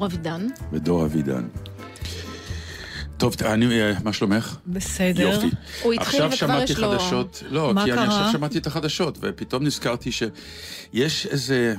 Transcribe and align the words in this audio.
דור 0.00 0.06
אבידן. 0.06 0.46
ודור 0.72 1.04
אבידן. 1.04 1.48
טוב, 3.16 3.34
אני, 3.44 3.80
אה, 3.80 3.92
מה 4.04 4.12
שלומך? 4.12 4.56
בסדר. 4.66 5.22
יופי. 5.22 5.50
הוא 5.82 5.92
התחיל 5.92 6.22
וכבר 6.24 6.62
יש 6.62 6.78
לו... 6.78 6.90
חדשות, 6.90 7.42
לא, 7.50 7.74
מה 7.74 7.84
כי 7.84 7.90
קרה? 7.90 8.04
אני 8.04 8.14
עכשיו 8.14 8.32
שמעתי 8.32 8.58
את 8.58 8.66
החדשות, 8.66 9.18
ופתאום 9.20 9.64
נזכרתי 9.64 10.10
שיש 10.12 11.26
איזה... 11.26 11.74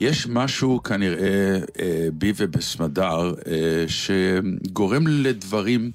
יש 0.00 0.26
משהו 0.26 0.82
כנראה 0.82 1.58
אה, 1.80 2.08
בי 2.12 2.32
ובסמדר 2.36 3.34
אה, 3.46 3.84
שגורם 3.88 5.06
לדברים 5.06 5.90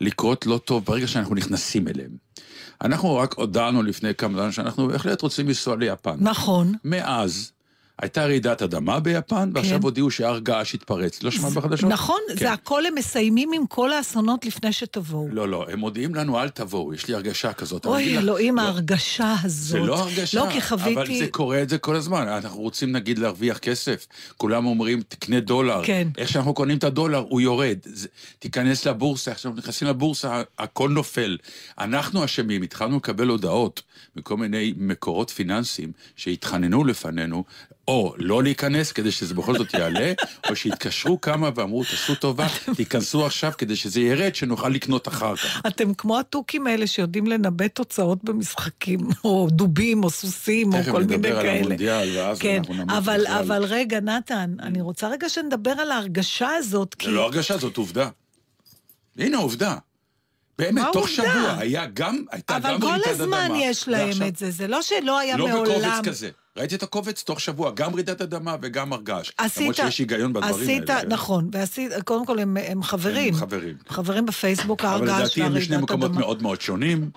לקרות 0.00 0.46
לא 0.46 0.60
טוב 0.64 0.84
ברגע 0.84 1.06
שאנחנו 1.06 1.34
נכנסים 1.34 1.88
אליהם. 1.88 2.10
אנחנו 2.82 3.16
רק 3.16 3.34
הודענו 3.34 3.82
לפני 3.82 4.14
כמה 4.14 4.38
זמן 4.38 4.52
שאנחנו 4.52 4.88
בהחלט 4.88 5.22
רוצים 5.22 5.48
לנסוע 5.48 5.76
ליפן. 5.76 6.16
נכון. 6.18 6.74
מאז 6.84 7.52
הייתה 8.02 8.26
רעידת 8.26 8.62
אדמה 8.62 9.00
ביפן, 9.00 9.50
ועכשיו 9.54 9.78
כן. 9.78 9.82
הודיעו 9.82 10.10
שהר 10.10 10.38
געש 10.38 10.74
התפרץ. 10.74 11.22
לא 11.22 11.30
שמעת 11.30 11.52
בחדשות? 11.52 11.90
נכון, 11.90 12.20
כן. 12.28 12.36
זה 12.36 12.52
הכל 12.52 12.86
הם 12.86 12.94
מסיימים 12.94 13.50
עם 13.52 13.66
כל 13.66 13.92
האסונות 13.92 14.44
לפני 14.44 14.72
שתבואו. 14.72 15.28
לא, 15.32 15.48
לא, 15.48 15.66
הם 15.72 15.78
מודיעים 15.78 16.14
לנו 16.14 16.40
אל 16.40 16.48
תבואו, 16.48 16.94
יש 16.94 17.08
לי 17.08 17.14
הרגשה 17.14 17.52
כזאת. 17.52 17.86
אוי, 17.86 18.18
אלוהים, 18.18 18.56
לא, 18.56 18.62
ההרגשה 18.62 19.34
הזאת. 19.42 19.68
זה 19.68 19.78
לא 19.78 19.98
הרגשה, 19.98 20.38
לא, 20.38 20.50
כי 20.52 20.60
חוויתי... 20.60 20.94
אבל 20.94 21.18
זה 21.18 21.26
קורה 21.30 21.62
את 21.62 21.68
זה 21.68 21.78
כל 21.78 21.96
הזמן. 21.96 22.28
אנחנו 22.28 22.60
רוצים 22.60 22.92
נגיד 22.92 23.18
להרוויח 23.18 23.58
כסף. 23.58 24.06
כולם 24.36 24.66
אומרים, 24.66 25.02
תקנה 25.08 25.40
דולר. 25.40 25.82
כן. 25.84 26.08
איך 26.18 26.28
שאנחנו 26.28 26.54
קונים 26.54 26.78
את 26.78 26.84
הדולר, 26.84 27.24
הוא 27.28 27.40
יורד. 27.40 27.78
זה, 27.84 28.08
תיכנס 28.38 28.86
לבורסה, 28.86 29.30
עכשיו 29.30 29.52
נכנסים 29.56 29.88
לבורסה, 29.88 30.42
הכל 30.58 30.90
נופל. 30.90 31.36
אנחנו 31.78 32.24
אשמים, 32.24 32.62
התחלנו 32.62 32.96
לקבל 32.96 33.28
הודעות 33.28 33.82
מכל 34.16 34.36
מיני 34.36 34.74
מקורות 34.76 35.30
פיננסיים 35.30 35.92
שהתחננו 36.16 36.84
לפנינו, 36.84 37.44
או 37.88 38.14
לא 38.16 38.42
להיכנס 38.42 38.92
כדי 38.92 39.10
שזה 39.10 39.34
בכל 39.34 39.58
זאת 39.58 39.74
יעלה, 39.74 40.12
או 40.50 40.56
שהתקשרו 40.56 41.20
כמה 41.20 41.50
ואמרו, 41.54 41.84
תעשו 41.84 42.14
טובה, 42.14 42.46
תיכנסו 42.76 43.26
עכשיו 43.26 43.52
כדי 43.58 43.76
שזה 43.76 44.00
ירד, 44.00 44.34
שנוכל 44.34 44.68
לקנות 44.68 45.08
אחר 45.08 45.36
כך. 45.36 45.60
אתם 45.66 45.94
כמו 45.94 46.18
התוכים 46.18 46.66
האלה 46.66 46.86
שיודעים 46.86 47.26
לנבא 47.26 47.68
תוצאות 47.68 48.24
במשחקים, 48.24 49.00
או 49.24 49.48
דובים, 49.50 50.04
או 50.04 50.10
סוסים, 50.10 50.72
או 50.72 50.78
כל 50.92 51.02
מיני 51.02 51.22
כאלה. 51.22 51.34
תכף 51.34 51.34
נדבר 51.34 51.38
על 51.40 51.46
המונדיאל, 51.46 52.16
ואז 52.16 52.38
כן, 52.38 52.56
אנחנו 52.58 52.74
נמות 52.74 52.90
אבל, 52.90 53.26
אבל 53.26 53.64
רגע, 53.64 54.00
נתן, 54.00 54.54
אני 54.60 54.80
רוצה 54.80 55.08
רגע 55.08 55.28
שנדבר 55.28 55.70
על 55.70 55.90
ההרגשה 55.90 56.48
הזאת, 56.50 56.94
כי... 56.94 57.06
זה 57.06 57.12
לא 57.12 57.24
הרגשה, 57.24 57.58
זאת 57.58 57.76
עובדה. 57.76 58.08
הנה 59.18 59.36
עובדה. 59.38 59.76
באמת, 60.58 60.84
תוך 60.92 61.08
עובדה? 61.08 61.32
שבוע 61.32 61.56
היה 61.58 61.86
גם, 61.86 62.24
הייתה 62.30 62.58
גם 62.58 62.64
רעידת 62.64 62.84
אדמה. 62.84 62.94
אבל 62.94 63.04
כל 63.04 63.10
הזמן 63.10 63.50
יש 63.56 63.88
להם 63.88 64.08
ועכשיו, 64.08 64.28
את 64.28 64.36
זה, 64.36 64.50
זה 64.50 64.66
לא 64.66 64.82
שלא 64.82 65.18
היה 65.18 65.36
לא 65.36 65.48
מעולם... 65.48 65.70
לא 65.70 65.78
בקובץ 65.78 66.04
כזה. 66.04 66.30
ראיתי 66.58 66.74
את 66.74 66.82
הקובץ 66.82 67.22
תוך 67.22 67.40
שבוע, 67.40 67.70
גם 67.70 67.94
רעידת 67.94 68.20
אדמה 68.20 68.56
וגם 68.62 68.92
הרגש. 68.92 69.32
עשית... 69.38 69.60
למרות 69.60 69.76
שיש 69.76 69.98
היגיון 69.98 70.32
בדברים 70.32 70.54
עשית, 70.54 70.90
האלה. 70.90 71.08
נכון, 71.08 71.48
ועשית, 71.52 71.92
קודם 72.04 72.26
כל 72.26 72.38
הם, 72.38 72.56
הם 72.56 72.82
חברים. 72.82 73.34
הם 73.34 73.40
חברים. 73.40 73.74
חברים 73.88 74.26
בפייסבוק, 74.26 74.84
הרגש 74.84 75.08
והרעידת 75.08 75.12
אדמה. 75.12 75.16
אבל 75.16 75.24
לדעתי 75.24 75.42
הם 75.42 75.54
בשני 75.54 75.76
מקומות 75.76 76.10
מאוד 76.10 76.42
מאוד 76.42 76.60
שונים. 76.60 77.10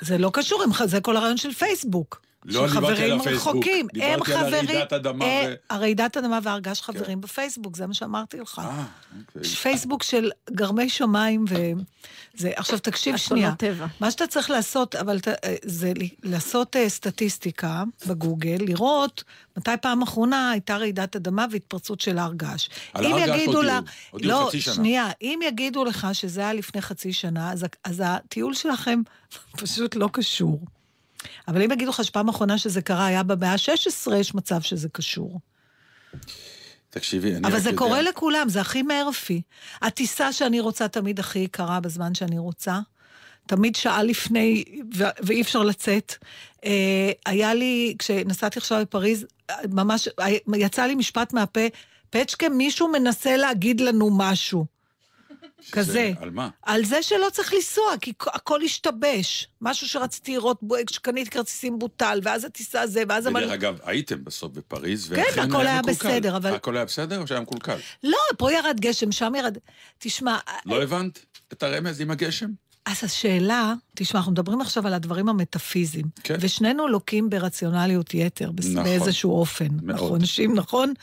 זה 0.00 0.18
לא 0.18 0.30
קשור, 0.32 0.64
זה 0.84 1.00
כל 1.00 1.16
הרעיון 1.16 1.36
של 1.36 1.52
פייסבוק. 1.52 2.25
לא 2.46 2.66
דיברתי 2.66 3.02
על 3.02 3.12
הפייסבוק, 3.12 3.54
רחוקים. 3.54 3.86
דיברתי 3.92 4.34
על 4.34 4.54
הרעידת 4.54 4.92
אדמה. 4.92 5.24
אה, 5.24 5.44
ו... 5.48 5.54
הרעידת 5.74 6.16
אדמה 6.16 6.38
והרגש 6.42 6.80
חברים 6.80 7.04
כן. 7.04 7.20
בפייסבוק, 7.20 7.76
זה 7.76 7.86
מה 7.86 7.94
שאמרתי 7.94 8.36
לך. 8.36 8.58
אה, 8.58 8.84
אוקיי. 9.20 9.50
פייסבוק 9.50 10.02
של 10.02 10.30
גרמי 10.50 10.88
שמיים 10.88 11.44
ו... 11.48 11.54
זה, 12.36 12.52
עכשיו 12.56 12.78
תקשיב 12.78 13.16
שנייה, 13.16 13.54
טבע. 13.54 13.86
מה 14.00 14.10
שאתה 14.10 14.26
צריך 14.26 14.50
לעשות, 14.50 14.94
אבל 14.94 15.18
אה, 15.28 15.54
זה 15.62 15.92
לעשות 16.22 16.76
אה, 16.76 16.88
סטטיסטיקה 16.88 17.84
בגוגל, 18.06 18.56
לראות 18.60 19.24
מתי 19.56 19.70
פעם 19.82 20.02
אחרונה 20.02 20.50
הייתה 20.50 20.76
רעידת 20.76 21.16
אדמה 21.16 21.46
והתפרצות 21.50 22.00
של 22.00 22.18
הר 22.18 22.32
געש. 22.34 22.68
על 22.94 23.06
הר 23.06 23.18
געש 23.18 23.28
הודיעו, 23.28 23.62
הודיעו 24.10 24.32
לא, 24.32 24.46
חצי 24.48 24.60
שנה. 24.60 24.74
שנייה, 24.74 25.06
אם 25.22 25.40
יגידו 25.46 25.84
לך 25.84 26.06
שזה 26.12 26.40
היה 26.40 26.52
לפני 26.52 26.82
חצי 26.82 27.12
שנה, 27.12 27.52
אז, 27.52 27.66
אז 27.84 28.02
הטיול 28.06 28.54
שלכם 28.54 29.00
פשוט 29.60 29.96
לא 29.96 30.08
קשור. 30.12 30.60
אבל 31.48 31.62
אם 31.62 31.72
יגידו 31.72 31.90
לך 31.90 32.04
שפעם 32.04 32.28
אחרונה 32.28 32.58
שזה 32.58 32.82
קרה 32.82 33.06
היה 33.06 33.22
במאה 33.22 33.52
ה-16, 33.52 34.14
יש 34.14 34.34
מצב 34.34 34.60
שזה 34.60 34.88
קשור. 34.88 35.40
תקשיבי, 36.90 37.36
אני 37.36 37.48
אבל 37.48 37.60
זה 37.60 37.68
יודע. 37.68 37.78
קורה 37.78 38.02
לכולם, 38.02 38.48
זה 38.48 38.60
הכי 38.60 38.82
מערפי. 38.82 39.42
הטיסה 39.82 40.32
שאני 40.32 40.60
רוצה 40.60 40.88
תמיד 40.88 41.20
הכי 41.20 41.38
יקרה 41.38 41.80
בזמן 41.80 42.14
שאני 42.14 42.38
רוצה. 42.38 42.78
תמיד 43.46 43.76
שעה 43.76 44.02
לפני, 44.02 44.64
ו- 44.96 45.04
ואי 45.20 45.42
אפשר 45.42 45.62
לצאת. 45.62 46.14
אה, 46.64 47.10
היה 47.26 47.54
לי, 47.54 47.94
כשנסעתי 47.98 48.58
עכשיו 48.58 48.80
לפריז, 48.80 49.26
ממש, 49.70 50.08
יצא 50.56 50.86
לי 50.86 50.94
משפט 50.94 51.32
מהפה, 51.32 51.60
פצ'קה, 52.10 52.48
מישהו 52.48 52.88
מנסה 52.88 53.36
להגיד 53.36 53.80
לנו 53.80 54.10
משהו. 54.18 54.75
כזה. 55.72 56.12
על 56.20 56.30
מה? 56.30 56.48
על 56.62 56.84
זה 56.84 57.02
שלא 57.02 57.26
צריך 57.32 57.54
לנסוע, 57.54 57.84
כי 58.00 58.12
הכל 58.20 58.62
השתבש. 58.62 59.48
משהו 59.60 59.88
שרציתי 59.88 60.34
לראות, 60.34 60.60
כשקניתי 60.86 61.30
כרטיסים 61.30 61.78
בוטל, 61.78 62.20
ואז 62.22 62.44
הטיסה 62.44 62.80
הזה, 62.80 63.02
ואז... 63.08 63.24
דרך 63.24 63.50
אגב, 63.52 63.78
הייתם 63.84 64.24
בסוף 64.24 64.52
בפריז, 64.52 65.12
כן, 65.14 65.40
הכל 65.40 65.66
היה 65.66 65.82
בסדר, 65.82 66.36
אבל... 66.36 66.54
הכל 66.54 66.76
היה 66.76 66.84
בסדר 66.84 67.20
או 67.20 67.26
שהיה 67.26 67.40
מקולקל? 67.40 67.76
לא, 68.02 68.18
פה 68.38 68.52
ירד 68.52 68.80
גשם, 68.80 69.12
שם 69.12 69.32
ירד... 69.38 69.58
תשמע... 69.98 70.38
לא 70.66 70.82
הבנת 70.82 71.18
את 71.52 71.62
הרמז 71.62 72.00
עם 72.00 72.10
הגשם? 72.10 72.50
אז 72.86 73.04
השאלה, 73.04 73.74
תשמע, 73.94 74.20
אנחנו 74.20 74.32
מדברים 74.32 74.60
עכשיו 74.60 74.86
על 74.86 74.94
הדברים 74.94 75.28
המטאפיזיים, 75.28 76.04
כן. 76.22 76.36
ושנינו 76.40 76.88
לוקים 76.88 77.30
ברציונליות 77.30 78.14
יתר, 78.14 78.50
נכון, 78.58 78.84
באיזשהו 78.84 79.38
אופן. 79.38 79.66
מאוד. 79.82 79.90
אנחנו 79.90 80.16
אנשים, 80.16 80.54
נכון? 80.54 80.94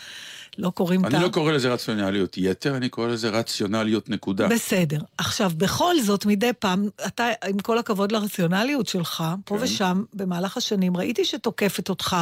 לא 0.57 0.69
קוראים 0.69 1.05
את 1.05 1.13
ה... 1.13 1.17
אני 1.17 1.23
לא 1.23 1.29
קורא 1.29 1.51
לזה 1.51 1.73
רציונליות 1.73 2.37
יתר, 2.37 2.77
אני 2.77 2.89
קורא 2.89 3.07
לזה 3.07 3.29
רציונליות 3.29 4.09
נקודה. 4.09 4.47
בסדר. 4.47 4.99
עכשיו, 5.17 5.51
בכל 5.57 5.95
זאת, 6.01 6.25
מדי 6.25 6.51
פעם, 6.59 6.89
אתה, 7.07 7.27
עם 7.47 7.59
כל 7.59 7.77
הכבוד 7.77 8.11
לרציונליות 8.11 8.87
שלך, 8.87 9.23
פה 9.45 9.57
כן. 9.57 9.63
ושם, 9.63 10.03
במהלך 10.13 10.57
השנים, 10.57 10.97
ראיתי 10.97 11.25
שתוקפת 11.25 11.89
אותך 11.89 12.17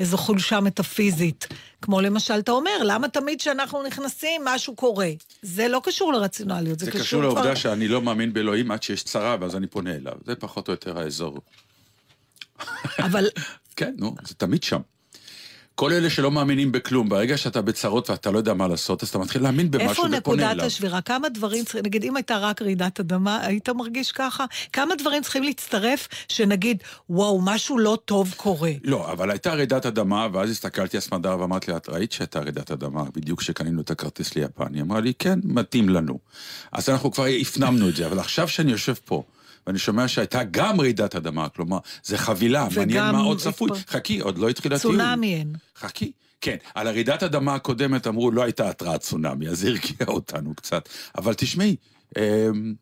איזו 0.00 0.16
חולשה 0.16 0.60
מטאפיזית. 0.60 1.48
כמו 1.82 2.00
למשל, 2.00 2.38
אתה 2.38 2.52
אומר, 2.52 2.78
למה 2.84 3.08
תמיד 3.08 3.38
כשאנחנו 3.38 3.82
נכנסים, 3.82 4.42
משהו 4.44 4.74
קורה? 4.76 5.10
זה 5.42 5.68
לא 5.68 5.80
קשור 5.84 6.12
לרציונליות, 6.12 6.78
זה, 6.78 6.84
זה 6.84 6.90
קשור... 6.90 7.02
זה 7.02 7.06
קשור 7.06 7.22
לעובדה 7.22 7.42
כבר... 7.42 7.54
שאני 7.54 7.88
לא 7.88 8.02
מאמין 8.02 8.32
באלוהים 8.32 8.70
עד 8.70 8.82
שיש 8.82 9.02
צרה, 9.02 9.36
ואז 9.40 9.56
אני 9.56 9.66
פונה 9.66 9.94
אליו. 9.94 10.14
זה 10.26 10.34
פחות 10.34 10.68
או 10.68 10.72
יותר 10.72 10.98
האזור. 10.98 11.38
אבל... 12.98 13.28
כן, 13.76 13.94
נו, 13.98 14.14
זה 14.22 14.34
תמיד 14.34 14.62
שם. 14.62 14.80
כל 15.74 15.92
אלה 15.92 16.10
שלא 16.10 16.30
מאמינים 16.30 16.72
בכלום, 16.72 17.08
ברגע 17.08 17.36
שאתה 17.36 17.62
בצרות 17.62 18.10
ואתה 18.10 18.30
לא 18.30 18.38
יודע 18.38 18.54
מה 18.54 18.68
לעשות, 18.68 19.02
אז 19.02 19.08
אתה 19.08 19.18
מתחיל 19.18 19.42
להאמין 19.42 19.70
במשהו 19.70 19.90
ופונה 19.90 20.06
אליו. 20.06 20.14
איפה 20.16 20.32
נקודת 20.32 20.66
השבירה? 20.66 21.00
כמה 21.00 21.28
דברים 21.28 21.64
צריכים, 21.64 21.82
נגיד 21.84 22.04
אם 22.04 22.16
הייתה 22.16 22.38
רק 22.38 22.62
רעידת 22.62 23.00
אדמה, 23.00 23.46
היית 23.46 23.68
מרגיש 23.68 24.12
ככה? 24.12 24.44
כמה 24.72 24.94
דברים 24.94 25.22
צריכים 25.22 25.42
להצטרף, 25.42 26.08
שנגיד, 26.28 26.82
וואו, 27.10 27.40
משהו 27.40 27.78
לא 27.78 27.98
טוב 28.04 28.34
קורה? 28.36 28.70
לא, 28.84 29.12
אבל 29.12 29.30
הייתה 29.30 29.54
רעידת 29.54 29.86
אדמה, 29.86 30.28
ואז 30.32 30.50
הסתכלתי 30.50 30.96
על 30.96 31.00
סמדר 31.00 31.40
ואמרתי 31.40 31.70
לה, 31.70 31.76
את 31.76 31.88
ראית 31.88 32.12
שהייתה 32.12 32.40
רעידת 32.40 32.70
אדמה, 32.70 33.04
בדיוק 33.14 33.40
כשקנינו 33.40 33.80
את 33.80 33.90
הכרטיס 33.90 34.34
ליפן? 34.34 34.74
היא 34.74 34.82
אמרה 34.82 35.00
לי, 35.00 35.12
כן, 35.18 35.38
מתאים 35.44 35.88
לנו. 35.88 36.18
אז 36.72 36.88
אנחנו 36.88 37.12
כבר 37.12 37.24
הפנמנו 37.40 37.88
את 37.88 37.96
זה, 37.96 38.06
אבל 38.06 38.18
עכשיו 38.18 38.48
שאני 38.48 38.72
יושב 38.72 38.94
פה, 39.04 39.22
ואני 39.66 39.78
שומע 39.78 40.08
שהייתה 40.08 40.40
גם 40.50 40.80
רעידת 40.80 41.14
אדמה, 41.16 41.48
כלומר, 41.48 41.78
זה 42.04 42.18
חבילה, 42.18 42.66
מעניין 42.76 43.10
מה 43.12 43.18
עוד 43.20 43.38
צפוי. 43.38 43.70
חכי, 43.88 44.18
עוד 44.20 44.38
לא 44.38 44.48
התחיל 44.48 44.72
הטיול. 44.72 44.92
צונאמי 44.94 45.34
אין. 45.34 45.52
חכי. 45.78 46.12
כן, 46.40 46.56
על 46.74 46.86
הרעידת 46.86 47.22
אדמה 47.22 47.54
הקודמת 47.54 48.06
אמרו, 48.06 48.30
לא 48.30 48.42
הייתה 48.42 48.70
התרעת 48.70 49.00
צונאמי, 49.00 49.48
אז 49.48 49.58
זה 49.58 49.68
הרגיע 49.68 50.06
אותנו 50.08 50.54
קצת. 50.54 50.88
אבל 51.18 51.34
תשמעי, 51.34 51.76
אמ, 52.18 52.74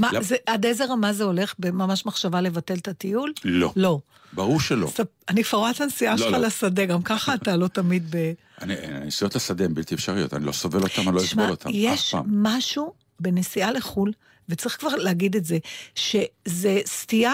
מה, 0.00 0.10
למ- 0.12 0.22
זה, 0.22 0.36
עד 0.46 0.66
איזה 0.66 0.84
רמה 0.84 1.12
זה 1.12 1.24
הולך? 1.24 1.54
בממש 1.58 2.06
מחשבה 2.06 2.40
לבטל 2.40 2.74
את 2.74 2.88
הטיול? 2.88 3.32
לא. 3.44 3.72
לא. 3.76 3.98
ברור 4.32 4.60
שלא. 4.60 4.86
ספ- 4.96 5.02
אני 5.28 5.44
כבר 5.44 5.58
רואה 5.58 5.70
את 5.70 5.80
הנסיעה 5.80 6.12
לא, 6.14 6.18
שלך 6.18 6.32
לא. 6.32 6.38
לשדה, 6.38 6.84
גם 6.84 7.02
ככה 7.02 7.34
אתה 7.34 7.56
לא 7.56 7.68
תמיד 7.68 8.06
ב... 8.16 8.32
אני- 8.62 8.74
הנסיעות 8.74 9.36
לשדה 9.36 9.64
הן 9.64 9.74
בלתי 9.74 9.94
אפשריות, 9.94 10.34
אני 10.34 10.44
לא 10.44 10.52
סובל 10.52 10.82
אותן, 10.82 11.02
אני 11.06 11.14
לא 11.16 11.20
אסבול 11.20 11.50
אותן, 11.50 11.68
אף 11.68 11.74
יש 11.78 12.10
פעם. 12.12 12.24
משהו 12.28 12.92
בנסיעה 13.20 13.72
לחו"ל, 13.72 14.12
וצריך 14.48 14.76
כבר 14.80 14.96
להגיד 14.96 15.36
את 15.36 15.44
זה, 15.44 15.58
שזה 15.94 16.80
סטייה 16.86 17.32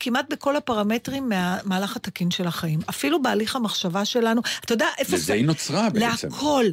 כמעט 0.00 0.24
בכל 0.30 0.56
הפרמטרים 0.56 1.28
מהמהלך 1.28 1.96
התקין 1.96 2.30
של 2.30 2.46
החיים. 2.46 2.80
אפילו 2.88 3.22
בהליך 3.22 3.56
המחשבה 3.56 4.04
שלנו. 4.04 4.40
אתה 4.64 4.72
יודע, 4.74 4.86
איפה... 4.98 5.16
לזה 5.16 5.32
היא 5.32 5.44
נוצרה 5.44 5.90
בעצם. 5.90 6.28
להכל. 6.28 6.64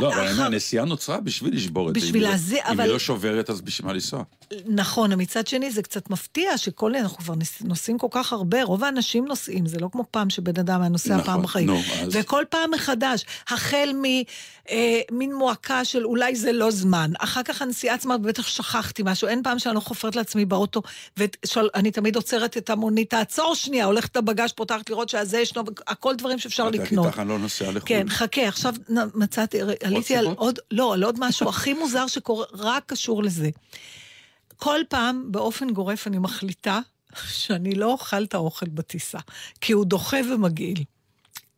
לא, 0.00 0.14
אבל 0.14 0.40
הנסיעה 0.42 0.84
נוצרה 0.84 1.20
בשביל 1.20 1.54
לשבור 1.56 1.88
את 1.88 1.94
זה. 1.94 2.00
בשביל 2.00 2.16
אם 2.16 2.28
לא- 2.28 2.30
להזיע, 2.30 2.66
אם 2.66 2.72
אבל- 2.72 2.84
היא 2.84 2.92
לא 2.92 2.98
שוברת, 2.98 3.50
אז 3.50 3.60
בשביל 3.60 3.86
מה 3.86 3.92
לנסוע? 3.92 4.22
נכון, 4.66 5.10
מצד 5.20 5.46
שני 5.46 5.70
זה 5.70 5.82
קצת 5.82 6.10
מפתיע 6.10 6.58
שכל, 6.58 6.94
אנחנו 6.94 7.16
כבר 7.18 7.34
נוסעים 7.64 7.98
כל 7.98 8.06
כך 8.10 8.32
הרבה, 8.32 8.62
רוב 8.62 8.84
האנשים 8.84 9.24
נוסעים, 9.24 9.66
זה 9.66 9.78
לא 9.78 9.88
כמו 9.92 10.04
פעם 10.10 10.30
שבן 10.30 10.60
אדם 10.60 10.80
היה 10.80 10.88
נוסע 10.88 11.14
נכון, 11.14 11.24
פעם 11.26 11.42
בחיים. 11.42 11.70
וכל 12.12 12.44
פעם 12.50 12.70
מחדש, 12.70 13.24
החל 13.48 13.92
ממין 13.94 15.34
מועקה 15.34 15.84
של 15.84 16.04
אולי 16.04 16.36
זה 16.36 16.52
לא 16.52 16.70
זמן, 16.70 17.10
אחר 17.18 17.42
כך 17.42 17.62
הנסיעה 17.62 17.94
עצמה, 17.94 18.18
בטח 18.18 18.46
שכחתי 18.46 19.02
משהו, 19.12 19.28
אין 19.28 19.42
פעם 19.42 19.58
שאני 19.58 19.74
לא 19.74 19.80
חופרת 19.80 20.16
לעצמי 20.16 20.44
באוטו, 20.44 20.82
ואני 21.16 21.90
תמיד 21.90 22.16
עוצרת 22.16 22.56
את 22.56 22.70
המונית, 22.70 23.10
תעצור 23.10 23.54
שנייה, 23.54 23.84
הולכת 23.84 24.16
לבגז' 24.16 24.52
פותחת 24.52 24.90
לראות 24.90 25.08
שהזה 25.08 25.38
ישנו, 25.38 25.62
הכל 25.86 26.16
דברים 26.16 26.38
שאפשר 26.38 26.70
לקנות. 26.70 27.06
איתך 27.06 27.18
אני 27.18 27.28
לא 27.28 27.38
נוסע 27.38 27.70
לחו"ל. 27.70 27.80
כן, 27.88 28.08
חכה, 28.08 28.48
עכשיו 28.48 28.74
מצאתי, 29.14 29.58
עליתי 29.84 30.16
על? 30.16 30.26
עוד, 30.26 30.58
לא, 30.70 30.94
על 30.94 31.02
עוד 31.04 31.16
משהו 31.20 31.48
הכי 31.48 31.72
מוזר 31.72 32.06
שקורה, 32.06 32.46
רק 32.52 32.82
קשור 32.86 33.22
לזה. 33.22 33.50
כל 34.56 34.80
פעם, 34.88 35.24
באופן 35.32 35.70
גורף, 35.70 36.06
אני 36.06 36.18
מחליטה 36.18 36.80
שאני 37.28 37.74
לא 37.74 37.92
אוכל 37.92 38.24
את 38.24 38.34
האוכל 38.34 38.66
בטיסה, 38.68 39.18
כי 39.60 39.72
הוא 39.72 39.84
דוחה 39.84 40.16
ומגעיל. 40.32 40.84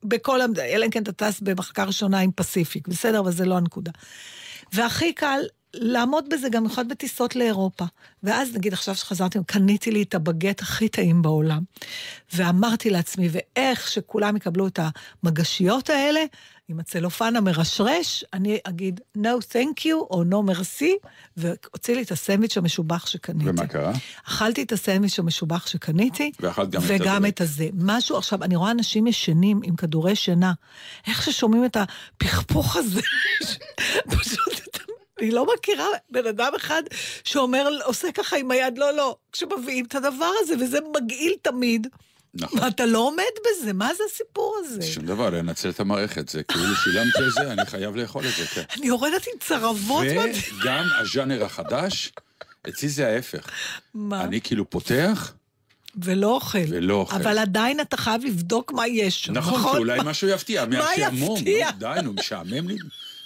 בכל 0.05 0.43
המד... 0.43 0.59
אלא 0.59 0.87
אם 0.87 0.91
כן 0.91 1.03
אתה 1.03 1.13
טס 1.13 1.41
במחקר 1.41 1.85
ראשונה 1.85 2.19
עם 2.19 2.31
פסיפיק, 2.35 2.89
בסדר, 2.89 3.21
אבל 3.21 3.33
זה 3.33 3.45
לא 3.45 3.57
הנקודה. 3.57 3.91
והכי 4.73 5.13
קל 5.13 5.41
לעמוד 5.75 6.25
בזה 6.31 6.49
גם 6.49 6.65
במיוחד 6.65 6.89
בטיסות 6.89 7.37
לאירופה. 7.37 7.85
ואז 8.23 8.55
נגיד 8.55 8.73
עכשיו 8.73 8.95
שחזרתי, 8.95 9.39
קניתי 9.47 9.91
לי 9.91 10.03
את 10.03 10.15
הבגט 10.15 10.61
הכי 10.63 10.89
טעים 10.89 11.23
בעולם, 11.23 11.63
ואמרתי 12.33 12.91
לעצמי, 12.91 13.29
ואיך 13.33 13.89
שכולם 13.91 14.37
יקבלו 14.37 14.67
את 14.67 14.81
המגשיות 15.23 15.91
האלה, 15.91 16.21
עם 16.69 16.81
הצלופן 16.81 17.37
המרשרש, 17.37 18.25
אני 18.33 18.59
אגיד 18.65 19.01
no 19.19 19.21
thank 19.53 19.81
you 19.81 19.95
או 19.95 20.23
no 20.31 20.51
merci, 20.51 20.85
והוציא 21.37 21.95
לי 21.95 22.03
את 22.03 22.11
הסנדוויץ' 22.11 22.57
המשובח 22.57 23.07
שקניתי. 23.07 23.51
ומה 23.51 23.67
קרה? 23.67 23.93
אכלתי 24.29 24.63
את 24.63 24.73
הסנדוויץ' 24.73 25.19
המשובח 25.19 25.67
שקניתי, 25.67 26.31
ואכלת 26.41 26.71
גם 26.71 26.81
את 26.83 26.87
וגם. 26.89 27.27
את 27.27 27.41
הזה. 27.41 27.69
משהו, 27.75 28.17
עכשיו, 28.17 28.45
אני 28.45 28.57
רואה 28.57 28.71
אנשים 28.71 29.07
ישנים 29.07 29.61
עם 29.65 29.77
כדורי 29.77 30.17
שינה, 30.17 30.53
איך 31.07 31.23
ששומעים 31.23 31.65
את 31.65 31.77
הפכפוך 31.77 32.77
הזה, 32.77 33.01
פשוט, 34.11 34.61
אתה- 34.71 34.84
אני 35.25 35.33
לא 35.33 35.47
מכירה 35.55 35.87
בן 36.11 36.27
אדם 36.27 36.53
אחד 36.57 36.83
שאומר, 37.25 37.69
עושה 37.85 38.13
ככה 38.13 38.37
עם 38.37 38.51
היד, 38.51 38.79
לא, 38.79 38.97
לא, 38.97 39.17
כשמביאים 39.33 39.85
את 39.85 39.95
הדבר 39.95 40.31
הזה, 40.41 40.55
וזה 40.61 40.79
מגעיל 40.97 41.35
תמיד. 41.43 41.87
נכון. 42.35 42.59
ואתה 42.59 42.87
לא 42.87 42.99
עומד 42.99 43.23
בזה, 43.47 43.73
מה 43.73 43.95
זה 43.95 44.03
הסיפור 44.13 44.57
הזה? 44.61 44.83
שום 44.83 45.07
דבר, 45.07 45.31
לנצל 45.31 45.71
את 45.71 45.81
המערכת, 45.81 46.29
זה 46.29 46.43
כאילו 46.43 46.75
שילמתי 46.75 47.19
על 47.19 47.31
זה, 47.31 47.53
אני 47.53 47.67
חייב 47.67 47.97
לאכול 47.97 48.25
את 48.27 48.33
זה, 48.39 48.47
כן. 48.47 48.63
אני 48.77 48.87
יורדת 48.87 49.27
עם 49.33 49.39
צרבות. 49.41 50.07
וגם 50.61 50.85
הז'אנר 51.01 51.45
החדש, 51.45 52.13
אצלי 52.69 52.89
זה 52.89 53.09
ההפך. 53.09 53.49
מה? 53.95 54.25
אני 54.25 54.41
כאילו 54.41 54.71
פותח, 54.71 55.33
ולא 56.03 56.27
אוכל. 56.27 56.59
ולא 56.69 56.95
אוכל. 56.95 57.17
אבל 57.17 57.39
עדיין 57.39 57.81
אתה 57.81 57.97
חייב 57.97 58.25
לבדוק 58.25 58.73
מה 58.73 58.87
יש 58.87 59.25
שם, 59.25 59.33
נכון, 59.33 59.73
כי 59.73 59.79
אולי 59.79 60.01
משהו 60.05 60.29
יפתיע, 60.29 60.65
מה 60.65 60.95
יפתיע? 60.95 61.11
נו, 61.11 61.37
די, 61.79 62.01
נו, 62.03 62.13
משעמם 62.13 62.69
לי. 62.69 62.77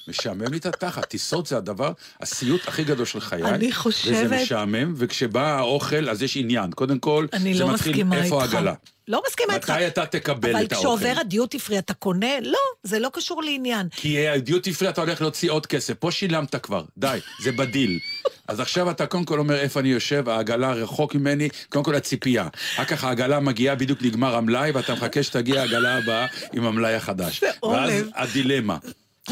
משעמם 0.09 0.53
לי 0.53 0.59
את 0.59 0.67
התחת. 0.67 1.05
טיסות 1.05 1.47
זה 1.47 1.57
הדבר, 1.57 1.93
הסיוט 2.21 2.69
הכי 2.69 2.85
גדול 2.85 3.07
של 3.07 3.21
חיי. 3.21 3.43
אני 3.45 3.73
חושבת- 3.73 4.13
וזה 4.25 4.37
משעמם, 4.43 4.95
וכשבא 4.97 5.57
האוכל, 5.59 6.09
אז 6.09 6.23
יש 6.23 6.37
עניין. 6.37 6.71
קודם 6.71 6.99
כל, 6.99 7.27
אני 7.33 7.55
זה 7.55 7.65
לא 7.65 7.73
מתחיל. 7.73 8.05
איפה 8.13 8.41
העגלה. 8.43 8.75
לא 9.09 9.23
מסכימה 9.27 9.55
איתך. 9.55 9.71
מתי 9.71 9.87
אתה 9.87 10.07
תקבל 10.07 10.51
אבל 10.57 10.65
את 10.65 10.73
האוכל? 10.73 10.89
כשעובר 10.99 11.21
הדיוטי 11.21 11.59
פרי 11.59 11.79
אתה 11.79 11.95
קונה? 11.95 12.41
לא, 12.43 12.59
זה 12.83 12.99
לא 12.99 13.11
קשור 13.13 13.43
לעניין. 13.43 13.89
כי 13.97 14.29
הדיוטי 14.29 14.73
פרי 14.73 14.89
אתה 14.89 15.01
הולך 15.01 15.21
להוציא 15.23 15.51
עוד 15.51 15.67
כסף, 15.67 15.95
פה 15.99 16.11
שילמת 16.11 16.57
כבר, 16.57 16.85
די, 16.99 17.19
זה 17.43 17.53
בדיל. 17.53 17.99
אז 18.49 18.61
עכשיו 18.61 18.91
אתה 18.91 19.07
קודם 19.07 19.25
כל 19.25 19.39
אומר 19.39 19.55
איפה 19.57 19.81
אני 19.81 19.89
יושב, 19.89 20.29
העגלה 20.29 20.73
רחוק 20.73 21.15
ממני, 21.15 21.49
קודם 21.69 21.85
כל 21.85 21.95
הציפייה. 21.95 22.49
אחר 22.75 22.85
כך 22.85 23.05
העגלה 23.05 23.41
מגיעה, 23.41 23.75
בדיוק 23.75 24.03
נגמר 24.03 24.37
המלאי, 24.37 24.71
ואתה 24.71 24.93
מחכה 24.95 25.23
שתגיע 25.23 25.61
העגלה 25.61 25.97
הבאה 25.97 26.27
עם 26.53 26.65
המלאי 26.65 26.95
החדש. 26.95 27.41
זה 27.41 27.47
ואז 27.47 27.61
עולב. 27.61 28.09
הדילמה. 28.15 28.77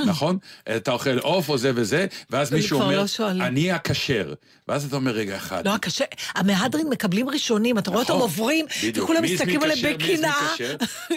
נכון? 0.12 0.38
אתה 0.76 0.90
אוכל 0.92 1.18
עוף 1.18 1.48
או 1.48 1.58
זה 1.58 1.72
וזה, 1.74 2.06
ואז 2.30 2.52
מישהו 2.52 2.80
אומר, 2.80 3.04
לא. 3.18 3.30
אני 3.46 3.72
הכשר. 3.72 4.34
ואז 4.68 4.84
אתה 4.84 4.96
אומר, 4.96 5.10
רגע 5.10 5.36
אחד. 5.36 5.66
לא, 5.66 5.74
הקשה, 5.74 6.04
המהדרין 6.34 6.88
מקבלים 6.88 7.28
ראשונים, 7.28 7.78
אתה 7.78 7.90
רואה 7.90 8.02
אותם 8.02 8.12
נכון, 8.12 8.22
עוברים. 8.22 8.66
וכולם 8.94 9.22
מסתכלים 9.22 9.62
עליהם 9.62 9.78
בקנאה. 9.94 10.48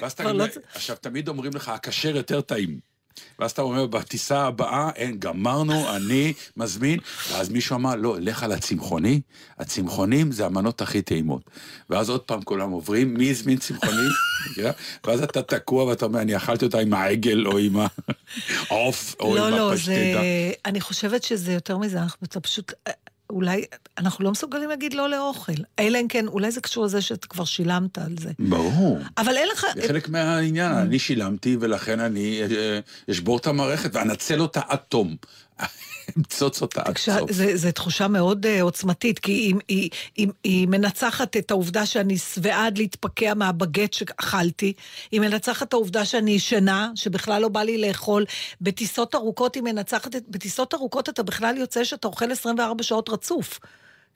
ואז 0.01 0.11
אתה 0.11 0.23
גם- 0.23 0.37
לא 0.37 0.45
עכשיו, 0.73 0.95
תמיד 1.01 1.27
אומרים 1.27 1.51
לך, 1.55 1.69
הכשר 1.69 2.15
יותר 2.15 2.41
טעים. 2.41 2.88
ואז 3.39 3.51
אתה 3.51 3.61
אומר, 3.61 3.85
בטיסה 3.85 4.39
הבאה, 4.39 4.89
אין, 4.95 5.19
גמרנו, 5.19 5.95
אני 5.95 6.33
מזמין. 6.57 6.99
ואז 7.31 7.49
מישהו 7.49 7.75
אמר, 7.75 7.95
לא, 7.95 8.17
לך 8.19 8.43
על 8.43 8.51
הצמחוני, 8.51 9.21
הצמחונים 9.59 10.31
זה 10.31 10.45
המנות 10.45 10.81
הכי 10.81 11.01
טעימות. 11.01 11.41
ואז 11.89 12.09
עוד 12.09 12.21
פעם 12.21 12.41
כולם 12.41 12.69
עוברים, 12.69 13.13
מי 13.13 13.29
הזמין 13.29 13.57
צמחוני? 13.57 14.07
ואז 15.03 15.23
אתה 15.23 15.41
תקוע 15.41 15.83
ואתה 15.83 16.05
אומר, 16.05 16.21
אני 16.21 16.37
אכלתי 16.37 16.65
אותה 16.65 16.79
עם 16.79 16.93
העגל 16.93 17.47
או 17.47 17.57
עם 17.57 17.75
העוף 18.69 19.15
או 19.19 19.35
לא, 19.35 19.47
עם 19.47 19.53
לא, 19.53 19.73
הפשטדה. 19.73 19.93
זה... 19.95 20.51
אני 20.65 20.81
חושבת 20.81 21.23
שזה 21.23 21.53
יותר 21.53 21.77
מזה, 21.77 22.01
אנחנו 22.01 22.27
פשוט... 22.41 22.73
אולי, 23.29 23.65
אנחנו 23.97 24.25
לא 24.25 24.31
מסוגלים 24.31 24.69
להגיד 24.69 24.93
לא 24.93 25.09
לאוכל. 25.09 25.51
אלא 25.79 25.97
אם 26.01 26.07
כן, 26.07 26.27
אולי 26.27 26.51
זה 26.51 26.61
קשור 26.61 26.85
לזה 26.85 27.01
שאתה 27.01 27.27
כבר 27.27 27.45
שילמת 27.45 27.97
על 27.97 28.15
זה. 28.19 28.31
ברור. 28.39 28.99
אבל 29.17 29.37
אין 29.37 29.47
לך... 29.53 29.65
זה 29.75 29.87
חלק 29.87 30.09
מהעניין, 30.09 30.71
אני 30.71 30.99
שילמתי 30.99 31.57
ולכן 31.59 31.99
אני 31.99 32.41
אה, 32.41 32.79
אשבור 33.11 33.37
את 33.37 33.47
המערכת 33.47 33.95
ואנצל 33.95 34.41
אותה 34.41 34.61
עד 34.67 34.79
תום. 34.89 35.15
אמצוץ 36.17 36.61
אותה 36.61 36.81
עד 36.85 36.97
סוף. 36.97 37.31
זה 37.55 37.71
תחושה 37.71 38.07
מאוד 38.07 38.45
uh, 38.45 38.61
עוצמתית, 38.61 39.19
כי 39.19 39.31
היא, 39.31 39.55
היא, 39.67 39.89
היא, 40.17 40.27
היא 40.43 40.67
מנצחת 40.67 41.37
את 41.37 41.51
העובדה 41.51 41.85
שאני 41.85 42.17
שבעה 42.17 42.65
עד 42.67 42.77
להתפקע 42.77 43.33
מהבגט 43.33 43.93
שאכלתי, 43.93 44.73
היא 45.11 45.21
מנצחת 45.21 45.67
את 45.67 45.73
העובדה 45.73 46.05
שאני 46.05 46.31
ישנה, 46.31 46.91
שבכלל 46.95 47.41
לא 47.41 47.47
בא 47.47 47.63
לי 47.63 47.77
לאכול. 47.77 48.25
בטיסות 48.61 49.15
ארוכות 49.15 49.55
היא 49.55 49.63
מנצחת, 49.63 50.15
בטיסות 50.27 50.73
ארוכות 50.73 51.09
אתה 51.09 51.23
בכלל 51.23 51.57
יוצא 51.57 51.83
שאתה 51.83 52.07
אוכל 52.07 52.31
24 52.31 52.83
שעות 52.83 53.09
רצוף. 53.09 53.59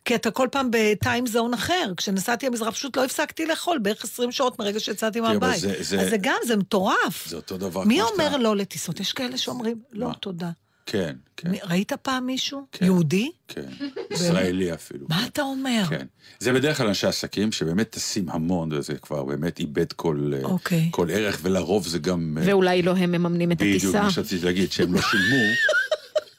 כי 0.05 0.15
אתה 0.15 0.31
כל 0.31 0.47
פעם 0.51 0.67
בטיים 0.71 1.27
זון 1.27 1.53
אחר. 1.53 1.91
כשנסעתי 1.97 2.45
למזרח 2.47 2.73
פשוט 2.73 2.97
לא 2.97 3.05
הפסקתי 3.05 3.45
לאכול, 3.45 3.77
בערך 3.79 4.03
20 4.03 4.31
שעות 4.31 4.59
מרגע 4.59 4.79
שיצאתי 4.79 5.19
מהבית. 5.21 5.59
זה- 5.61 5.75
זה- 5.83 6.01
אז 6.01 6.09
זה 6.09 6.17
גם, 6.21 6.35
זה 6.47 6.57
מטורף. 6.57 7.27
זה 7.27 7.35
אותו 7.35 7.57
דבר 7.57 7.83
מי 7.83 8.01
אומר 8.01 8.25
שאתה- 8.25 8.37
לא 8.37 8.55
לטיסות? 8.55 8.99
יש 8.99 9.13
כאלה 9.13 9.37
שאומרים, 9.37 9.77
לא, 9.91 10.07
מה? 10.07 10.13
תודה. 10.13 10.49
כן, 10.85 11.15
כן, 11.37 11.51
ראית 11.63 11.93
פעם 11.93 12.25
מישהו? 12.25 12.65
כן. 12.71 12.85
יהודי? 12.85 13.31
כן. 13.47 13.69
ישראלי 14.11 14.73
אפילו. 14.73 15.05
מה 15.09 15.25
אתה 15.25 15.41
אומר? 15.41 15.83
כן. 15.89 16.05
זה 16.39 16.53
בדרך 16.53 16.77
כלל 16.77 16.87
אנשי 16.87 17.07
עסקים 17.07 17.51
שבאמת 17.51 17.89
טסים 17.89 18.29
המון, 18.29 18.73
וזה 18.73 18.93
כבר 18.95 19.23
באמת 19.23 19.59
איבד 19.59 19.93
כל, 19.93 20.31
אה, 20.35 20.43
אוקיי. 20.43 20.87
כל 20.91 21.11
ערך, 21.11 21.39
ולרוב 21.41 21.87
זה 21.87 21.99
גם... 21.99 22.37
אה, 22.41 22.43
ואולי 22.47 22.81
לא 22.81 22.95
הם 22.97 23.11
מממנים 23.11 23.51
את 23.51 23.57
בדיוק, 23.57 23.83
הטיסה. 23.83 24.01
מה 24.03 24.11
שרציתי 24.11 24.45
להגיד, 24.45 24.71
שהם 24.71 24.93
לא 24.93 25.01
שילמו. 25.01 25.43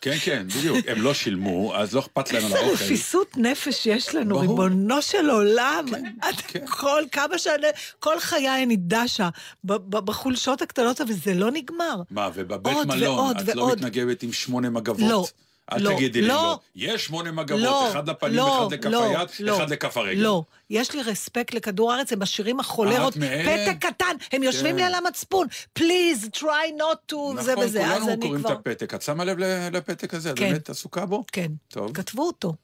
כן, 0.04 0.16
כן, 0.22 0.46
בדיוק, 0.58 0.76
הם 0.88 1.02
לא 1.02 1.14
שילמו, 1.14 1.74
אז 1.74 1.94
לא 1.94 2.00
אכפת 2.00 2.32
להם 2.32 2.44
על 2.44 2.52
איזה 2.52 2.58
האוכל. 2.58 2.84
רפיסות 2.84 3.36
נפש 3.36 3.86
יש 3.86 4.14
לנו. 4.14 4.38
ריבונו 4.40 5.02
של 5.02 5.30
עולם. 5.30 5.84
את 6.18 6.40
כן. 6.46 6.66
כל 6.66 7.02
כמה 7.12 7.38
שאני, 7.38 7.66
כל 7.98 8.20
חיי 8.20 8.62
אני 8.62 8.76
דשה 8.76 9.28
בחולשות 9.64 10.62
הקטנות, 10.62 11.00
אבל 11.00 11.12
זה 11.12 11.34
לא 11.34 11.50
נגמר. 11.50 12.02
מה, 12.10 12.30
ובבית 12.34 12.76
מלון, 12.86 13.36
את 13.40 13.54
לא. 13.54 13.72
מתנגבת 13.72 14.22
עם 14.22 14.32
שמונה 14.32 14.70
מגבות? 14.70 15.10
לא, 15.10 15.26
אל 15.72 15.82
לא, 15.82 15.94
תגידי 15.94 16.20
לי 16.20 16.28
לא. 16.28 16.34
לא. 16.34 16.58
יש 16.76 17.04
שמונה 17.04 17.32
מגבות, 17.32 17.60
לא, 17.60 17.90
אחד 17.90 18.10
לפנים, 18.10 18.34
לא, 18.34 18.66
אחד 18.66 18.72
לכף 18.74 18.90
לא, 18.90 19.04
היד, 19.04 19.28
לא, 19.40 19.56
אחד 19.56 19.70
לכף 19.70 19.96
הרגל. 19.96 20.20
לא, 20.20 20.42
יש 20.70 20.94
לי 20.94 21.02
רספקט 21.02 21.54
לכדור 21.54 21.92
הארץ, 21.92 22.12
הם 22.12 22.22
משאירים 22.22 22.60
החולרות, 22.60 23.16
את? 23.16 23.22
פתק 23.22 23.86
קטן, 23.86 24.16
הם 24.32 24.42
יושבים 24.42 24.70
כן. 24.70 24.76
לי 24.76 24.82
על 24.82 24.94
המצפון, 24.94 25.46
please 25.78 26.28
try 26.36 26.78
not 26.78 27.12
to, 27.12 27.42
זה 27.42 27.52
נכון, 27.52 27.64
וזה, 27.64 27.86
אז 27.86 27.92
כולנו 27.92 28.12
אני 28.12 28.20
קוראים 28.20 28.40
כבר... 28.40 28.52
את 28.52 28.58
הפתק. 28.58 28.94
את 28.94 29.02
שמה 29.02 29.24
לב 29.24 29.38
לפתק 29.72 30.14
הזה? 30.14 30.30
את 30.30 30.38
כן. 30.38 30.48
באמת 30.48 30.70
עסוקה 30.70 31.06
בו? 31.06 31.24
כן, 31.32 31.52
טוב. 31.68 31.92
כתבו 31.92 32.26
אותו. 32.26 32.54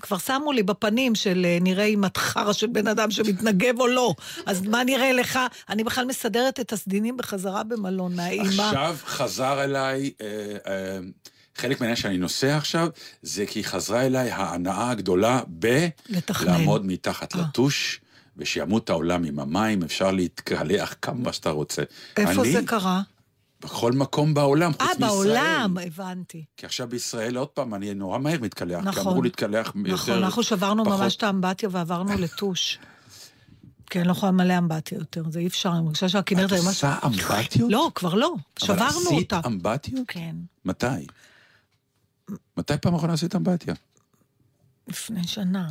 כבר 0.00 0.18
שמו 0.18 0.52
לי 0.52 0.62
בפנים 0.62 1.14
של 1.14 1.46
אה, 1.48 1.58
נראה 1.60 1.84
אם 1.84 2.04
את 2.04 2.16
חרא 2.16 2.52
של 2.52 2.66
בן 2.66 2.86
אדם 2.86 3.10
שמתנגב 3.10 3.80
או 3.80 3.86
לא. 3.86 4.14
אז 4.46 4.62
מה 4.62 4.84
נראה 4.84 5.12
לך? 5.12 5.38
אני 5.68 5.84
בכלל 5.84 6.04
מסדרת 6.04 6.60
את 6.60 6.72
הסדינים 6.72 7.16
בחזרה 7.16 7.62
במלון 7.62 8.16
מהאימא. 8.16 8.62
עכשיו 8.62 8.96
חזר 9.04 9.64
אליי 9.64 10.10
אה, 10.20 10.26
אה, 10.66 10.98
חלק 11.56 11.80
מהעניין 11.80 11.96
שאני 11.96 12.18
נוסע 12.18 12.56
עכשיו, 12.56 12.88
זה 13.22 13.46
כי 13.46 13.64
חזרה 13.64 14.06
אליי 14.06 14.30
ההנאה 14.30 14.90
הגדולה 14.90 15.40
לתכנן. 16.08 16.46
בלעמוד 16.46 16.86
מתחת 16.86 17.36
אה. 17.36 17.40
לטוש, 17.40 18.00
ושימות 18.36 18.90
העולם 18.90 19.24
עם 19.24 19.38
המים, 19.38 19.82
אפשר 19.82 20.10
להתקלח 20.10 20.94
כמה 21.02 21.32
שאתה 21.32 21.50
רוצה. 21.50 21.82
איפה 22.16 22.42
אני, 22.42 22.52
זה 22.52 22.60
קרה? 22.66 23.02
בכל 23.60 23.92
מקום 23.92 24.34
בעולם, 24.34 24.72
חוץ 24.72 24.80
אה, 24.82 24.86
מישראל. 24.98 25.08
בעולם, 25.08 25.76
הבנתי. 25.86 26.44
כי 26.56 26.66
עכשיו 26.66 26.88
בישראל, 26.88 27.36
עוד 27.36 27.48
פעם, 27.48 27.74
אני 27.74 27.94
נורא 27.94 28.18
מהר 28.18 28.40
מתקלח, 28.40 28.80
כי 28.80 28.88
נכון. 28.88 29.06
אמרו 29.06 29.22
להתקלח 29.22 29.72
יותר... 29.76 29.92
נכון, 29.94 30.22
אנחנו 30.22 30.42
שברנו 30.42 30.84
פחות. 30.84 31.00
ממש 31.00 31.16
את 31.16 31.22
האמבטיה 31.22 31.68
ועברנו 31.72 32.18
לטוש. 32.18 32.78
כן, 33.90 34.06
לא 34.06 34.12
יכולה 34.12 34.32
מלא 34.32 34.58
אמבטיה 34.58 34.98
יותר, 34.98 35.22
זה 35.30 35.38
אי 35.38 35.46
אפשר, 35.46 35.70
אני 35.72 35.80
מרגישה 35.80 36.08
שהכנרת 36.08 36.52
את 36.52 36.58
ממש... 36.58 36.66
עושה 36.66 36.98
אמבטיות? 37.04 37.72
לא, 37.72 37.90
כבר 37.94 38.14
לא, 38.14 38.34
שברנו 38.58 38.82
אבל 38.82 38.88
עשית 38.88 39.32
אותה. 39.32 39.48
אמבטיות? 39.48 40.04
כן, 40.08 40.36
מתי? 40.64 40.86
מתי 42.56 42.74
פעם 42.82 42.94
אחרונה 42.94 43.12
עשית 43.12 43.34
אמבטיה? 43.34 43.74
לפני 44.88 45.26
שנה. 45.26 45.68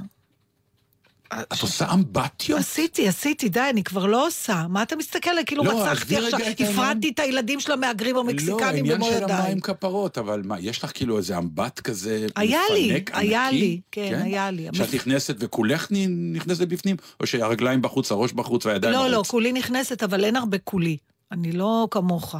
את 1.33 1.61
עושה 1.61 1.93
אמבטיות? 1.93 2.59
עשיתי, 2.59 3.07
עשיתי, 3.07 3.49
די, 3.49 3.69
אני 3.69 3.83
כבר 3.83 4.05
לא 4.05 4.27
עושה. 4.27 4.65
מה 4.69 4.83
אתה 4.83 4.95
מסתכל 4.95 5.29
עליי? 5.29 5.45
כאילו 5.45 5.63
לא, 5.63 5.83
רצחתי 5.83 6.17
עכשיו, 6.17 6.39
העניין. 6.39 6.71
הפרדתי 6.71 7.09
את 7.09 7.19
הילדים 7.19 7.59
של 7.59 7.71
המהגרים 7.71 8.15
לא, 8.15 8.21
המקסיקנים 8.21 8.61
העניין 8.61 8.97
במו 8.97 9.05
של 9.05 9.23
ידיי. 9.23 9.35
המים 9.35 9.59
כפרות, 9.59 10.17
אבל 10.17 10.41
מה, 10.45 10.59
יש 10.59 10.83
לך 10.83 10.91
כאילו 10.93 11.17
איזה 11.17 11.37
אמבט 11.37 11.79
כזה 11.79 12.27
היה 12.35 12.61
לי, 12.73 12.91
מפנק 12.91 13.11
היה 13.13 13.45
ענקי? 13.45 13.59
לי, 13.59 13.81
כן, 13.91 14.21
היה 14.23 14.51
לי. 14.51 14.67
שאת 14.73 14.93
נכנסת 14.93 15.35
וכולך 15.39 15.87
נכנסת 16.33 16.61
לבפנים? 16.61 16.95
או 17.19 17.27
שהרגליים 17.27 17.81
בחוץ, 17.81 18.11
הראש 18.11 18.33
בחוץ 18.33 18.65
והידיים 18.65 18.93
לא, 18.93 18.99
בחוץ? 18.99 19.11
לא, 19.11 19.23
כולי 19.27 19.51
נכנסת, 19.51 20.03
אבל 20.03 20.25
אין 20.25 20.35
הרבה 20.35 20.57
כולי. 20.57 20.97
אני 21.31 21.51
לא 21.51 21.87
כמוך. 21.91 22.35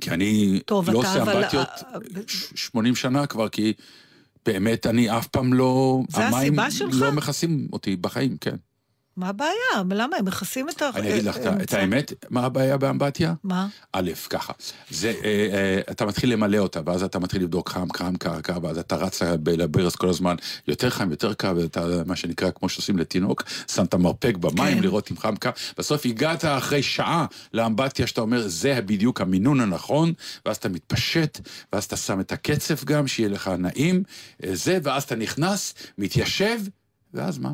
כי 0.00 0.10
אני 0.10 0.60
טוב, 0.66 0.90
לא 0.90 0.98
עושה 0.98 1.22
אבל- 1.22 1.36
אמבטיות 1.42 1.68
ש- 2.26 2.52
80 2.54 2.94
שנה 2.94 3.26
כבר, 3.26 3.48
כי 3.48 3.72
באמת 4.46 4.86
אני 4.86 5.18
אף 5.18 5.26
פעם 5.26 5.52
לא... 5.54 6.02
זה 6.08 6.24
המים 6.26 6.58
הסיבה 6.58 6.70
שלך? 6.70 6.94
לא 7.00 7.12
מכסים 7.12 7.68
אותי 7.72 7.96
בחיים, 7.96 8.36
כן. 8.40 8.56
מה 9.16 9.28
הבעיה? 9.28 9.82
למה? 9.90 10.16
הם 10.16 10.24
מכסים 10.24 10.68
את 10.68 10.82
ה... 10.82 10.90
אני 10.94 11.12
אגיד 11.12 11.24
לך 11.24 11.36
את. 11.62 11.72
האמת, 11.72 12.12
מה 12.30 12.44
הבעיה 12.44 12.76
באמבטיה? 12.76 13.34
מה? 13.44 13.68
א', 13.92 14.10
ככה, 14.30 14.52
זה, 14.90 15.12
אה, 15.24 15.48
אה, 15.52 15.80
אתה 15.90 16.06
מתחיל 16.06 16.32
למלא 16.32 16.58
אותה, 16.58 16.80
ואז 16.86 17.02
אתה 17.02 17.18
מתחיל 17.18 17.42
לבדוק 17.42 17.68
חם, 17.68 17.86
חם, 17.96 18.16
קר, 18.16 18.40
קר, 18.40 18.58
ואז 18.62 18.78
אתה 18.78 18.96
רץ 18.96 19.22
לברז 19.46 19.96
כל 19.96 20.08
הזמן, 20.08 20.36
יותר 20.68 20.90
חם, 20.90 21.10
יותר 21.10 21.34
קר, 21.34 21.54
ואתה, 21.56 21.86
מה 22.06 22.16
שנקרא, 22.16 22.50
כמו 22.50 22.68
שעושים 22.68 22.98
לתינוק, 22.98 23.42
שם 23.68 23.84
את 23.84 23.94
המרפק 23.94 24.36
במים, 24.36 24.76
כן. 24.76 24.82
לראות 24.82 25.10
אם 25.10 25.16
חם, 25.16 25.36
קר, 25.36 25.50
בסוף 25.78 26.06
הגעת 26.06 26.44
אחרי 26.44 26.82
שעה 26.82 27.26
לאמבטיה, 27.52 28.06
שאתה 28.06 28.20
אומר, 28.20 28.48
זה 28.48 28.80
בדיוק 28.86 29.20
המינון 29.20 29.60
הנכון, 29.60 30.12
ואז 30.46 30.56
אתה 30.56 30.68
מתפשט, 30.68 31.40
ואז 31.72 31.84
אתה 31.84 31.96
שם 31.96 32.20
את 32.20 32.32
הקצף 32.32 32.84
גם, 32.84 33.06
שיהיה 33.06 33.28
לך 33.28 33.50
נעים, 33.58 34.02
אה, 34.44 34.50
זה, 34.52 34.78
ואז 34.82 35.02
אתה 35.02 35.16
נכנס, 35.16 35.74
מתיישב, 35.98 36.58
ואז 37.14 37.38
מה? 37.38 37.52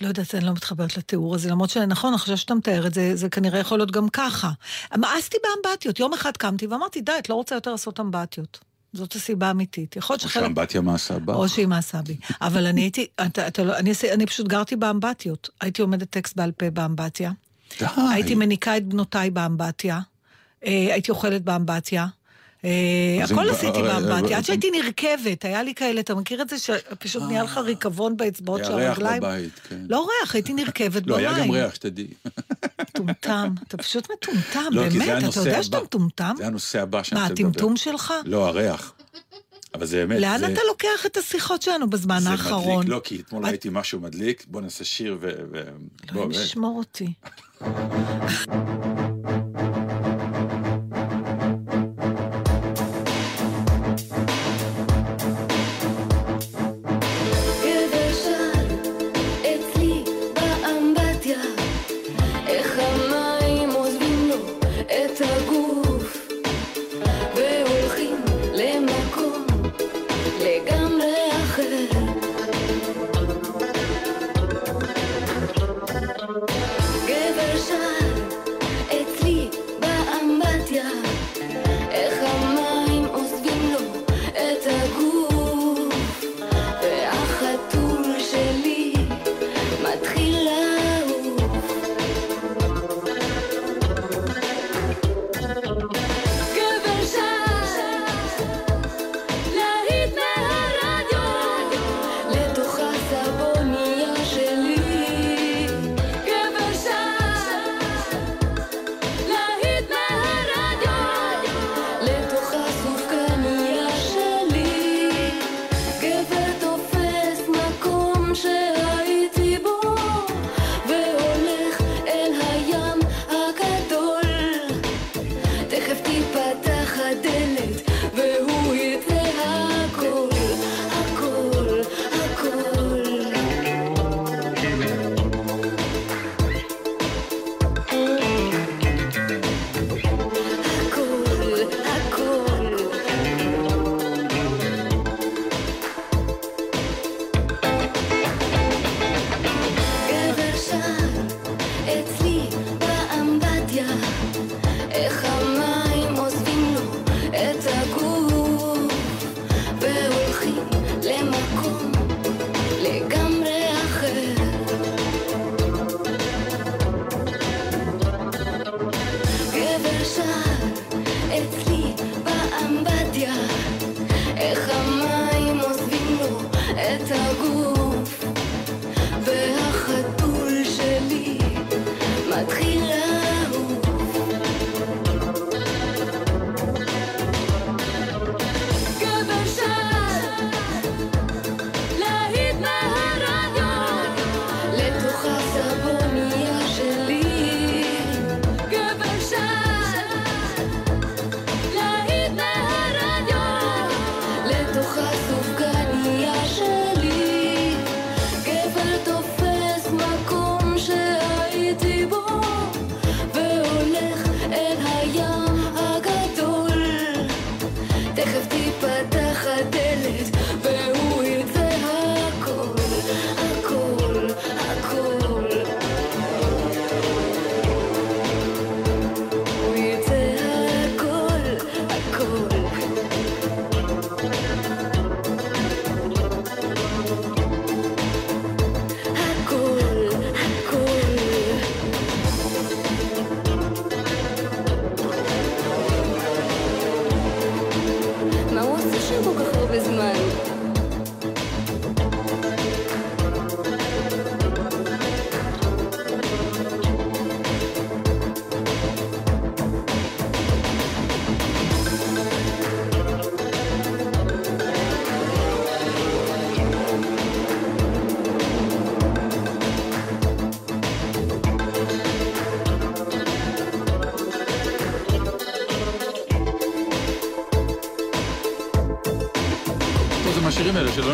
לא 0.00 0.08
יודעת, 0.08 0.34
אני 0.34 0.44
לא 0.44 0.52
מתחברת 0.52 0.96
לתיאור 0.96 1.34
הזה, 1.34 1.50
למרות 1.50 1.70
שנכון, 1.70 2.14
עכשיו 2.14 2.36
שאתה 2.36 2.54
מתאר 2.54 2.86
את 2.86 2.94
זה, 2.94 3.16
זה 3.16 3.28
כנראה 3.28 3.58
יכול 3.58 3.78
להיות 3.78 3.90
גם 3.90 4.08
ככה. 4.08 4.50
מאסתי 4.96 5.36
באמבטיות, 5.42 6.00
יום 6.00 6.12
אחד 6.14 6.36
קמתי 6.36 6.66
ואמרתי, 6.66 7.00
די, 7.00 7.12
את 7.18 7.28
לא 7.28 7.34
רוצה 7.34 7.54
יותר 7.54 7.70
לעשות 7.70 8.00
אמבטיות. 8.00 8.58
זאת 8.92 9.14
הסיבה 9.14 9.46
האמיתית. 9.48 9.96
יכול 9.96 10.14
להיות 10.14 10.24
או 10.24 10.28
שחלק... 10.28 10.42
שהאמבטיה 10.42 10.80
מעשה 10.80 11.18
בך. 11.18 11.34
או 11.34 11.48
שהיא 11.48 11.66
מעשה 11.66 12.02
בי. 12.02 12.16
אבל 12.40 12.66
אני 12.66 12.80
הייתי, 12.80 13.06
אתה, 13.26 13.46
אתה 13.46 13.64
לא, 13.64 13.76
אני, 13.76 13.92
אני 14.12 14.26
פשוט 14.26 14.48
גרתי 14.48 14.76
באמבטיות. 14.76 15.48
הייתי 15.60 15.82
עומדת 15.82 16.10
טקסט 16.10 16.36
בעל 16.36 16.52
פה 16.52 16.70
באמבטיה. 16.70 17.32
די. 17.80 17.86
הייתי 18.12 18.34
מניקה 18.34 18.76
את 18.76 18.86
בנותיי 18.86 19.30
באמבטיה. 19.30 20.00
אה, 20.66 20.88
הייתי 20.92 21.10
אוכלת 21.10 21.42
באמבטיה. 21.42 22.06
אה, 22.64 22.70
הכל 23.24 23.50
עשיתי 23.50 23.66
אה, 23.82 23.86
אה, 23.90 24.00
באמבטיה. 24.00 24.32
אה, 24.32 24.38
עד 24.38 24.44
שהייתי 24.44 24.70
נרכבת, 24.70 25.44
היה 25.44 25.62
לי 25.62 25.74
כאלה, 25.74 26.00
אתה 26.00 26.14
מכיר 26.14 26.42
את 26.42 26.48
זה 26.48 26.58
שפשוט 26.58 27.22
נהיה 27.22 27.42
לך 27.42 27.58
ריקבון 27.58 28.16
באצבעות 28.16 28.64
של 28.64 28.78
היה 28.78 28.88
ריח 28.88 28.98
הרגליים? 28.98 29.22
בבית, 29.22 29.60
כן. 29.68 29.80
לא 29.88 30.06
ריח, 30.22 30.34
הייתי 30.34 30.52
נרכבת 30.54 31.02
לא, 31.06 31.16
במים. 31.16 31.28
היה 31.28 31.44
גם 31.44 31.50
ריח, 31.50 31.74
שתדעי. 31.74 32.06
מטומטם, 32.80 33.54
אתה 33.68 33.76
פשוט 33.76 34.08
מטומטם, 34.12 34.60
לא, 34.70 34.88
זה 34.90 34.98
באמת, 34.98 35.24
אתה 35.30 35.40
יודע. 35.40 35.62
שאתה 35.62 35.80
מטומטם? 35.82 36.34
זה 36.38 36.46
הנושא 36.46 36.82
הבא 36.82 37.02
שאני 37.02 37.20
מה, 37.20 37.26
רוצה 37.26 37.34
לדבר. 37.34 37.48
הטמטום 37.50 37.76
שלך? 37.76 38.12
לא, 38.24 38.46
הריח. 38.48 38.92
אבל 39.74 39.86
זה 39.86 39.96
באמת, 40.06 40.20
לאן 40.20 40.38
זה... 40.38 40.46
אתה 40.52 40.60
לוקח 40.68 41.06
את 41.06 41.16
השיחות 41.16 41.62
שלנו 41.62 41.90
בזמן 41.90 42.20
זה 42.20 42.30
האחרון? 42.30 42.76
מדליק, 42.78 42.90
לא, 42.94 43.00
כי 43.04 43.20
אתמול 43.20 43.42
את- 43.44 43.48
ראיתי 43.48 43.68
משהו 43.72 44.00
מדליק, 44.00 44.44
בוא 44.48 44.60
נעשה 44.60 44.84
שיר 44.84 45.18
ו... 45.20 45.30
ו... 45.52 45.62
אלוהים 46.12 46.28
באמת. 46.30 46.44
ישמור 46.44 46.78
אותי. 46.78 47.12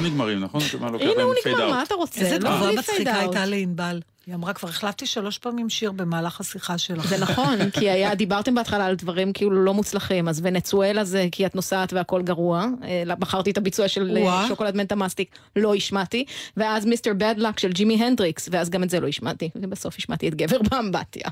נגמרים, 0.09 0.41
נכון? 0.41 0.61
הנה 1.01 1.23
הוא 1.23 1.35
נגמר. 1.47 1.71
מה 1.71 1.83
אתה 1.83 1.95
רוצה? 1.95 2.21
איזה 2.21 2.39
לא, 2.39 2.49
תגובה 2.49 2.73
מצחיקה. 2.73 3.15
הייתה 3.15 3.47
לענבל. 3.47 4.01
היא 4.29 4.35
אמרה, 4.35 4.53
כבר 4.53 4.69
החלפתי 4.69 5.07
שלוש 5.07 5.39
פעמים 5.39 5.71
שיר 5.71 5.93
במהלך 5.93 6.41
השיחה 6.41 6.79
שלך. 6.79 7.07
זה 7.07 7.19
נכון, 7.19 7.71
כי 7.71 7.91
היה, 7.91 8.15
דיברתם 8.15 8.55
בהתחלה 8.55 8.87
על 8.87 8.95
דברים 8.95 9.33
כאילו 9.33 9.65
לא 9.65 9.75
מוצלחים, 9.75 10.29
אז 10.29 10.41
ונצואלה 10.43 11.05
זה 11.05 11.29
כי 11.33 11.47
את 11.47 11.55
נוסעת 11.55 11.93
והכל 11.93 12.23
גרוע, 12.23 12.67
אה, 12.83 13.15
בחרתי 13.19 13.51
את 13.51 13.59
הביצוע 13.59 13.89
של 13.89 14.17
אה. 14.17 14.49
שוקולד 14.49 14.77
מנטה 14.77 14.95
מסטיק, 14.95 15.37
לא 15.57 15.75
השמעתי, 15.75 16.25
ואז 16.57 16.87
מיסטר 16.87 17.13
בד 17.15 17.35
לק 17.39 17.59
של 17.59 17.73
ג'ימי 17.73 18.05
הנדריקס, 18.05 18.49
ואז 18.53 18.71
גם 18.71 18.83
את 18.83 18.91
זה 18.91 19.01
לא 19.01 19.09
השמעתי, 19.09 19.51
ובסוף 19.57 19.95
השמעתי 19.99 20.29
את 20.29 20.35
גבר 20.35 20.59
באמבטיה. 20.71 21.29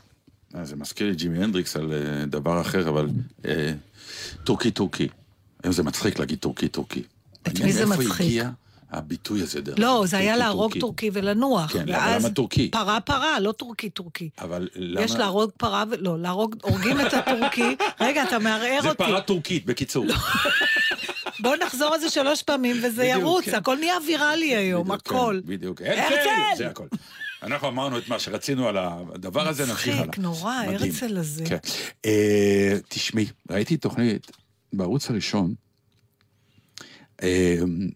אה, 0.54 0.64
זה 0.64 0.76
מזכיר 0.76 1.06
לי 1.06 1.14
ג'ימי 1.14 1.44
הנדריקס 1.44 1.76
על 1.76 1.92
דבר 2.26 2.60
אחר, 2.60 2.88
אבל 2.88 3.08
טורקי 4.44 4.70
טורקי. 4.70 5.08
היום 5.62 5.72
זה 5.72 5.82
מצחיק 5.82 6.18
להגיד 6.18 6.38
טורקי 6.38 6.68
טורקי. 6.68 7.02
את 7.46 7.60
מי 7.60 7.72
זה 7.72 7.86
מצחיק? 7.86 8.42
הביטוי 8.90 9.42
הזה 9.42 9.60
דרך 9.60 9.78
לא, 9.78 10.00
אגב, 10.00 10.06
זה 10.06 10.18
היה 10.18 10.36
להרוג 10.36 10.78
טורקי 10.78 11.10
ולנוח. 11.12 11.72
כן, 11.72 11.94
אבל 11.94 12.16
למה 12.16 12.30
טורקי? 12.30 12.70
פרה 12.70 13.00
פרה, 13.00 13.40
לא 13.40 13.52
טורקי 13.52 13.90
טורקי. 13.90 14.30
אבל 14.40 14.68
למה... 14.74 15.02
יש 15.02 15.14
להרוג 15.14 15.50
פרה 15.56 15.84
ו... 15.90 15.94
לא, 15.98 16.18
להרוג, 16.18 16.56
הורגים 16.62 17.00
את 17.00 17.14
הטורקי. 17.14 17.76
רגע, 18.00 18.22
אתה 18.22 18.38
מערער 18.38 18.82
זה 18.82 18.88
אותי. 18.88 18.98
פרה 18.98 19.20
טורקית, 19.20 19.66
בקיצור. 19.66 20.06
בוא 21.42 21.56
נחזור 21.56 21.94
על 21.94 22.00
זה 22.00 22.10
שלוש 22.10 22.42
פעמים 22.42 22.76
וזה 22.76 23.02
בדיוק, 23.02 23.20
ירוץ, 23.20 23.44
כן. 23.44 23.54
הכל 23.54 23.76
נהיה 23.76 23.94
ויראלי 24.06 24.56
היום, 24.56 24.84
בדיוק, 24.84 25.00
הכל. 25.06 25.40
כן, 25.42 25.52
בדיוק. 25.52 25.82
הרצל! 25.82 26.56
זה 26.56 26.68
הכל. 26.68 26.86
אנחנו 27.42 27.68
אמרנו 27.68 27.98
את 27.98 28.08
מה 28.08 28.18
שרצינו 28.18 28.68
על 28.68 28.76
הדבר 28.78 29.48
הזה, 29.48 29.66
נמשיך 29.66 29.94
הלאה. 29.94 30.06
מצחיק, 30.06 30.18
נורא. 30.18 30.54
הרצל 30.54 31.16
הזה. 31.16 31.44
כן. 31.46 31.56
אה, 32.04 32.76
תשמעי, 32.88 33.26
ראיתי 33.50 33.76
תוכנית 33.76 34.30
בערוץ 34.72 35.10
הראשון, 35.10 35.54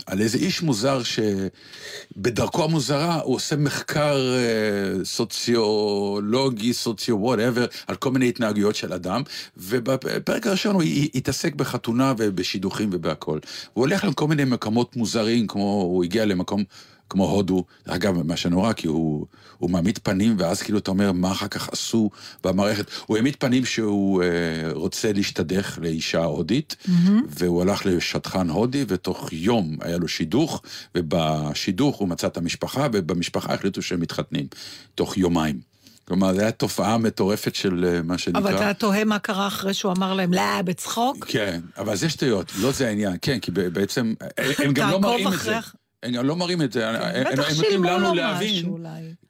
על 0.06 0.20
איזה 0.20 0.38
איש 0.38 0.62
מוזר 0.62 1.00
שבדרכו 1.02 2.64
המוזרה 2.64 3.20
הוא 3.20 3.35
עושה 3.35 3.56
מחקר 3.56 4.35
אה, 4.35 5.04
סוציולוגי, 5.04 6.72
סוציו 6.72 7.20
וואטאבר, 7.20 7.66
על 7.87 7.96
כל 7.96 8.11
מיני 8.11 8.28
התנהגויות 8.28 8.76
של 8.76 8.92
אדם, 8.92 9.22
ובפרק 9.56 10.46
הראשון 10.46 10.74
הוא 10.74 10.83
התעסק 11.14 11.54
בחתונה 11.54 12.14
ובשידוכים 12.18 12.88
ובהכל. 12.92 13.38
הוא 13.72 13.85
הולך 13.85 14.04
לכל 14.04 14.28
מיני 14.28 14.44
מקומות 14.44 14.96
מוזרים, 14.96 15.46
כמו 15.46 15.83
הוא 15.83 16.04
הגיע 16.04 16.24
למקום 16.24 16.64
כמו 17.11 17.31
הודו, 17.31 17.64
אגב, 17.87 18.23
מה 18.23 18.37
שנורא, 18.37 18.73
כי 18.73 18.87
הוא, 18.87 19.27
הוא 19.59 19.70
מעמיד 19.70 19.99
פנים, 20.03 20.37
ואז 20.38 20.62
כאילו 20.62 20.79
אתה 20.79 20.90
אומר, 20.90 21.12
מה 21.12 21.33
אחר 21.33 21.49
כך 21.49 21.68
עשו 21.68 22.11
במערכת. 22.44 22.90
הוא 23.07 23.16
העמיד 23.16 23.37
פנים 23.37 23.64
שהוא 23.64 24.23
אה, 24.23 24.29
רוצה 24.73 25.12
להשתדך 25.12 25.79
לאישה 25.83 26.25
הודית, 26.25 26.77
mm-hmm. 26.83 27.11
והוא 27.29 27.62
הלך 27.62 27.87
לשטחן 27.87 28.51
הודי, 28.51 28.85
ותוך 28.88 29.33
יום 29.33 29.77
היה 29.81 29.99
לו 29.99 30.09
שידוך, 30.09 30.62
ובשידוך 30.94 31.96
הוא 31.96 32.09
מצא 32.09 32.27
את 32.27 32.37
המשפחה, 32.37 32.87
ובמשפחה 32.92 33.55
החליטו 33.55 33.83
שהם 33.83 34.01
מתחתנים, 34.01 34.46
תוך 34.94 35.16
יומיים. 35.16 35.70
כלומר, 36.05 36.35
זו 36.35 36.40
הייתה 36.40 36.57
תופעה 36.57 36.99
מטורפת 36.99 37.55
של 37.55 37.85
אה, 37.85 38.03
מה 38.03 38.18
שנקרא... 38.18 38.40
אבל 38.40 38.57
אתה 38.57 38.75
תוהה 38.75 39.05
מה 39.05 39.18
קרה 39.18 39.46
אחרי 39.46 39.75
שהוא 39.75 39.92
אמר 39.92 40.14
להם, 40.14 40.33
לא, 40.33 40.62
בצחוק? 40.64 41.27
כן, 41.29 41.61
אבל 41.79 41.96
זה 41.96 42.09
שטויות, 42.09 42.53
לא 42.61 42.73
זה 42.73 42.88
העניין, 42.88 43.16
כן, 43.23 43.38
כי 43.38 43.51
בעצם, 43.51 44.14
הם 44.59 44.73
גם 44.73 44.90
לא 44.92 45.01
מראים 45.01 45.29
את 45.29 45.38
זה. 45.38 45.59
הם 46.03 46.15
לא 46.27 46.37
מראים 46.37 46.63
את 46.63 46.73
זה, 46.73 46.89
הם 46.89 46.97
הם 47.27 47.39
נותנים 47.57 47.85
לנו 47.85 48.15
להבין. 48.15 48.67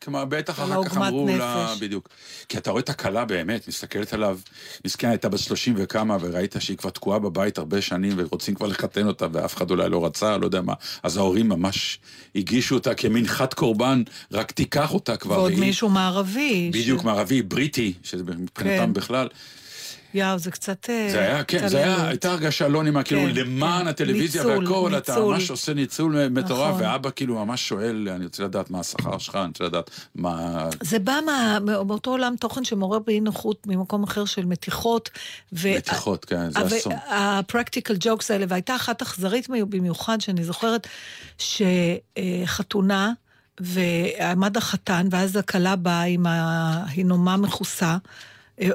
כלומר, 0.04 0.24
בטח 0.24 0.52
אחר 0.60 0.84
כך 0.84 0.96
אמרו 0.96 1.28
לה. 1.38 1.74
בדיוק. 1.80 2.08
כי 2.48 2.58
אתה 2.58 2.70
רואה 2.70 2.82
את 2.82 2.88
הכלה 2.88 3.24
באמת, 3.24 3.68
מסתכלת 3.68 4.12
עליו, 4.12 4.38
מסכנה 4.86 5.10
הייתה 5.10 5.28
בת 5.28 5.38
30 5.38 5.74
וכמה, 5.76 6.16
וראית 6.20 6.54
שהיא 6.58 6.76
כבר 6.76 6.90
תקועה 6.90 7.18
בבית 7.18 7.58
הרבה 7.58 7.80
שנים, 7.80 8.12
ורוצים 8.16 8.54
כבר 8.54 8.66
לחתן 8.66 9.06
אותה, 9.06 9.26
ואף 9.32 9.56
אחד 9.56 9.70
אולי 9.70 9.88
לא 9.88 10.06
רצה, 10.06 10.36
לא 10.36 10.44
יודע 10.44 10.60
מה. 10.60 10.74
אז 11.02 11.16
ההורים 11.16 11.48
ממש 11.48 11.98
הגישו 12.34 12.74
אותה 12.74 12.94
כמין 12.94 13.26
חד 13.26 13.54
קורבן, 13.54 14.02
רק 14.32 14.50
תיקח 14.50 14.94
אותה 14.94 15.16
כבר. 15.16 15.34
ועוד 15.38 15.52
והיא- 15.52 15.60
מישהו 15.60 15.88
מערבי. 15.88 16.70
בדיוק, 16.74 17.00
ש- 17.00 17.04
מערבי, 17.04 17.42
בריטי, 17.42 17.92
שזה 18.02 18.22
מבחינתם 18.24 18.50
כן. 18.86 18.92
בכלל. 18.92 19.28
יאו, 20.14 20.38
זה 20.38 20.50
קצת... 20.50 20.90
אה, 20.90 21.08
זה 21.10 21.20
היה, 21.20 21.44
כן, 21.44 21.68
זה 21.68 21.78
היה. 21.78 22.08
הייתה 22.08 22.32
הרגשה 22.32 22.68
לא 22.68 22.82
נעימה, 22.82 23.02
כאילו 23.02 23.20
כן, 23.20 23.34
למען 23.34 23.82
כן. 23.82 23.88
הטלוויזיה 23.88 24.46
והכל, 24.46 24.92
אתה. 24.96 25.20
ממש 25.20 25.50
עושה 25.50 25.74
ניצול 25.74 26.28
מטורף, 26.28 26.74
נכון. 26.74 26.82
ואבא 26.82 27.10
כאילו 27.16 27.44
ממש 27.44 27.68
שואל, 27.68 28.08
אני 28.08 28.24
רוצה 28.24 28.44
לדעת 28.44 28.70
מה 28.70 28.80
השכר 28.80 29.18
שלך, 29.18 29.34
אני 29.34 29.46
רוצה 29.46 29.64
לדעת 29.64 29.90
מה... 30.14 30.68
זה 30.80 30.98
בא 30.98 31.20
מאותו 31.64 32.10
עולם 32.10 32.34
תוכן 32.40 32.64
שמעורר 32.64 32.98
באי 32.98 33.20
נוחות 33.20 33.66
ממקום 33.66 34.02
אחר 34.02 34.24
של 34.24 34.44
מתיחות. 34.44 35.10
מתיחות, 35.52 36.24
כן, 36.24 36.50
זה 36.50 36.76
אסון. 36.76 36.92
הפרקטיקל 37.08 37.94
ג'וקס 38.00 38.30
האלה, 38.30 38.46
והייתה 38.48 38.76
אחת 38.76 39.02
אכזרית 39.02 39.48
במיוחד, 39.48 40.20
שאני 40.20 40.44
זוכרת 40.44 40.88
שחתונה, 41.38 43.12
ועמד 43.60 44.56
החתן, 44.56 45.08
ואז 45.10 45.36
הכלה 45.36 45.76
באה 45.76 46.02
עם 46.02 46.26
ההינומה 46.26 47.36
מכוסה, 47.36 47.96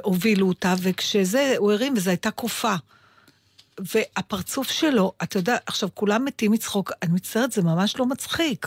הובילו 0.02 0.48
אותה, 0.48 0.74
וכשזה, 0.82 1.54
הוא 1.58 1.72
הרים, 1.72 1.94
וזו 1.96 2.10
הייתה 2.10 2.30
קופה. 2.30 2.74
והפרצוף 3.80 4.70
שלו, 4.70 5.12
אתה 5.22 5.38
יודע, 5.38 5.56
עכשיו 5.66 5.88
כולם 5.94 6.24
מתים 6.24 6.52
מצחוק, 6.52 6.92
אני 7.02 7.12
מצטערת, 7.12 7.52
זה 7.52 7.62
ממש 7.62 7.96
לא 7.98 8.06
מצחיק. 8.06 8.66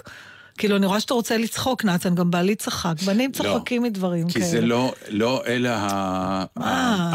כאילו, 0.58 0.76
אני 0.76 0.86
רואה 0.86 1.00
שאתה 1.00 1.14
רוצה 1.14 1.38
לצחוק, 1.38 1.86
נתן, 1.86 2.16
גם 2.16 2.32
בעלי 2.32 2.56
צחק, 2.56 2.94
בנים 3.06 3.32
צוחקים 3.32 3.84
מדברים 3.84 4.28
כי 4.28 4.34
כאלה. 4.34 4.46
זה 4.46 4.62
לא, 4.62 4.94
לא 5.10 5.44
אלה 5.46 5.78
ה- 5.80 6.46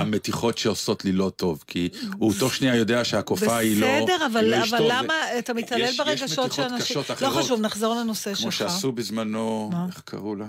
המתיחות 0.01 0.59
שעושות 0.59 1.05
לי 1.05 1.13
לא 1.13 1.33
טוב, 1.37 1.65
כי 1.67 1.89
הוא 2.19 2.33
תוך 2.39 2.55
שנייה 2.55 2.75
יודע 2.77 3.05
שהקופה 3.05 3.57
היא 3.57 3.81
לא... 3.81 3.87
בסדר, 3.87 4.17
היא 4.21 4.27
אבל, 4.33 4.45
לא 4.45 4.57
אבל 4.57 4.65
אשתו, 4.65 4.77
זה- 4.77 4.85
למה 4.89 5.15
אתה 5.39 5.55
מתעלל 5.55 5.81
יש- 5.83 5.91
יש 5.91 5.97
ברגשות 6.01 6.29
של 6.29 6.43
מתיחות 6.43 6.73
אנשים? 6.73 6.97
קשות 7.03 7.11
לא 7.11 7.15
אחרות. 7.29 7.45
חשוב, 7.45 7.61
נחזור 7.61 7.95
לנושא 7.95 8.35
כמו 8.35 8.53
שלך. 8.53 8.71
שעשו 8.71 8.93
בזמנו, 8.93 9.71
מה? 9.73 9.87
איך 9.89 10.03
קראו 10.05 10.35
לה? 10.35 10.47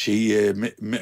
שהיא 0.00 0.34
אה, 0.36 0.50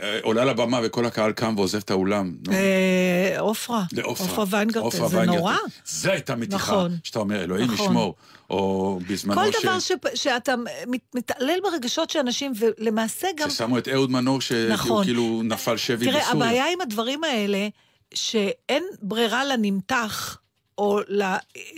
אה, 0.03 0.19
עולה 0.23 0.45
לבמה 0.45 0.81
וכל 0.83 1.07
הקהל 1.07 1.33
קם 1.33 1.55
ועוזב 1.57 1.79
את 1.79 1.91
האולם. 1.91 2.37
אה, 2.53 3.41
עופרה. 3.41 3.85
לעופרה. 3.93 4.27
עופרה 4.27 4.45
ויינגרטן, 4.49 5.09
זה. 5.09 5.23
נורא. 5.25 5.55
זה 5.85 6.13
הייתה 6.13 6.37
מתיחה, 6.37 6.73
נכון. 6.73 6.97
שאתה 7.05 7.19
אומר, 7.19 7.45
אלוהים 7.45 7.71
נכון. 7.71 7.87
ישמור. 7.87 8.15
או 8.51 8.99
בזמנו 9.09 9.41
כל 9.41 9.53
ש... 9.53 9.63
דבר 9.63 9.79
ש... 9.79 9.93
שאתה 10.15 10.55
מת- 10.87 11.15
מתעלל 11.15 11.59
ברגשות 11.63 12.11
של 12.11 12.19
אנשים, 12.19 12.53
ולמעשה 12.59 13.29
גם... 13.37 13.51
ששמו 13.51 13.79
את 13.79 13.89
אהוד 13.89 14.11
מנור, 14.11 14.41
שהוא 14.41 14.69
נכון. 14.71 15.05
כאילו 15.05 15.41
נפל 15.45 15.77
שבי 15.77 16.07
תראה, 16.07 16.21
בסוריה. 16.21 16.47
הבעיה 16.47 16.73
עם 16.73 16.81
הדברים 16.81 17.25
האלה, 17.25 17.69
שאין 18.15 18.85
ברירה 19.03 19.45
לנמתח, 19.45 20.39
או 20.79 21.01
ל... 21.09 21.23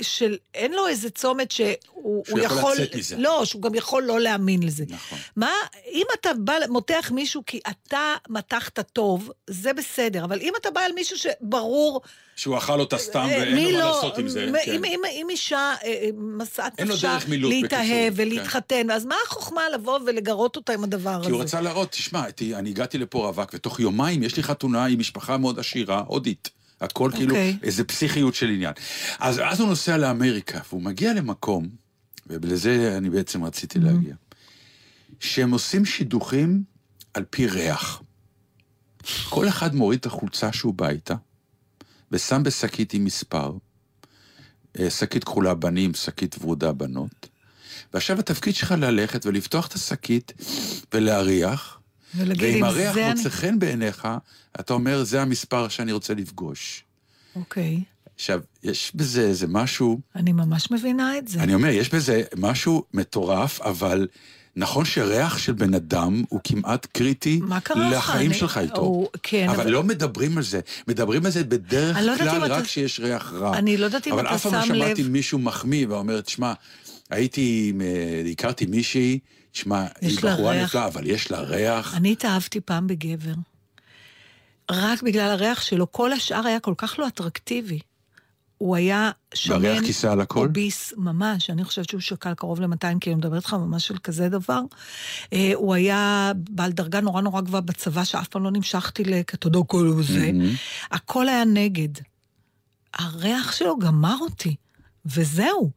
של... 0.02 0.36
אין 0.54 0.72
לו 0.72 0.86
איזה 0.86 1.10
צומת 1.10 1.50
שהוא 1.50 1.66
שהוא 1.94 2.24
הוא 2.28 2.38
יכול 2.38 2.58
יכול... 2.58 2.72
לצאת 2.72 2.94
מזה. 2.96 3.16
לא, 3.18 3.44
שהוא 3.44 3.62
גם 3.62 3.74
יכול 3.74 4.02
לא 4.02 4.20
להאמין 4.20 4.62
לזה. 4.62 4.84
נכון. 4.88 5.18
מה, 5.36 5.50
אם 5.92 6.06
אתה 6.20 6.30
בא, 6.34 6.54
מותח 6.68 7.10
מישהו 7.14 7.42
כי 7.46 7.60
אתה 7.70 8.14
מתחת 8.28 8.80
טוב, 8.92 9.30
זה 9.46 9.72
בסדר, 9.72 10.24
אבל 10.24 10.38
אם 10.40 10.52
אתה 10.60 10.70
בא 10.70 10.80
על 10.80 10.92
מישהו 10.92 11.16
שברור... 11.18 12.00
שהוא 12.36 12.58
אכל 12.58 12.80
אותה 12.80 12.98
סתם 12.98 13.26
אה, 13.30 13.38
ואין 13.38 13.56
לו 13.56 13.72
מה 13.72 13.78
לא- 13.78 13.90
לעשות 13.90 14.18
עם 14.18 14.28
זה. 14.28 14.46
כן. 14.64 14.72
אם, 14.72 14.84
אם, 14.84 15.00
אם 15.10 15.26
אישה 15.30 15.74
אה, 15.84 15.88
אה, 15.88 16.08
משאת 16.14 16.80
לו 16.80 16.86
נפשה 16.86 17.18
להתאהב 17.28 17.50
בקיצור, 17.52 17.88
כן. 17.88 18.12
ולהתחתן, 18.16 18.90
אז 18.90 19.04
מה 19.04 19.14
החוכמה 19.26 19.62
לבוא 19.74 19.98
ולגרות 20.06 20.56
אותה 20.56 20.72
עם 20.72 20.84
הדבר 20.84 21.10
הזה? 21.10 21.24
כי 21.24 21.30
הוא 21.30 21.40
רצה 21.40 21.60
להראות, 21.60 21.90
תשמע, 21.90 22.22
אני 22.54 22.70
הגעתי 22.70 22.98
לפה 22.98 23.26
רווק, 23.26 23.50
ותוך 23.54 23.80
יומיים 23.80 24.22
יש 24.22 24.36
לי 24.36 24.42
חתונה 24.42 24.84
עם 24.84 24.98
משפחה 24.98 25.36
מאוד 25.36 25.58
עשירה, 25.58 26.04
הודית. 26.06 26.59
הכל 26.80 27.10
כאילו, 27.14 27.30
אוקיי. 27.30 27.58
איזה 27.62 27.84
פסיכיות 27.84 28.34
של 28.34 28.48
עניין. 28.48 28.72
אז 29.18 29.40
אז 29.44 29.60
הוא 29.60 29.68
נוסע 29.68 29.96
לאמריקה, 29.96 30.60
והוא 30.68 30.82
מגיע 30.82 31.14
למקום, 31.14 31.68
ולזה 32.26 32.94
אני 32.96 33.10
בעצם 33.10 33.44
רציתי 33.44 33.78
Mm-hmm. 33.78 33.82
להגיע, 33.82 34.14
שהם 35.20 35.50
עושים 35.50 35.84
שידוכים 35.84 36.62
על 37.14 37.24
פי 37.30 37.46
ריח. 37.46 38.02
כל 39.28 39.48
אחד 39.48 39.74
מוריד 39.74 39.98
את 39.98 40.06
החולצה 40.06 40.52
שהוא 40.52 40.74
בא 40.74 40.88
איתה, 40.88 41.14
ושם 42.12 42.42
בשקית 42.42 42.94
עם 42.94 43.04
מספר, 43.04 43.52
אה, 44.78 44.90
שקית 44.90 45.24
כחולה 45.24 45.54
בנים, 45.54 45.94
שקית 45.94 46.36
ורודה 46.40 46.72
בנות. 46.72 47.28
ועכשיו 47.94 48.18
התפקיד 48.18 48.54
שלך 48.54 48.72
ללכת 48.78 49.26
ולפתוח 49.26 49.66
את 49.66 49.72
השקית 49.72 50.32
ולהריח, 50.94 51.79
ולהגיד, 52.14 52.42
ואם 52.44 52.56
אם 52.56 52.64
הריח 52.64 52.94
זה 52.94 53.08
מוצא 53.08 53.22
אני- 53.22 53.30
חן 53.30 53.58
בעיניך, 53.58 54.08
אתה 54.60 54.72
אומר, 54.72 55.04
זה 55.04 55.22
המספר 55.22 55.68
שאני 55.68 55.92
רוצה 55.92 56.14
לפגוש. 56.14 56.84
אוקיי, 57.36 57.80
עכשיו, 58.14 58.40
יש 58.62 58.92
בזה 58.94 59.20
איזה 59.22 59.46
משהו, 59.46 60.00
אני 60.16 60.32
ממש 60.32 60.70
מבינה 60.70 61.18
את 61.18 61.28
זה. 61.28 61.40
אני 61.42 61.54
אומר, 61.54 61.68
יש 61.68 61.94
בזה 61.94 62.22
משהו 62.36 62.84
מטורף, 62.94 63.60
אבל 63.60 64.08
נכון 64.56 64.84
שריח 64.84 65.38
של 65.38 65.52
בן 65.52 65.74
אדם 65.74 66.22
הוא 66.28 66.40
כמעט 66.44 66.86
קריטי? 66.86 67.40
לחיים 67.90 68.30
אני- 68.30 68.38
שלך 68.38 68.58
איתו. 68.58 68.80
הוא- 68.80 69.08
כן, 69.22 69.46
אבל 69.48 69.60
אבל- 69.60 69.70
לא 69.70 69.82
מדברים 69.82 70.36
על 70.36 70.42
זה. 70.44 70.60
מדברים 70.88 71.24
על 71.26 71.30
זה 71.32 71.44
בדרך 71.44 71.96
לא 71.96 72.16
כלל 72.18 72.44
אתה- 72.46 72.54
רק 72.54 72.64
כשיש 72.64 73.00
ריח 73.00 73.32
רע. 73.32 73.58
אני 73.58 73.76
לא 73.76 73.84
יודעת 73.84 74.06
אם 74.06 74.12
אבל 74.12 74.26
אתה 74.26 74.34
אף 74.34 74.42
פעם 74.42 74.52
לא 74.54 74.62
שם 74.66 74.72
לב- 74.74 74.86
שמעתי 74.86 75.02
מישהו 75.02 75.38
מחמיא 75.38 75.86
ואומר, 75.88 76.20
תשמע, 76.20 76.52
הייתי, 77.10 77.72
אה, 77.80 78.30
הכרתי 78.30 78.66
מישהי, 78.66 79.18
תשמע, 79.52 79.86
היא 80.00 80.18
בחורה. 80.18 80.62
נפלאה, 80.62 80.86
אבל 80.86 81.06
יש 81.06 81.30
לה 81.30 81.40
ריח. 81.40 81.94
אני 81.96 82.12
התאהבתי 82.12 82.60
פעם 82.60 82.86
בגבר. 82.86 83.34
רק 84.70 85.02
בגלל 85.02 85.30
הריח 85.30 85.62
שלו, 85.62 85.92
כל 85.92 86.12
השאר 86.12 86.46
היה 86.46 86.60
כל 86.60 86.74
כך 86.76 86.98
לא 86.98 87.06
אטרקטיבי. 87.08 87.78
הוא 88.58 88.76
היה 88.76 89.10
שמן, 89.34 89.64
והריח 89.64 89.84
כיסה 89.84 90.12
על 90.12 90.20
הכל? 90.20 90.46
אוביס 90.46 90.92
ממש, 90.96 91.50
אני 91.50 91.64
חושבת 91.64 91.88
שהוא 91.88 92.00
שקל 92.00 92.34
קרוב 92.34 92.60
ל-200 92.60 92.98
קילו, 93.00 93.14
אני 93.14 93.14
מדברת 93.14 93.42
איתך 93.42 93.54
ממש 93.54 93.90
על 93.90 93.98
כזה 93.98 94.28
דבר. 94.28 94.60
אה, 95.32 95.52
הוא 95.54 95.74
היה 95.74 96.32
בעל 96.50 96.72
דרגה 96.72 97.00
נורא 97.00 97.22
נורא 97.22 97.40
גבוהה 97.40 97.60
בצבא, 97.60 98.04
שאף 98.04 98.28
פעם 98.28 98.44
לא 98.44 98.50
נמשכתי 98.50 99.04
לכתודו 99.04 99.68
כל 99.68 100.02
זה. 100.02 100.30
הכל 100.90 101.28
היה 101.28 101.44
נגד. 101.44 101.88
הריח 102.94 103.52
שלו 103.52 103.78
גמר 103.78 104.16
אותי, 104.20 104.54
וזהו. 105.06 105.70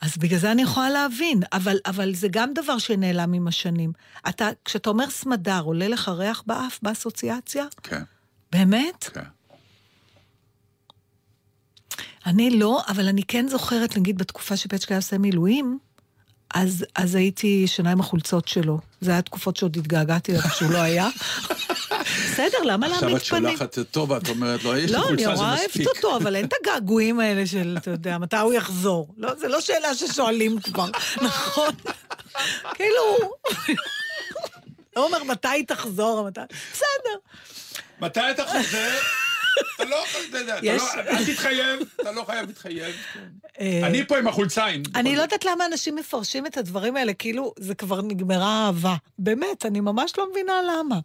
אז 0.00 0.16
בגלל 0.16 0.38
זה 0.38 0.52
אני 0.52 0.62
יכולה 0.62 0.90
להבין, 0.90 1.42
אבל, 1.52 1.76
אבל 1.86 2.14
זה 2.14 2.28
גם 2.30 2.54
דבר 2.54 2.78
שנעלם 2.78 3.32
עם 3.32 3.48
השנים. 3.48 3.92
אתה, 4.28 4.48
כשאתה 4.64 4.90
אומר 4.90 5.10
סמדר, 5.10 5.60
עולה 5.60 5.88
לך 5.88 6.08
ריח 6.08 6.42
באף 6.46 6.78
באסוציאציה? 6.82 7.66
כן, 7.82 8.02
באמת? 8.52 9.04
כן. 9.04 9.20
אני 12.26 12.50
לא, 12.50 12.82
אבל 12.88 13.08
אני 13.08 13.22
כן 13.22 13.48
זוכרת, 13.48 13.96
נגיד, 13.96 14.18
בתקופה 14.18 14.56
שפצ'קה 14.56 14.94
היה 14.94 14.98
עושה 14.98 15.18
מילואים, 15.18 15.78
אז, 16.54 16.84
אז 16.94 17.14
הייתי 17.14 17.60
ישנה 17.64 17.92
עם 17.92 18.00
החולצות 18.00 18.48
שלו. 18.48 18.80
זה 19.00 19.10
היה 19.10 19.22
תקופות 19.22 19.56
שעוד 19.56 19.76
התגעגעתי 19.76 20.32
אליו 20.32 20.50
שהוא 20.50 20.70
לא 20.70 20.78
היה. 20.78 21.08
בסדר, 22.32 22.58
למה 22.64 22.86
עכשיו 22.86 23.00
להעמיד 23.00 23.16
את 23.22 23.26
פנים? 23.28 23.48
שולחת 23.56 23.78
אותו 23.78 24.08
ואת 24.08 24.28
אומרת 24.28 24.64
לו, 24.64 24.76
יש 24.76 24.90
לי 24.90 24.96
לא, 24.96 24.98
אני 24.98 25.24
חולצה, 25.24 25.36
זה 25.36 25.42
נורא 25.42 25.54
מספיק. 25.54 25.86
אוהבת 25.86 25.96
אותו, 26.04 26.16
אבל 26.16 26.36
אין 26.36 26.44
את 26.46 26.52
הגעגועים 26.60 27.20
האלה 27.20 27.46
של, 27.46 27.76
אתה 27.80 27.90
יודע, 27.90 28.18
מתי 28.18 28.36
הוא 28.36 28.52
יחזור. 28.52 29.14
לא, 29.16 29.34
זה 29.34 29.48
לא 29.48 29.60
שאלה 29.60 29.94
ששואלים 29.94 30.60
כבר, 30.60 30.86
נכון? 31.22 31.74
כאילו, 32.74 33.02
לא 34.96 35.06
אומר 35.06 35.24
מתי 35.24 35.62
תחזור, 35.66 36.26
מתי... 36.28 36.40
בסדר. 36.72 37.16
מתי 38.00 38.20
אתה 38.30 38.46
חוזר? 38.46 38.88
אתה 39.76 39.84
לא 39.84 39.96
יכול, 40.08 40.20
אתה 40.30 40.38
יודע, 40.38 40.58
אתה 40.58 40.66
יש- 40.66 40.82
לא- 40.96 41.00
אל 41.02 41.24
תתחייב, 41.26 41.80
אתה 42.00 42.12
לא 42.12 42.24
חייב 42.26 42.46
להתחייב. 42.46 42.94
אה, 43.60 43.80
אני 43.86 44.06
פה 44.06 44.18
עם 44.18 44.28
החולציים. 44.28 44.82
אני 44.94 45.16
לא 45.16 45.22
יודעת 45.22 45.44
למה 45.44 45.66
אנשים 45.66 45.96
מפרשים 45.96 46.46
את 46.46 46.56
הדברים 46.56 46.96
האלה, 46.96 47.14
כאילו 47.14 47.54
זה 47.58 47.74
כבר 47.74 48.02
נגמרה 48.02 48.66
אהבה. 48.66 48.94
באמת, 49.18 49.66
אני 49.66 49.80
ממש 49.80 50.12
לא 50.18 50.30
מבינה 50.30 50.52
למה. 50.62 50.98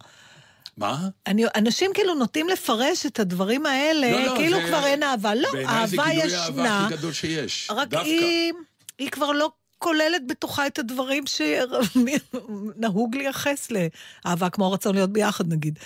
מה? 0.76 1.08
אני, 1.26 1.44
אנשים 1.56 1.90
כאילו 1.94 2.14
נוטים 2.14 2.48
לפרש 2.48 3.06
את 3.06 3.20
הדברים 3.20 3.66
האלה, 3.66 4.10
לא, 4.12 4.20
לא, 4.26 4.36
כאילו 4.36 4.56
זה- 4.58 4.66
כבר 4.66 4.86
אין 4.86 5.02
אהבה. 5.02 5.34
לא, 5.34 5.48
בעיניי 5.52 5.86
זה 5.86 5.96
אהבה 6.00 6.10
גילוי 6.12 6.34
האהבה 6.34 6.52
ישנה, 6.62 6.86
הכי 6.86 6.96
גדול 6.96 7.12
שיש. 7.12 7.68
רק 7.70 7.88
דווקא. 7.88 8.06
היא, 8.06 8.52
היא 8.98 9.10
כבר 9.10 9.32
לא 9.32 9.50
כוללת 9.78 10.26
בתוכה 10.26 10.66
את 10.66 10.78
הדברים 10.78 11.24
שנהוג 11.26 13.14
לייחס 13.18 13.68
לאהבה, 13.70 14.50
כמו 14.50 14.66
הרצון 14.66 14.94
להיות 14.94 15.10
ביחד 15.12 15.48
נגיד. 15.52 15.78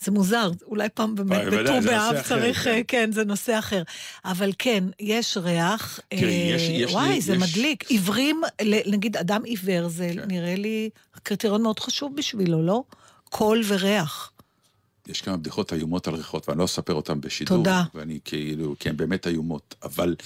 זה 0.00 0.10
מוזר, 0.12 0.50
אולי 0.66 0.88
פעם 0.94 1.14
באמת 1.14 1.44
בוודאי, 1.44 1.80
בט"ו 1.80 1.86
באב 1.90 2.14
אחר, 2.14 2.22
צריך, 2.28 2.64
כן. 2.64 2.70
אה, 2.70 2.80
כן, 2.88 3.12
זה 3.12 3.24
נושא 3.24 3.58
אחר. 3.58 3.82
אבל 4.24 4.50
כן, 4.58 4.84
יש 5.00 5.36
ריח, 5.36 6.00
תראי, 6.08 6.22
אה, 6.50 6.56
יש- 6.56 6.62
יש 6.62 6.68
לי- 6.90 6.94
וואי, 6.94 7.20
זה 7.20 7.32
יש- 7.34 7.42
מדליק. 7.42 7.90
עיוורים, 7.90 8.40
נגיד 8.86 9.16
אדם 9.16 9.44
עיוור, 9.44 9.88
זה 9.88 10.10
כן. 10.14 10.24
נראה 10.28 10.54
לי 10.56 10.90
קריטריון 11.22 11.62
מאוד 11.62 11.78
חשוב 11.80 12.16
בשבילו, 12.16 12.62
לא? 12.66 12.82
קול 13.24 13.62
וריח. 13.66 14.32
יש 15.08 15.22
כמה 15.22 15.36
בדיחות 15.36 15.72
איומות 15.72 16.08
על 16.08 16.14
ריחות, 16.14 16.48
ואני 16.48 16.58
לא 16.58 16.64
אספר 16.64 16.94
אותן 16.94 17.20
בשידור. 17.20 17.56
תודה. 17.56 17.84
ואני 17.94 18.18
כאילו, 18.24 18.74
כי 18.80 18.88
הן 18.88 18.96
באמת 18.96 19.26
איומות. 19.26 19.74
אבל 19.82 20.16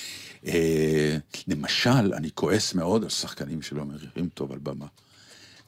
אה, 0.47 1.17
למשל, 1.49 2.15
אני 2.15 2.29
כועס 2.35 2.75
מאוד 2.75 3.03
על 3.05 3.09
שחקנים 3.11 3.63
שלא 3.63 3.85
מריחים 3.85 4.29
טוב 4.35 4.53
על 4.53 4.59
במה. 4.59 4.87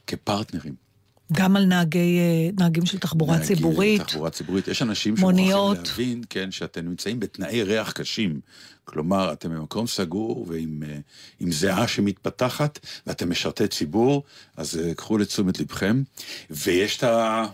כפרטנרים. 0.07 0.86
גם 1.33 1.57
על 1.57 1.65
נהגי, 1.65 2.19
אה, 2.19 2.51
נהגים 2.59 2.87
של 2.87 2.99
תחבורה 2.99 3.37
נהגים 3.37 3.57
ציבורית. 3.57 4.03
תחבורה 4.03 4.31
ציבורית. 4.31 4.69
יש 4.69 4.83
אנשים 4.83 5.15
מוניות. 5.19 5.77
שמוכרחים 5.77 6.07
להבין, 6.07 6.25
כן, 6.31 6.51
שאתם 6.51 6.85
נמצאים 6.85 7.21
בתנאי 7.21 7.63
ריח 7.63 7.93
קשים. 7.93 8.41
כלומר, 8.85 9.33
אתם 9.33 9.51
במקום 9.51 9.87
סגור 9.87 10.47
ועם 10.49 10.83
אה, 10.89 10.99
עם 11.41 11.53
זיעה 11.53 11.89
שמתפתחת, 11.89 12.79
ואתם 13.07 13.31
משרתי 13.31 13.69
ציבור, 13.69 14.23
אז 14.57 14.79
אה, 14.79 14.95
קחו 14.95 15.19
לתשומת 15.19 15.61
לבכם. 15.61 16.03
ויש 16.51 16.97
את 16.97 17.03
ה... 17.03 17.47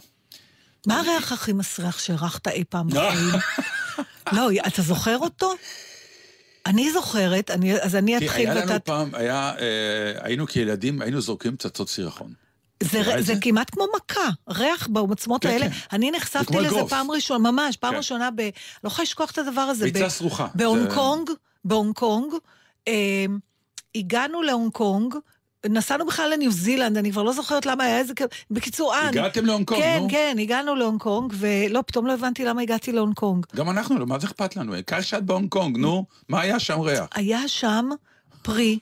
מה 0.87 1.01
הריח 1.01 1.33
הכי 1.33 1.53
מסריח 1.53 1.99
שהרחת 1.99 2.49
אי 2.49 2.65
פעם 2.69 2.89
בחיים? 2.91 3.35
לא, 4.33 4.51
אתה 4.67 4.83
זוכר 4.83 5.19
אותו? 5.19 5.53
אני 6.67 6.93
זוכרת, 6.93 7.51
אני, 7.51 7.81
אז 7.81 7.97
אני 7.97 8.19
כי 8.19 8.27
אתחיל 8.27 8.51
היה 8.51 8.55
לנו 8.55 8.73
ואתה... 8.73 8.79
פעם, 8.79 9.15
היה, 9.15 9.53
אה, 9.59 10.25
היינו 10.25 10.47
כילדים, 10.47 11.03
היינו 11.03 11.21
זורקים 11.21 11.57
פצצות 11.57 11.89
סירחון. 11.89 12.42
זה, 12.83 13.03
זה 13.17 13.23
זה? 13.23 13.35
כמעט 13.41 13.71
כמו 13.71 13.85
מכה, 13.97 14.29
ריח 14.49 14.89
בעוצמות 14.91 15.43
כן, 15.43 15.49
האלה. 15.49 15.71
כן. 15.71 15.77
אני 15.93 16.11
נחשפתי 16.11 16.57
לזה 16.57 16.69
אגרוף. 16.77 16.91
פעם 16.91 17.11
ראשונה, 17.11 17.51
ממש, 17.51 17.77
פעם 17.77 17.91
כן. 17.91 17.97
ראשונה 17.97 18.31
ב... 18.37 18.41
לא 18.85 18.89
יכולה 18.89 19.03
לשכוח 19.03 19.31
את 19.31 19.39
הדבר 19.39 19.61
הזה. 19.61 19.85
ביצה 19.85 20.09
סרוחה. 20.09 20.47
בהונג 20.55 20.89
זה- 20.89 20.95
קונג, 20.95 21.31
בהונג 21.65 21.95
קונג, 21.95 22.33
אה, 22.89 23.25
הגענו 23.95 24.43
להונג 24.43 24.73
קונג, 24.73 25.15
נסענו 25.67 26.07
בכלל 26.07 26.31
לניו 26.33 26.53
זילנד, 26.53 26.97
אני 26.97 27.13
כבר 27.13 27.23
לא 27.23 27.33
זוכרת 27.33 27.67
למה 27.67 27.85
היה 27.85 27.99
איזה... 27.99 28.13
בקיצור, 28.51 28.95
אה... 28.95 29.09
הגעתם 29.09 29.47
להונג 29.47 29.67
קונג, 29.67 29.81
כן, 29.81 29.99
נו. 30.03 30.09
כן, 30.11 30.37
הגענו 30.41 30.75
להונג 30.75 31.01
קונג, 31.01 31.33
ולא, 31.37 31.83
פתאום 31.87 32.07
לא 32.07 32.13
הבנתי 32.15 32.45
למה 32.45 32.63
הגעתי 32.63 32.93
להונג 32.93 33.15
קונג. 33.15 33.47
גם 33.57 33.71
אנחנו, 33.71 33.99
לא, 33.99 34.07
מה 34.07 34.19
זה 34.19 34.27
אכפת 34.27 34.57
לנו? 34.57 34.75
העיקר 34.75 35.01
שאת 35.01 35.25
בהונג 35.25 35.49
קונג, 35.49 35.77
נו, 35.79 36.05
מה 36.29 36.41
היה 36.41 36.59
שם 36.59 36.81
ריח? 36.81 37.07
היה 37.15 37.49
שם 37.49 37.89
פרי, 38.43 38.79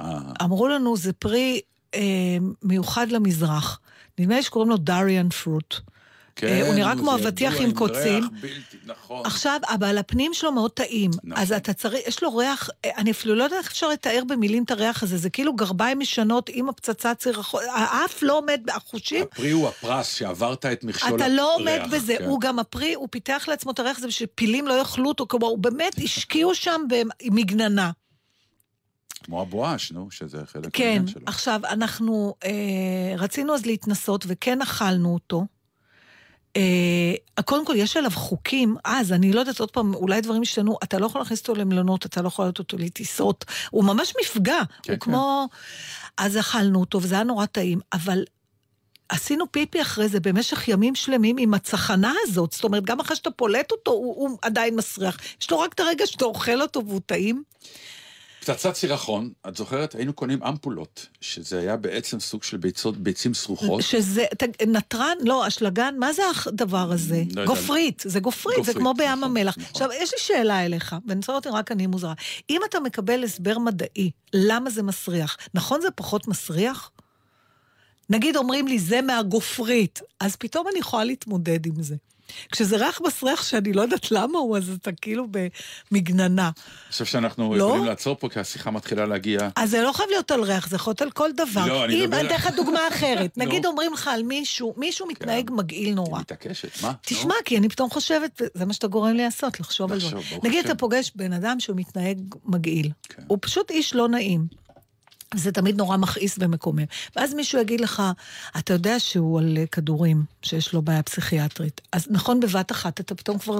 אה, 0.00 0.18
אמרו 0.42 0.68
לנו, 0.68 0.96
זה 0.96 1.12
פרי 1.12 1.60
אה, 1.96 2.38
מיוחד 2.62 3.08
למזרח. 3.10 3.80
נדמה 4.18 4.36
לי 4.36 4.42
שקוראים 4.42 4.70
לו 4.70 4.76
durian 4.76 5.28
fruit. 5.28 5.74
כן, 6.36 6.62
הוא 6.66 6.74
נראה 6.74 6.96
כמו 6.96 7.14
אבטיח 7.14 7.54
עם 7.60 7.72
קוצים. 7.72 8.28
בלתי, 8.40 8.76
נכון. 8.86 9.26
עכשיו, 9.26 9.60
אבל 9.68 9.98
הפנים 9.98 10.34
שלו 10.34 10.52
מאוד 10.52 10.70
טעים. 10.70 11.10
נכון. 11.24 11.42
אז 11.42 11.52
אתה 11.52 11.72
צריך, 11.72 12.06
יש 12.06 12.22
לו 12.22 12.36
ריח, 12.36 12.70
אה, 12.84 12.90
אני 12.96 13.10
אפילו 13.10 13.34
לא 13.34 13.44
יודעת 13.44 13.58
איך 13.58 13.70
אפשר 13.70 13.88
לתאר 13.88 14.22
במילים 14.28 14.64
את 14.64 14.70
הריח 14.70 15.02
הזה, 15.02 15.16
זה 15.16 15.30
כאילו 15.30 15.54
גרביים 15.54 16.00
ישנות 16.00 16.50
עם 16.52 16.68
הפצצת 16.68 17.20
סירחון, 17.20 17.62
האף 17.74 18.22
לא 18.22 18.38
עומד, 18.38 18.60
החושים, 18.68 19.24
הפרי 19.32 19.50
הוא 19.50 19.68
הפרס 19.68 20.14
שעברת 20.14 20.66
את 20.66 20.84
מכשול 20.84 21.16
אתה 21.16 21.28
לא 21.28 21.54
עומד 21.54 21.68
הריח, 21.68 21.92
בזה, 21.92 22.14
כן. 22.18 22.24
הוא 22.24 22.40
גם 22.40 22.58
הפרי, 22.58 22.94
הוא 22.94 23.08
פיתח 23.10 23.44
לעצמו 23.48 23.72
את 23.72 23.78
הריח 23.78 23.98
הזה 23.98 24.06
בשביל 24.06 24.28
פילים 24.34 24.68
לא 24.68 24.78
יאכלו 24.78 25.08
אותו, 25.08 25.28
כלומר, 25.28 25.46
הוא 25.46 25.58
באמת 25.58 25.92
השקיעו 26.04 26.54
שם 26.54 26.80
במגננה. 26.88 27.90
כמו 29.26 29.42
הבואש, 29.42 29.92
נו, 29.92 30.10
שזה 30.10 30.38
חלק 30.46 30.68
כן, 30.72 30.84
מהעניין 30.84 31.06
שלו. 31.06 31.22
עכשיו, 31.26 31.60
אנחנו 31.64 32.34
אה, 32.44 33.14
רצינו 33.18 33.54
אז 33.54 33.66
להתנסות, 33.66 34.24
וכן 34.28 34.62
אכלנו 34.62 35.14
אותו. 35.14 35.46
אה, 36.56 37.42
קודם 37.44 37.66
כל, 37.66 37.74
יש 37.76 37.96
עליו 37.96 38.10
חוקים, 38.10 38.76
אז 38.84 39.12
אני 39.12 39.32
לא 39.32 39.40
יודעת, 39.40 39.60
עוד 39.60 39.70
פעם, 39.70 39.94
אולי 39.94 40.20
דברים 40.20 40.42
השתנו, 40.42 40.76
אתה 40.82 40.98
לא 40.98 41.06
יכול 41.06 41.20
להכניס 41.20 41.40
אותו 41.40 41.54
למלונות, 41.54 42.06
אתה 42.06 42.22
לא 42.22 42.28
יכול 42.28 42.46
לתת 42.46 42.58
אותו 42.58 42.78
לטיסות, 42.78 43.44
הוא 43.70 43.84
ממש 43.84 44.12
מפגע, 44.22 44.60
כן, 44.82 44.92
הוא 44.92 45.00
כמו... 45.00 45.48
אז 46.16 46.38
אכלנו 46.38 46.80
אותו, 46.80 47.02
וזה 47.02 47.14
היה 47.14 47.24
נורא 47.24 47.46
טעים, 47.46 47.80
אבל 47.92 48.24
עשינו 49.08 49.52
פיפי 49.52 49.82
אחרי 49.82 50.08
זה 50.08 50.20
במשך 50.20 50.68
ימים 50.68 50.94
שלמים 50.94 51.36
עם 51.38 51.54
הצחנה 51.54 52.12
הזאת, 52.22 52.52
זאת 52.52 52.64
אומרת, 52.64 52.84
גם 52.84 53.00
אחרי 53.00 53.16
שאתה 53.16 53.30
פולט 53.30 53.72
אותו, 53.72 53.90
הוא, 53.90 54.14
הוא 54.16 54.38
עדיין 54.42 54.76
מסריח. 54.76 55.18
יש 55.40 55.50
לו 55.50 55.58
רק 55.58 55.72
את 55.72 55.80
הרגע 55.80 56.06
שאתה 56.06 56.24
אוכל 56.24 56.62
אותו 56.62 56.82
והוא 56.86 57.00
טעים. 57.06 57.42
פצצת 58.46 58.74
סירחון, 58.74 59.30
את 59.48 59.56
זוכרת? 59.56 59.94
היינו 59.94 60.12
קונים 60.12 60.42
אמפולות, 60.42 61.06
שזה 61.20 61.58
היה 61.60 61.76
בעצם 61.76 62.20
סוג 62.20 62.42
של 62.42 62.56
ביצות, 62.56 62.96
ביצים 62.96 63.34
סרוחות. 63.34 63.82
שזה, 63.82 64.24
ת- 64.38 64.62
נתרן, 64.66 65.16
לא, 65.24 65.46
אשלגן, 65.46 65.94
מה 65.98 66.12
זה 66.12 66.22
הדבר 66.46 66.92
הזה? 66.92 67.16
לא 67.34 67.40
יודע. 67.40 67.44
גופרית, 67.44 68.02
זה 68.06 68.20
גופרית, 68.20 68.56
זה 68.56 68.62
גופרית, 68.62 68.76
כמו 68.78 68.94
בים 68.94 69.08
נכון, 69.10 69.24
המלח. 69.24 69.58
נכון. 69.58 69.70
עכשיו, 69.70 69.88
יש 70.02 70.12
לי 70.12 70.18
שאלה 70.20 70.64
אליך, 70.66 70.96
ואני 71.06 71.18
רוצה 71.18 71.32
לראות 71.32 71.46
אם 71.46 71.52
רק 71.52 71.72
אני 71.72 71.86
מוזרה. 71.86 72.14
אם 72.50 72.60
אתה 72.68 72.80
מקבל 72.80 73.24
הסבר 73.24 73.58
מדעי, 73.58 74.10
למה 74.34 74.70
זה 74.70 74.82
מסריח, 74.82 75.36
נכון 75.54 75.80
זה 75.80 75.90
פחות 75.90 76.28
מסריח? 76.28 76.90
נגיד 78.10 78.36
אומרים 78.36 78.68
לי, 78.68 78.78
זה 78.78 79.02
מהגופרית, 79.02 80.00
אז 80.20 80.36
פתאום 80.36 80.66
אני 80.70 80.78
יכולה 80.78 81.04
להתמודד 81.04 81.66
עם 81.66 81.82
זה. 81.82 81.96
כשזה 82.52 82.76
ריח 82.76 83.00
מסריח 83.06 83.42
שאני 83.42 83.72
לא 83.72 83.82
יודעת 83.82 84.10
למה 84.10 84.38
הוא, 84.38 84.56
אז 84.56 84.70
אתה 84.82 84.90
כאילו 84.92 85.26
במגננה. 85.90 86.50
אני 86.56 86.92
חושב 86.92 87.04
שאנחנו 87.04 87.54
לא? 87.54 87.64
יכולים 87.64 87.84
לעצור 87.84 88.16
פה, 88.20 88.28
כי 88.28 88.40
השיחה 88.40 88.70
מתחילה 88.70 89.06
להגיע. 89.06 89.38
אז 89.56 89.70
זה 89.70 89.82
לא 89.82 89.92
חייב 89.92 90.08
להיות 90.10 90.30
על 90.30 90.42
ריח, 90.42 90.68
זה 90.68 90.76
יכול 90.76 90.90
להיות 90.90 91.02
על 91.02 91.10
כל 91.10 91.30
דבר. 91.36 91.66
לא, 91.66 91.84
אני 91.84 91.94
אם, 91.94 92.00
מדבר- 92.02 92.16
אני 92.20 92.26
אתן 92.26 92.34
לך 92.34 92.48
דוגמה 92.56 92.80
אחרת. 92.88 93.34
כן. 93.34 93.40
נגיד 93.42 93.66
אומרים 93.66 93.92
לך 93.92 94.08
על 94.08 94.22
מישהו, 94.22 94.74
מישהו 94.76 95.06
מתנהג 95.06 95.50
מגעיל 95.54 95.94
נורא. 95.94 96.10
היא 96.16 96.20
מתעקשת, 96.20 96.82
מה? 96.82 96.92
תשמע, 97.02 97.34
כי 97.44 97.58
אני 97.58 97.68
פתאום 97.68 97.90
חושבת, 97.90 98.42
זה 98.54 98.64
מה 98.64 98.72
שאתה 98.72 98.86
גורם 98.86 99.12
לי 99.16 99.24
לעשות, 99.24 99.60
לחשוב 99.60 99.92
על 99.92 100.00
זה. 100.00 100.06
לחשוב, 100.06 100.40
נגיד. 100.44 100.64
אתה 100.64 100.74
פוגש 100.74 101.12
בן 101.14 101.32
אדם 101.32 101.60
שהוא 101.60 101.76
מתנהג 101.76 102.18
מגעיל. 102.44 102.90
כן. 103.08 103.22
הוא 103.26 103.38
פשוט 103.40 103.70
איש 103.70 103.94
לא 103.94 104.08
נעים. 104.08 104.46
זה 105.34 105.52
תמיד 105.52 105.76
נורא 105.76 105.96
מכעיס 105.96 106.36
ומקומם. 106.40 106.84
ואז 107.16 107.34
מישהו 107.34 107.60
יגיד 107.60 107.80
לך, 107.80 108.02
אתה 108.58 108.72
יודע 108.72 109.00
שהוא 109.00 109.38
על 109.38 109.56
אה, 109.60 109.66
כדורים, 109.66 110.24
שיש 110.42 110.72
לו 110.72 110.82
בעיה 110.82 111.02
פסיכיאטרית. 111.02 111.80
אז 111.92 112.06
נכון, 112.10 112.40
בבת 112.40 112.72
אחת 112.72 113.00
אתה 113.00 113.14
פתאום 113.14 113.38
כבר... 113.38 113.58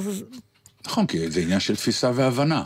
נכון, 0.87 1.07
כי 1.07 1.31
זה 1.31 1.40
עניין 1.40 1.61
של 1.61 1.76
תפיסה 1.76 2.11
והבנה. 2.14 2.62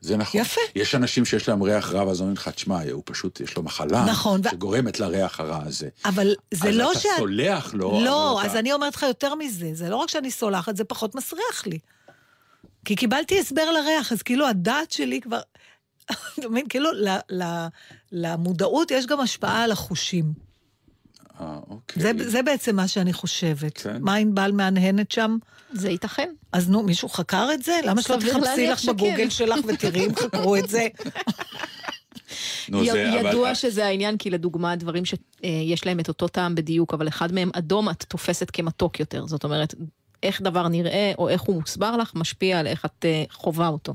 זה 0.00 0.16
נכון. 0.16 0.40
יפה. 0.40 0.60
יש 0.76 0.94
אנשים 0.94 1.24
שיש 1.24 1.48
להם 1.48 1.62
ריח 1.62 1.90
רע, 1.92 2.06
ואז 2.06 2.20
אומרים 2.20 2.36
לך, 2.36 2.48
תשמע, 2.48 2.80
הוא 2.92 3.02
פשוט, 3.06 3.40
יש 3.40 3.56
לו 3.56 3.62
מחלה, 3.62 4.04
נכון, 4.04 4.40
ו- 4.44 4.50
שגורמת 4.50 5.00
לריח 5.00 5.40
הרע 5.40 5.62
הזה. 5.66 5.88
אבל 6.04 6.34
זה 6.54 6.68
אז 6.68 6.74
לא 6.74 6.92
אתה 6.92 7.00
ש... 7.00 7.06
סולח 7.18 7.74
לו, 7.74 8.00
לא, 8.04 8.32
אבל 8.32 8.44
אז 8.44 8.50
אתה- 8.50 8.58
אני 8.58 8.72
אומרת 8.72 8.96
לך 8.96 9.02
יותר 9.02 9.34
מזה, 9.34 9.70
זה 9.72 9.88
לא 9.90 9.96
רק 9.96 10.08
שאני 10.08 10.30
סולחת, 10.30 10.76
זה 10.76 10.84
פחות 10.84 11.14
מסריח 11.14 11.66
לי. 11.66 11.78
כי 12.84 12.96
קיבלתי 12.96 13.40
הסבר 13.40 13.70
לריח, 13.70 14.12
אז 14.12 14.22
כאילו 14.22 14.46
הדעת 14.48 14.92
שלי 14.92 15.20
כבר... 15.20 15.40
אתה 16.38 16.48
מבין? 16.48 16.68
כאילו 16.68 16.92
ל- 16.92 17.42
ל- 17.42 17.66
למודעות 18.12 18.90
יש 18.90 19.06
גם 19.06 19.20
השפעה 19.20 19.62
על 19.64 19.72
החושים. 19.72 20.32
אה, 21.40 21.58
אוקיי. 21.70 22.02
זה, 22.02 22.30
זה 22.30 22.42
בעצם 22.42 22.76
מה 22.76 22.88
שאני 22.88 23.12
חושבת. 23.12 23.78
כן. 23.78 23.96
מה 24.00 24.14
ענבל 24.14 24.52
מהנהנת 24.52 25.10
שם? 25.10 25.36
זה 25.72 25.90
ייתכן. 25.90 26.28
אז 26.52 26.68
נו, 26.70 26.82
מישהו 26.82 27.08
חקר 27.08 27.48
את 27.54 27.62
זה? 27.62 27.80
למה 27.84 28.02
שלא 28.02 28.16
תחפשי 28.16 28.66
לך 28.66 28.78
שכן. 28.78 28.92
בגוגל 28.92 29.30
שלך 29.30 29.58
ותראי 29.68 30.06
אם 30.06 30.14
חקרו 30.16 30.56
את 30.56 30.68
זה? 30.68 30.86
נו, 32.68 32.84
זה- 32.84 33.20
אבל- 33.20 33.28
ידוע 33.28 33.54
שזה 33.54 33.86
העניין, 33.86 34.16
כי 34.16 34.30
לדוגמה, 34.30 34.76
דברים 34.76 35.02
שיש 35.04 35.86
להם 35.86 36.00
את 36.00 36.08
אותו 36.08 36.28
טעם 36.28 36.54
בדיוק, 36.54 36.94
אבל 36.94 37.08
אחד 37.08 37.32
מהם 37.32 37.50
אדום, 37.54 37.90
את 37.90 38.02
תופסת 38.08 38.50
כמתוק 38.50 39.00
יותר. 39.00 39.26
זאת 39.26 39.44
אומרת, 39.44 39.74
איך 40.22 40.42
דבר 40.42 40.68
נראה, 40.68 41.12
או 41.18 41.28
איך 41.28 41.42
הוא 41.42 41.60
מוסבר 41.60 41.96
לך, 41.96 42.12
משפיע 42.14 42.58
על 42.60 42.66
איך 42.66 42.84
את 42.84 43.04
אה, 43.04 43.24
חווה 43.30 43.68
אותו. 43.68 43.94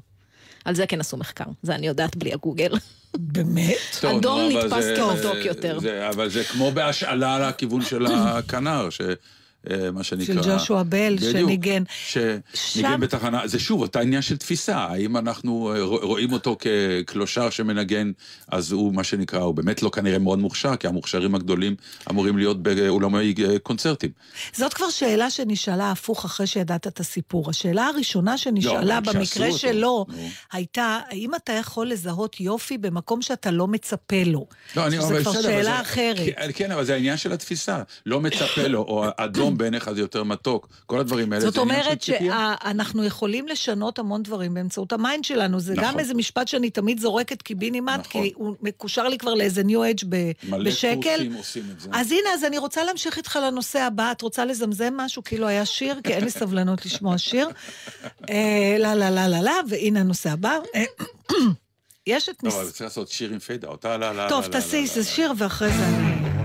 על 0.67 0.75
זה 0.75 0.88
כן 0.88 0.99
עשו 0.99 1.17
מחקר, 1.17 1.43
זה 1.63 1.75
אני 1.75 1.88
יודעת 1.88 2.15
בלי 2.15 2.34
הגוגל. 2.34 2.71
באמת? 3.17 3.77
טוב, 4.01 4.17
אדום 4.17 4.41
נתפס 4.51 4.86
כמתוק 4.97 5.36
יותר. 5.45 5.80
זה- 5.80 6.10
אבל 6.10 6.30
זה 6.30 6.43
כמו 6.43 6.71
בהשאלה 6.71 7.39
לכיוון 7.49 7.82
של 7.82 8.06
הכנר, 8.06 8.89
ש... 8.89 9.01
אה, 9.71 9.91
מה 9.91 10.03
שנקרא... 10.03 10.25
של 10.43 10.53
ג'ושוע 10.53 10.84
בל, 10.84 11.15
בדיוק, 11.15 11.32
שניגן. 11.32 11.84
שניגן 12.03 12.39
שם- 12.53 12.99
בתחנה, 12.99 13.47
זה 13.47 13.60
שוב, 13.60 13.82
אותה 13.82 13.99
עניין 13.99 14.21
של 14.21 14.38
תפיסה, 14.38 14.77
האם 14.77 15.17
אנחנו 15.17 15.73
אה, 15.75 15.82
רוא- 15.84 16.03
רואים 16.03 16.34
אותו 16.34 16.56
כקלושר 16.60 17.49
שמנגן, 17.49 18.12
אז 18.51 18.71
הוא, 18.71 18.93
מה 18.93 19.03
שנקרא, 19.03 19.39
הוא 19.39 19.56
באמת 19.56 19.84
לא 19.84 19.89
כנראה 19.89 20.19
מאוד 20.19 20.39
מוכשר, 20.39 20.75
כי 20.75 20.88
המוכשרים 20.88 21.36
הגדולים 21.36 21.75
אמורים 22.10 22.38
להיות 22.38 22.63
באולמי 22.63 23.34
אה, 23.49 23.60
קונצרטים. 23.60 24.10
זאת 24.53 24.73
כבר 24.73 24.89
שאלה 24.89 25.30
שנשאלה 25.30 25.91
הפוך 25.91 26.25
אחרי 26.25 26.47
שידעת 26.47 26.88
את 26.88 26.99
הסיפור. 26.99 27.49
השאלה 27.49 27.86
הראשונה 27.86 28.38
שנשאלה 28.38 28.82
לא, 28.82 28.99
במקרה 28.99 29.51
שלו 29.51 30.06
נו. 30.10 30.15
הייתה, 30.51 30.99
האם 31.10 31.36
אתה 31.36 31.53
יכול 31.53 31.88
לזהות 31.89 32.39
יופי 32.39 32.77
במקום 32.77 33.21
שאתה 33.21 33.51
לא 33.51 33.67
מצפה 33.67 34.23
לו? 34.25 34.45
לא, 34.75 34.88
אני 34.88 34.99
אבל 34.99 35.21
כבר 35.23 35.41
שאלה 35.41 35.63
זה- 35.63 35.82
אחרת. 35.82 36.25
כן, 36.25 36.49
כן, 36.56 36.71
אבל 36.71 36.86
זה 36.86 36.93
העניין 36.93 37.17
של 37.17 37.32
התפיסה. 37.34 37.82
לא 38.06 38.21
מצפה 38.21 38.67
לו, 38.67 38.80
או 38.80 39.06
אדום 39.17 39.57
בעיניך 39.58 39.91
זה 39.91 40.02
יותר 40.02 40.24
מתוק. 40.24 40.67
כל 40.86 41.00
הדברים 41.00 41.34
האלה 41.34 41.46
זאת 41.46 41.54
זה 41.54 41.62
עניין 41.62 41.84
של 41.84 42.13
אומרת. 42.22 42.62
שאנחנו 42.63 43.04
יכולים 43.04 43.48
לשנות 43.48 44.00
המון 44.00 44.24
דברים 44.24 44.54
באמצעות 44.54 44.93
ה 44.93 45.00
mind 45.00 45.24
שלנו. 45.24 45.60
זה 45.60 45.74
גם 45.76 45.84
נכון. 45.84 46.00
איזה 46.00 46.13
משפט 46.13 46.48
שאני 46.48 46.70
תמיד 46.70 47.00
זורקת 47.00 47.41
קיבינימט, 47.41 48.00
נכון. 48.00 48.22
כי 48.24 48.34
הוא 48.36 48.56
מקושר 48.62 49.08
לי 49.08 49.17
כבר 49.17 49.34
לאיזה 49.34 49.63
new 49.63 49.82
מלא 50.50 50.70
בשקל. 50.70 51.00
קורסים 51.02 51.34
עושים 51.34 51.63
את 51.72 51.80
זה. 51.80 51.89
אז 51.93 52.12
הנה, 52.12 52.30
אז 52.34 52.43
אני 52.43 52.58
רוצה 52.58 52.84
להמשיך 52.84 53.17
איתך 53.17 53.39
לנושא 53.43 53.80
הבא. 53.80 54.12
את 54.12 54.22
רוצה 54.22 54.46
לזמזם 54.46 54.93
משהו? 54.98 55.24
כאילו 55.24 55.48
היה 55.48 55.65
שיר? 55.65 55.96
כי 56.04 56.13
אין 56.13 56.24
לי 56.24 56.32
סבלנות 56.32 56.86
לשמוע 56.86 57.17
שיר. 57.17 57.50
אה, 58.30 58.76
לה 58.80 58.96
לה 58.96 59.10
לה 59.10 59.28
לה 59.28 59.41
לה, 59.41 59.60
והנה 59.70 60.00
הנושא 60.00 60.30
הבא. 60.30 60.58
אה, 60.76 60.84
יש 62.08 62.30
את 62.30 62.43
לא. 62.43 62.50
אבל 62.50 62.70
צריך 62.70 62.82
לעשות 62.82 63.10
שיר 63.10 63.32
עם 63.32 63.39
פיידה, 63.39 63.67
אותה 63.67 63.98
לה 63.98 64.13
לה 64.13 64.30
טוב, 64.30 64.41
לה, 64.41 64.48
לה, 64.48 64.54
תעשי 64.54 64.76
לה, 64.76 64.82
איזה 64.82 65.00
לה. 65.00 65.06
שיר 65.06 65.34
ואחרי 65.38 65.70
זה 65.70 65.88
אני... 65.88 66.37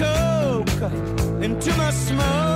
coke 0.00 0.92
into 1.42 1.70
my 1.76 1.90
smoke. 1.90 2.49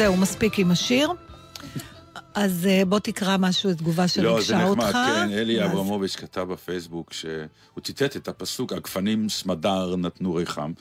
זהו, 0.00 0.16
מספיק 0.16 0.58
עם 0.58 0.70
השיר. 0.70 1.10
אז 2.34 2.66
אה, 2.66 2.84
בוא 2.84 2.98
תקרא 2.98 3.36
משהו, 3.36 3.74
תגובה 3.74 4.02
לא, 4.02 4.06
זה 4.06 4.14
שריגשה 4.46 4.64
אותך. 4.64 4.80
נחמד, 4.82 4.92
כן, 5.26 5.32
אלי 5.32 5.58
ואז- 5.60 5.70
אברמוביץ' 5.70 6.16
כתב 6.16 6.40
בפייסבוק 6.40 7.12
שהוא 7.12 7.46
ציטט 7.84 8.16
את 8.16 8.28
הפסוק, 8.28 8.72
הגפנים 8.72 9.28
סמדר 9.28 9.96
נתנו 9.96 10.34
ריחם. 10.34 10.72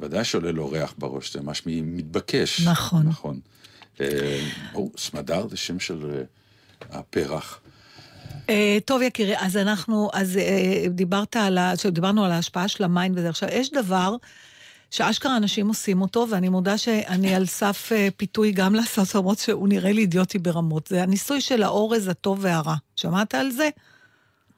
ודאי 0.00 0.24
שעולה 0.24 0.52
לו 0.52 0.70
ריח 0.70 0.94
בראש, 0.98 1.32
זה 1.32 1.40
ממש 1.40 1.62
מתבקש. 1.66 2.60
נכון. 2.66 3.02
נכון. 3.06 3.40
אה, 4.00 4.40
ברור, 4.72 4.90
סמדר 4.98 5.48
זה 5.48 5.56
שם 5.56 5.80
של 5.80 6.10
אה, 6.14 6.22
הפרח. 6.98 7.60
אה, 8.50 8.78
טוב, 8.84 9.02
יקירי, 9.02 9.34
אז 9.38 9.56
אנחנו, 9.56 10.10
אז 10.12 10.36
אה, 10.36 10.84
דיברת 10.90 11.36
על, 11.36 11.58
ה- 11.58 11.72
דיברנו 11.92 12.24
על 12.24 12.32
ההשפעה 12.32 12.68
של 12.68 12.84
ה 12.84 12.91
mind 12.91 13.18
וזה. 13.18 13.28
עכשיו, 13.28 13.48
יש 13.52 13.70
דבר 13.72 14.16
שאשכרה 14.94 15.36
אנשים 15.36 15.68
עושים 15.68 16.02
אותו, 16.02 16.26
ואני 16.30 16.48
מודה 16.48 16.78
שאני 16.78 17.34
על 17.34 17.46
סף 17.46 17.88
אה, 17.92 18.08
פיתוי 18.16 18.52
גם 18.52 18.74
לעשות, 18.74 19.14
למרות 19.14 19.38
שהוא 19.38 19.68
נראה 19.68 19.92
לי 19.92 20.00
אידיוטי 20.00 20.38
ברמות. 20.38 20.86
זה 20.86 21.02
הניסוי 21.02 21.40
של 21.40 21.62
האורז 21.62 22.08
הטוב 22.08 22.38
והרע. 22.40 22.74
שמעת 22.96 23.34
על 23.34 23.50
זה? 23.50 23.68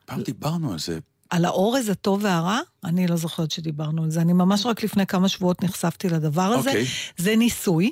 פעם 0.05 0.23
דיברנו 0.23 0.73
על 0.73 0.79
זה. 0.79 0.99
על 1.31 1.45
האורז 1.45 1.89
הטוב 1.89 2.25
והרע? 2.25 2.59
אני 2.85 3.07
לא 3.07 3.17
זוכרת 3.17 3.51
שדיברנו 3.51 4.05
על 4.05 4.11
זה. 4.11 4.21
אני 4.21 4.33
ממש 4.33 4.67
רק 4.67 4.85
לפני 4.85 5.07
כמה 5.07 5.29
שבועות 5.29 5.65
נחשפתי 5.65 6.09
לדבר 6.09 6.43
הזה. 6.43 6.71
אוקיי. 6.71 6.85
זה 7.17 7.37
ניסוי. 7.37 7.91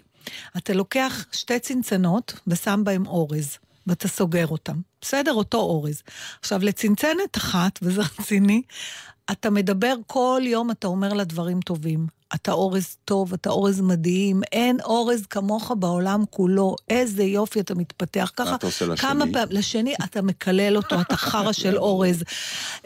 אתה 0.56 0.72
לוקח 0.72 1.24
שתי 1.32 1.58
צנצנות 1.58 2.40
ושם 2.46 2.80
בהם 2.84 3.06
אורז, 3.06 3.58
ואתה 3.86 4.08
סוגר 4.08 4.46
אותם. 4.46 4.80
בסדר? 5.00 5.32
אותו 5.32 5.58
אורז. 5.58 6.02
עכשיו, 6.40 6.64
לצנצנת 6.64 7.36
אחת, 7.36 7.78
וזה 7.82 8.02
רציני, 8.18 8.62
אתה 9.30 9.50
מדבר 9.50 9.94
כל 10.06 10.42
יום, 10.44 10.70
אתה 10.70 10.86
אומר 10.86 11.12
לה 11.12 11.24
דברים 11.24 11.60
טובים. 11.60 12.06
אתה 12.34 12.52
אורז 12.52 12.96
טוב, 13.04 13.32
אתה 13.32 13.50
אורז 13.50 13.80
מדהים, 13.80 14.42
אין 14.52 14.80
אורז 14.80 15.26
כמוך 15.26 15.72
בעולם 15.78 16.24
כולו. 16.30 16.76
איזה 16.88 17.22
יופי 17.22 17.60
אתה 17.60 17.74
מתפתח 17.74 18.32
ככה. 18.36 18.54
אתה 18.54 18.66
עושה 18.66 18.86
לשני? 18.86 18.96
כמה 18.96 19.24
פעמים, 19.32 19.48
לשני 19.50 19.94
אתה 20.04 20.22
מקלל 20.22 20.76
אותו, 20.76 21.00
אתה 21.00 21.16
חרא 21.16 21.52
של 21.52 21.76
אורז, 21.78 22.22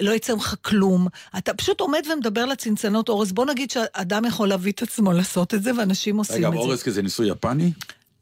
לא 0.00 0.12
יצא 0.12 0.34
ממך 0.34 0.54
כלום. 0.62 1.06
אתה 1.38 1.54
פשוט 1.54 1.80
עומד 1.80 2.02
ומדבר 2.12 2.44
לצנצנות 2.44 3.08
אורז. 3.08 3.32
בוא 3.32 3.46
נגיד 3.46 3.70
שאדם 3.70 4.24
יכול 4.24 4.48
להביא 4.48 4.72
את 4.72 4.82
עצמו 4.82 5.12
לעשות 5.12 5.54
את 5.54 5.62
זה, 5.62 5.70
ואנשים 5.78 6.16
עושים 6.16 6.36
רגע, 6.36 6.48
את 6.48 6.52
זה. 6.52 6.58
אורז 6.58 6.82
כזה 6.82 7.02
ניסוי 7.02 7.30
יפני? 7.30 7.72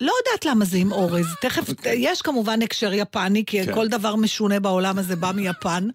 לא 0.01 0.13
יודעת 0.25 0.45
למה 0.45 0.65
זה 0.65 0.77
עם 0.77 0.93
אורז. 0.93 1.27
תכף, 1.41 1.71
יש 1.85 2.23
כמובן 2.23 2.63
הקשר 2.63 2.93
יפני, 2.93 3.45
כי 3.47 3.67
כן. 3.67 3.75
כל 3.75 3.89
דבר 3.89 4.17
משונה 4.17 4.61
בעולם 4.61 4.99
הזה 4.99 5.17
בא 5.17 5.33
מיפן. 5.33 5.89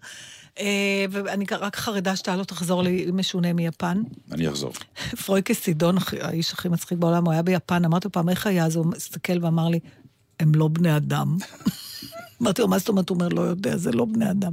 אה, 0.58 1.04
ואני 1.10 1.44
רק 1.50 1.76
חרדה 1.76 2.16
שאתה 2.16 2.36
לא 2.36 2.44
תחזור 2.44 2.82
לי 2.82 3.06
משונה 3.12 3.52
מיפן. 3.52 4.02
אני 4.32 4.48
אחזור. 4.48 4.72
פרויקה 5.24 5.54
סידון, 5.54 5.96
האיש 6.20 6.52
הכי 6.52 6.68
מצחיק 6.68 6.98
בעולם, 6.98 7.24
הוא 7.24 7.32
היה 7.32 7.42
ביפן, 7.42 7.84
אמרתי 7.84 8.08
לו 8.08 8.12
פעם, 8.12 8.28
איך 8.28 8.46
היה? 8.46 8.66
אז 8.66 8.76
הוא 8.76 8.86
מסתכל 8.86 9.44
ואמר 9.44 9.68
לי, 9.68 9.80
הם 10.40 10.54
לא 10.54 10.68
בני 10.68 10.96
אדם. 10.96 11.36
אמרתי 12.42 12.62
לו, 12.62 12.68
מה 12.68 12.78
זאת 12.78 12.88
אומרת? 12.88 13.08
הוא 13.08 13.14
אומר, 13.14 13.28
לא 13.28 13.40
יודע, 13.40 13.76
זה 13.76 13.92
לא 13.92 14.04
בני 14.04 14.30
אדם. 14.30 14.52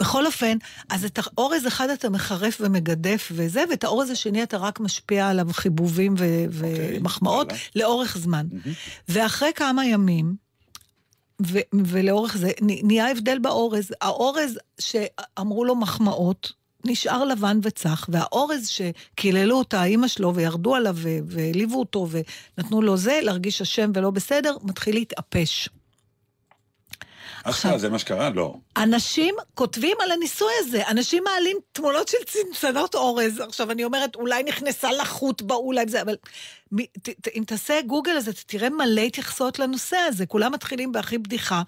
בכל 0.00 0.26
אופן, 0.26 0.56
אז 0.90 1.04
את 1.04 1.18
האורז 1.18 1.66
אחד 1.66 1.90
אתה 1.90 2.10
מחרף 2.10 2.56
ומגדף 2.60 3.32
וזה, 3.34 3.64
ואת 3.70 3.84
האורז 3.84 4.10
השני 4.10 4.42
אתה 4.42 4.56
רק 4.56 4.80
משפיע 4.80 5.28
עליו 5.28 5.48
חיבובים 5.52 6.14
ו- 6.18 6.44
ומחמאות 6.50 7.50
הלאה. 7.50 7.60
לאורך 7.76 8.18
זמן. 8.18 8.46
ואחרי 9.08 9.50
כמה 9.54 9.86
ימים, 9.86 10.34
ו- 11.42 11.58
ולאורך 11.72 12.36
זה, 12.36 12.50
נהיה 12.60 13.10
הבדל 13.10 13.38
באורז. 13.38 13.92
האורז 14.00 14.58
שאמרו 14.80 15.64
לו 15.64 15.74
מחמאות, 15.74 16.52
נשאר 16.84 17.24
לבן 17.24 17.58
וצח, 17.62 18.06
והאורז 18.08 18.68
שקיללו 18.68 19.58
אותה 19.58 19.84
אימא 19.84 20.08
שלו 20.08 20.34
וירדו 20.34 20.74
עליו 20.74 20.96
והעליבו 21.26 21.78
אותו 21.78 22.08
ונתנו 22.10 22.82
לו 22.82 22.96
זה, 22.96 23.20
להרגיש 23.22 23.62
אשם 23.62 23.90
ולא 23.94 24.10
בסדר, 24.10 24.56
מתחיל 24.62 24.94
להתאפש. 24.94 25.68
עכשיו, 27.44 27.78
זה 27.78 27.88
מה 27.88 27.98
שקרה? 27.98 28.30
לא. 28.30 28.54
אנשים 28.76 29.34
כותבים 29.54 29.96
על 30.04 30.10
הניסוי 30.10 30.52
הזה, 30.60 30.82
אנשים 30.88 31.22
מעלים 31.24 31.56
תמונות 31.72 32.08
של 32.08 32.16
צנצנות 32.26 32.94
אורז. 32.94 33.40
עכשיו, 33.40 33.70
אני 33.70 33.84
אומרת, 33.84 34.16
אולי 34.16 34.42
נכנסה 34.42 34.92
לחוט 34.92 35.42
באול, 35.42 35.64
אולי 35.64 35.84
זה, 35.88 36.02
אבל 36.02 36.16
ת, 37.02 37.08
ת, 37.08 37.28
אם 37.34 37.42
תעשה 37.46 37.80
גוגל 37.86 38.10
הזה, 38.16 38.30
אתה 38.30 38.40
תראה 38.46 38.70
מלא 38.70 39.00
התייחסות 39.00 39.58
לנושא 39.58 39.96
הזה. 39.96 40.26
כולם 40.26 40.52
מתחילים 40.52 40.92
בהכי 40.92 41.18
בדיחה, 41.18 41.62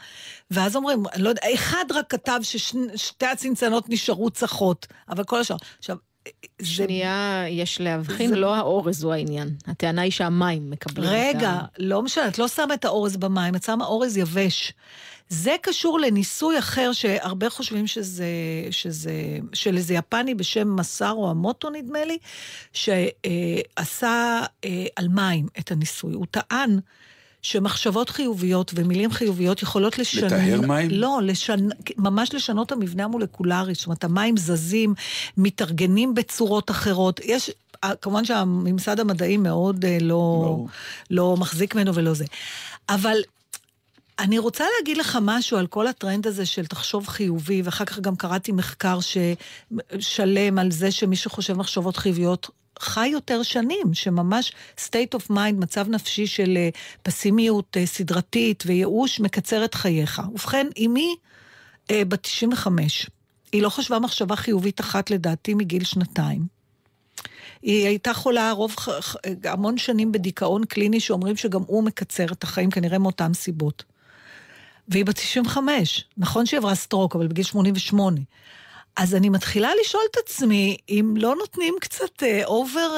ואז 0.50 0.76
אומרים, 0.76 1.02
אני 1.12 1.22
לא 1.22 1.28
יודע, 1.28 1.42
אחד 1.54 1.84
רק 1.94 2.10
כתב 2.10 2.38
ששתי 2.42 3.26
הצנצנות 3.26 3.88
נשארו 3.88 4.30
צחות, 4.30 4.86
אבל 5.08 5.24
כל 5.24 5.40
השאר. 5.40 5.56
עכשיו, 5.78 5.96
זה... 6.58 6.66
שנייה, 6.66 7.44
יש 7.48 7.80
להבחין, 7.80 8.28
זה- 8.28 8.36
לא 8.36 8.54
האורז 8.54 9.02
הוא 9.02 9.12
העניין. 9.12 9.48
הטענה 9.66 10.02
היא 10.02 10.12
שהמים 10.12 10.70
מקבלים 10.70 11.08
את 11.08 11.14
ה... 11.14 11.38
רגע, 11.38 11.58
לא 11.78 12.02
משנה, 12.02 12.28
את 12.28 12.38
לא 12.38 12.48
שמה 12.48 12.74
את 12.74 12.84
האורז 12.84 13.16
במים, 13.16 13.54
את 13.54 13.62
שמה 13.62 13.84
אורז 13.84 14.16
יבש. 14.16 14.72
זה 15.28 15.56
קשור 15.62 16.00
לניסוי 16.00 16.58
אחר 16.58 16.92
שהרבה 16.92 17.50
חושבים 17.50 17.86
שזה, 17.86 18.26
שזה, 18.70 19.12
של 19.52 19.76
איזה 19.76 19.94
יפני 19.94 20.34
בשם 20.34 20.76
מסארו 20.76 21.30
המוטו, 21.30 21.70
נדמה 21.70 22.04
לי, 22.04 22.18
שעשה 22.72 24.40
אה, 24.64 24.86
על 24.96 25.08
מים 25.08 25.46
את 25.58 25.72
הניסוי. 25.72 26.14
הוא 26.14 26.26
טען 26.30 26.78
שמחשבות 27.42 28.10
חיוביות 28.10 28.72
ומילים 28.74 29.10
חיוביות 29.12 29.62
יכולות 29.62 29.98
לשנות... 29.98 30.32
לטהר 30.32 30.60
מים? 30.60 30.90
לא, 30.90 31.20
לשנ... 31.22 31.68
ממש 31.96 32.34
לשנות 32.34 32.66
את 32.66 32.72
המבנה 32.72 33.04
המולקולרי. 33.04 33.74
זאת 33.74 33.86
אומרת, 33.86 34.04
המים 34.04 34.36
זזים, 34.36 34.94
מתארגנים 35.36 36.14
בצורות 36.14 36.70
אחרות. 36.70 37.20
יש... 37.24 37.50
אה, 37.84 37.96
כמובן 37.96 38.24
שהממסד 38.24 39.00
המדעי 39.00 39.36
מאוד 39.36 39.84
אה, 39.84 39.98
לא, 40.00 40.14
ברור. 40.14 40.68
לא 41.10 41.36
מחזיק 41.36 41.74
ממנו 41.74 41.94
ולא 41.94 42.14
זה. 42.14 42.24
אבל 42.88 43.16
אני 44.18 44.38
רוצה 44.38 44.64
להגיד 44.78 44.96
לך 44.96 45.18
משהו 45.22 45.58
על 45.58 45.66
כל 45.66 45.86
הטרנד 45.86 46.26
הזה 46.26 46.46
של 46.46 46.66
תחשוב 46.66 47.06
חיובי, 47.08 47.62
ואחר 47.62 47.84
כך 47.84 47.98
גם 47.98 48.16
קראתי 48.16 48.52
מחקר. 48.52 48.98
שלם 49.98 50.58
על 50.58 50.70
זה 50.70 50.90
שמי 50.90 51.16
שחושב 51.16 51.52
מחשבות 51.52 51.96
חיוביות 51.96 52.50
חי 52.78 53.08
יותר 53.08 53.42
שנים, 53.42 53.94
שממש 53.94 54.52
state 54.76 55.18
of 55.18 55.30
mind, 55.30 55.54
מצב 55.58 55.88
נפשי 55.88 56.26
של 56.26 56.56
אה, 56.56 56.68
פסימיות 57.02 57.76
אה, 57.76 57.86
סדרתית 57.86 58.62
וייאוש, 58.66 59.20
מקצר 59.20 59.64
את 59.64 59.74
חייך. 59.74 60.22
ובכן, 60.32 60.66
אמי 60.86 61.16
אה, 61.90 62.04
בת 62.04 62.22
95, 62.22 63.10
היא 63.52 63.62
לא 63.62 63.68
חשבה 63.68 63.98
מחשבה 63.98 64.36
חיובית 64.36 64.80
אחת 64.80 65.10
לדעתי 65.10 65.54
מגיל 65.54 65.84
שנתיים. 65.84 66.46
היא 67.62 67.86
הייתה 67.86 68.14
חולה 68.14 68.52
רוב, 68.52 68.76
המון 69.44 69.78
שנים 69.78 70.12
בדיכאון 70.12 70.64
קליני 70.64 71.00
שאומרים 71.00 71.36
שגם 71.36 71.60
הוא 71.66 71.84
מקצר 71.84 72.26
את 72.32 72.42
החיים, 72.42 72.70
כנראה 72.70 72.98
מאותן 72.98 73.34
סיבות. 73.34 73.84
והיא 74.88 75.04
בת 75.04 75.14
95. 75.14 76.04
נכון 76.16 76.46
שהיא 76.46 76.58
עברה 76.58 76.74
סטרוק, 76.74 77.16
אבל 77.16 77.26
בגיל 77.26 77.44
88. 77.44 78.20
אז 78.96 79.14
אני 79.14 79.28
מתחילה 79.28 79.70
לשאול 79.80 80.02
את 80.10 80.16
עצמי, 80.24 80.76
אם 80.88 81.14
לא 81.16 81.36
נותנים 81.36 81.74
קצת 81.80 82.22
over... 82.44 82.90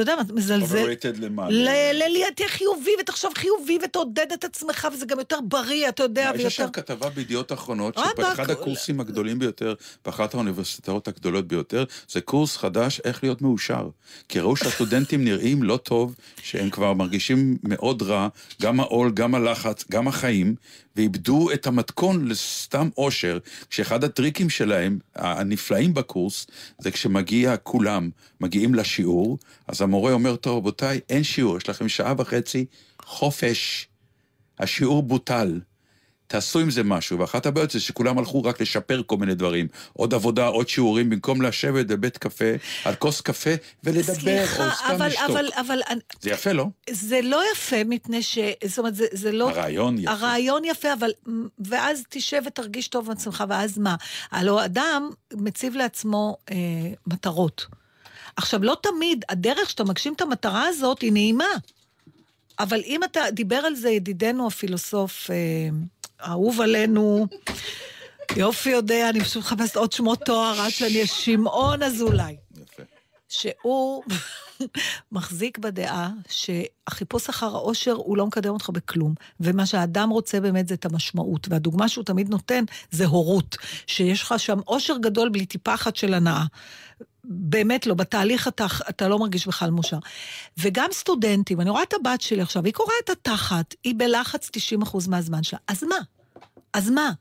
אתה 0.00 0.12
יודע, 0.12 0.16
מה, 0.16 0.34
מזלזל. 0.34 0.84
overrated 0.84 1.20
למה? 1.20 1.50
ל- 1.50 1.68
ל- 1.92 2.12
להיות 2.12 2.32
תהיה 2.36 2.48
חיובי 2.48 2.90
ותחשוב 3.00 3.32
חיובי 3.34 3.78
ותעודד 3.84 4.26
את 4.34 4.44
עצמך, 4.44 4.88
וזה 4.92 5.06
גם 5.06 5.18
יותר 5.18 5.38
בריא, 5.40 5.88
אתה 5.88 6.02
יודע, 6.02 6.22
יש 6.22 6.30
ויותר... 6.32 6.46
עכשיו 6.46 6.68
כתבה 6.72 7.10
בידיעות 7.10 7.52
אחרונות, 7.52 7.98
רבאק, 7.98 8.12
שבאחד 8.14 8.50
הקורסים 8.50 9.00
הגדולים 9.00 9.38
ביותר, 9.38 9.74
באחת 10.04 10.34
האוניברסיטאות 10.34 11.08
הגדולות 11.08 11.48
ביותר, 11.48 11.84
זה 12.08 12.20
קורס 12.20 12.56
חדש 12.56 13.00
איך 13.04 13.22
להיות 13.24 13.42
מאושר. 13.42 13.88
כי 14.28 14.40
ראו 14.40 14.56
שהסטודנטים 14.56 15.24
נראים 15.28 15.62
לא 15.62 15.76
טוב, 15.76 16.14
שהם 16.42 16.70
כבר 16.70 16.92
מרגישים 16.92 17.56
מאוד 17.62 18.02
רע, 18.02 18.28
גם 18.62 18.80
העול, 18.80 19.10
גם 19.10 19.34
הלחץ, 19.34 19.84
גם 19.90 20.08
החיים, 20.08 20.54
ואיבדו 20.96 21.50
את 21.52 21.66
המתכון 21.66 22.28
לסתם 22.28 22.88
אושר, 22.98 23.38
כשאחד 23.70 24.04
הטריקים 24.04 24.50
שלהם, 24.50 24.98
הנפלאים 25.16 25.94
בקורס, 25.94 26.46
זה 26.78 26.90
כשמגיע 26.90 27.56
כולם, 27.56 28.10
מגיעים 28.40 28.74
לשיעור, 28.74 29.38
אז 29.68 29.82
המורה 29.88 30.12
אומר, 30.12 30.36
טוב, 30.36 30.56
רבותיי, 30.56 31.00
אין 31.08 31.24
שיעור, 31.24 31.56
יש 31.56 31.68
לכם 31.68 31.88
שעה 31.88 32.14
וחצי 32.18 32.66
חופש. 33.02 33.88
השיעור 34.58 35.02
בוטל. 35.02 35.60
תעשו 36.26 36.60
עם 36.60 36.70
זה 36.70 36.82
משהו, 36.82 37.18
ואחת 37.18 37.46
הבעיות 37.46 37.70
זה 37.70 37.80
שכולם 37.80 38.18
הלכו 38.18 38.44
רק 38.44 38.60
לשפר 38.60 39.02
כל 39.06 39.16
מיני 39.16 39.34
דברים. 39.34 39.68
עוד 39.92 40.14
עבודה, 40.14 40.46
עוד 40.46 40.68
שיעורים, 40.68 41.10
במקום 41.10 41.42
לשבת 41.42 41.86
בבית 41.86 42.18
קפה, 42.18 42.44
על 42.84 42.94
כוס 42.94 43.20
קפה, 43.20 43.50
ולדבר, 43.84 44.14
סליחה, 44.14 44.66
או 44.66 44.70
סתם 44.70 44.94
אבל, 44.94 45.06
לשתוק. 45.06 45.30
אבל, 45.30 45.48
אבל 45.56 45.80
זה 46.20 46.30
יפה, 46.30 46.52
לא? 46.52 46.66
זה 46.90 47.20
לא 47.22 47.42
יפה 47.52 47.76
מפני 47.84 48.22
ש... 48.22 48.38
זאת 48.64 48.78
אומרת, 48.78 48.94
זה, 48.94 49.06
זה 49.12 49.32
לא... 49.32 49.50
הרעיון 49.50 49.98
יפה. 49.98 50.10
הרעיון 50.10 50.64
יפה, 50.64 50.92
אבל... 50.92 51.10
ואז 51.58 52.02
תשב 52.08 52.42
ותרגיש 52.46 52.88
טוב 52.88 53.06
עם 53.06 53.12
עצמך, 53.12 53.44
ואז 53.48 53.78
מה? 53.78 53.96
הלוא 54.30 54.64
אדם 54.64 55.10
מציב 55.34 55.76
לעצמו 55.76 56.36
אה, 56.50 56.56
מטרות. 57.06 57.66
עכשיו, 58.38 58.64
לא 58.64 58.76
תמיד 58.82 59.24
הדרך 59.28 59.70
שאתה 59.70 59.84
מגשים 59.84 60.12
את 60.12 60.20
המטרה 60.20 60.66
הזאת 60.66 61.00
היא 61.00 61.12
נעימה. 61.12 61.44
אבל 62.58 62.80
אם 62.86 63.04
אתה... 63.04 63.20
דיבר 63.32 63.56
על 63.56 63.74
זה 63.74 63.90
ידידנו 63.90 64.46
הפילוסוף, 64.46 65.30
אה, 65.30 65.36
האהוב 66.20 66.60
עלינו, 66.60 67.26
יופי 68.36 68.70
יודע, 68.70 69.08
אני 69.08 69.20
פשוט 69.20 69.42
מחפשת 69.42 69.76
עוד 69.76 69.92
שמות 69.92 70.20
תואר 70.24 70.60
עד 70.60 70.70
שאני... 70.70 71.06
שמעון 71.06 71.82
אזולאי. 71.82 72.36
יפה. 72.62 72.82
שהוא 73.28 74.02
מחזיק 75.12 75.58
בדעה 75.58 76.10
שהחיפוש 76.28 77.28
אחר 77.28 77.46
האושר 77.46 77.92
הוא 77.92 78.16
לא 78.16 78.26
מקדם 78.26 78.50
אותך 78.50 78.70
בכלום, 78.70 79.14
ומה 79.40 79.66
שהאדם 79.66 80.10
רוצה 80.10 80.40
באמת 80.40 80.68
זה 80.68 80.74
את 80.74 80.84
המשמעות, 80.84 81.48
והדוגמה 81.50 81.88
שהוא 81.88 82.04
תמיד 82.04 82.28
נותן 82.28 82.64
זה 82.90 83.06
הורות, 83.06 83.56
שיש 83.86 84.22
לך 84.22 84.34
שם 84.38 84.58
אושר 84.66 84.96
גדול 84.98 85.28
בלי 85.28 85.46
טיפה 85.46 85.74
אחת 85.74 85.96
של 85.96 86.14
הנאה. 86.14 86.44
באמת 87.28 87.86
לא, 87.86 87.94
בתהליך 87.94 88.48
אתה, 88.48 88.66
אתה 88.88 89.08
לא 89.08 89.18
מרגיש 89.18 89.46
בכלל 89.46 89.70
מאושר. 89.70 89.98
וגם 90.58 90.88
סטודנטים, 90.92 91.60
אני 91.60 91.70
רואה 91.70 91.82
את 91.82 91.94
הבת 91.94 92.20
שלי 92.20 92.42
עכשיו, 92.42 92.64
היא 92.64 92.72
קוראת 92.72 92.92
את 93.04 93.10
התחת, 93.10 93.74
היא 93.84 93.94
בלחץ 93.96 94.50
90% 94.82 95.08
מהזמן 95.08 95.42
שלה, 95.42 95.58
אז 95.68 95.82
מה? 95.82 95.98
אז 96.74 96.90
מה? 96.90 97.12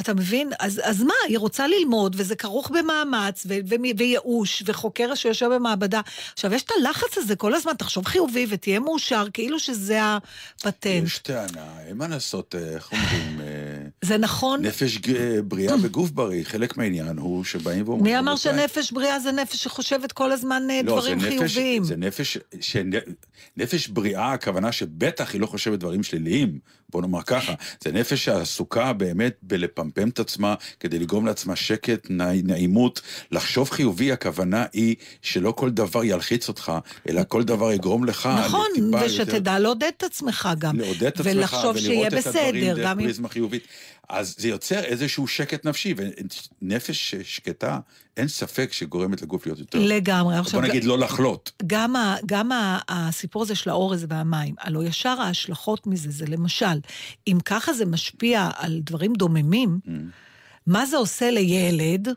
אתה 0.00 0.14
מבין? 0.14 0.50
אז, 0.58 0.80
אז 0.84 1.02
מה, 1.02 1.14
היא 1.28 1.38
רוצה 1.38 1.66
ללמוד, 1.66 2.16
וזה 2.18 2.36
כרוך 2.36 2.70
במאמץ, 2.70 3.46
ו- 3.48 3.54
ו- 3.68 3.98
וייאוש, 3.98 4.62
וחוקר 4.66 5.14
שיושב 5.14 5.48
במעבדה. 5.54 6.00
עכשיו, 6.32 6.54
יש 6.54 6.62
את 6.62 6.70
הלחץ 6.78 7.18
הזה 7.18 7.36
כל 7.36 7.54
הזמן, 7.54 7.72
תחשוב 7.78 8.06
חיובי 8.06 8.46
ותהיה 8.48 8.80
מאושר, 8.80 9.26
כאילו 9.32 9.58
שזה 9.58 10.00
הפטנט. 10.02 11.04
יש 11.04 11.18
טענה, 11.18 11.80
אין 11.86 11.96
מה 11.96 12.08
לעשות, 12.08 12.54
אה, 12.54 12.74
איך 12.74 12.92
אומרים, 12.92 13.40
אה, 13.40 13.46
זה 14.04 14.18
נכון? 14.18 14.62
נפש 14.66 14.98
בריאה 15.44 15.76
בגוף 15.84 16.10
בריא, 16.10 16.44
חלק 16.44 16.76
מהעניין 16.76 17.18
הוא 17.18 17.44
שבאים 17.44 17.88
ואומרים... 17.88 18.04
מי 18.12 18.18
אמר 18.18 18.32
"רבותיי, 18.32 18.52
שנפש 18.52 18.92
בריאה 18.92 19.20
זה 19.20 19.32
נפש 19.32 19.64
שחושבת 19.64 20.12
כל 20.12 20.32
הזמן 20.32 20.62
אה, 20.70 20.80
לא, 20.84 20.92
דברים 20.92 21.20
זה 21.20 21.26
נפש, 21.30 21.54
חיוביים? 21.54 21.84
זה 21.84 21.96
נפש, 21.96 22.38
שנ... 22.60 22.90
נפש 23.56 23.88
בריאה, 23.88 24.32
הכוונה 24.32 24.72
שבטח 24.72 25.32
היא 25.32 25.40
לא 25.40 25.46
חושבת 25.46 25.78
דברים 25.78 26.02
שליליים 26.02 26.58
בוא 26.88 27.02
נאמר 27.02 27.22
ככה, 27.22 27.54
זה 27.84 27.92
נפש 27.92 28.24
שעסוקה 28.24 28.92
באמת 28.92 29.36
בלפמפם 29.42 30.08
את 30.08 30.18
עצמה 30.20 30.54
כדי 30.80 30.98
לגרום 30.98 31.26
לעצמה 31.26 31.56
שקט, 31.56 32.06
נע- 32.10 32.42
נעימות. 32.44 33.00
לחשוב 33.30 33.70
חיובי, 33.70 34.12
הכוונה 34.12 34.64
היא 34.72 34.94
שלא 35.22 35.52
כל 35.56 35.70
דבר 35.70 36.04
ילחיץ 36.04 36.48
אותך, 36.48 36.72
אלא 37.08 37.22
כל 37.28 37.42
דבר 37.42 37.72
יגרום 37.72 38.04
לך 38.04 38.28
נכון, 38.46 38.66
לטיפה 38.72 38.86
יותר- 38.86 39.06
ושתדע 39.06 39.58
לעודד 39.58 39.90
את 39.96 40.02
עצמך 40.02 40.48
גם. 40.58 40.76
לעודד 40.80 41.04
את 41.04 41.20
עצמך 41.20 41.32
ולחשוב 41.36 41.78
שיהיה 41.78 41.98
ולראות 42.08 42.14
את 42.14 42.26
הדברים 42.26 42.54
בסדר, 42.74 42.74
דרך. 42.74 42.98
פריזמה 42.98 43.28
חיובית. 43.28 43.62
אז 44.08 44.34
זה 44.38 44.48
יוצר 44.48 44.84
איזשהו 44.84 45.26
שקט 45.26 45.64
נפשי, 45.66 45.94
ונפש 45.96 47.14
שקטה, 47.14 47.78
אין 48.16 48.28
ספק 48.28 48.72
שגורמת 48.72 49.22
לגוף 49.22 49.46
להיות 49.46 49.58
יותר... 49.58 49.78
לגמרי. 49.82 50.36
עכשיו, 50.36 50.60
בוא 50.60 50.68
נגיד 50.68 50.84
לא 50.84 50.98
לחלות. 50.98 51.52
גם, 51.66 51.96
ה, 51.96 52.16
גם 52.26 52.52
ה, 52.52 52.78
הסיפור 52.88 53.42
הזה 53.42 53.54
של 53.54 53.70
האורז 53.70 54.06
והמים, 54.08 54.54
הלוא 54.60 54.84
ישר 54.84 55.16
ההשלכות 55.20 55.86
מזה, 55.86 56.10
זה 56.10 56.24
למשל, 56.28 56.80
אם 57.26 57.38
ככה 57.44 57.72
זה 57.72 57.86
משפיע 57.86 58.50
על 58.56 58.80
דברים 58.84 59.12
דוממים, 59.12 59.78
Mm. 59.84 59.90
מה 60.66 60.86
זה 60.86 60.96
עושה 60.96 61.30
לילד? 61.30 62.08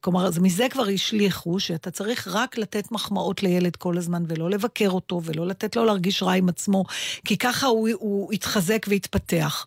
כלומר, 0.00 0.26
אז 0.26 0.38
מזה 0.38 0.66
כבר 0.70 0.88
השליכו 0.94 1.60
שאתה 1.60 1.90
צריך 1.90 2.28
רק 2.28 2.58
לתת 2.58 2.92
מחמאות 2.92 3.42
לילד 3.42 3.76
כל 3.76 3.98
הזמן, 3.98 4.24
ולא 4.28 4.50
לבקר 4.50 4.90
אותו, 4.90 5.20
ולא 5.24 5.46
לתת 5.46 5.76
לו 5.76 5.84
להרגיש 5.84 6.22
רע 6.22 6.32
עם 6.32 6.48
עצמו, 6.48 6.84
כי 7.24 7.36
ככה 7.36 7.66
הוא, 7.66 7.88
הוא 7.98 8.32
יתחזק 8.32 8.86
ויתפתח. 8.88 9.66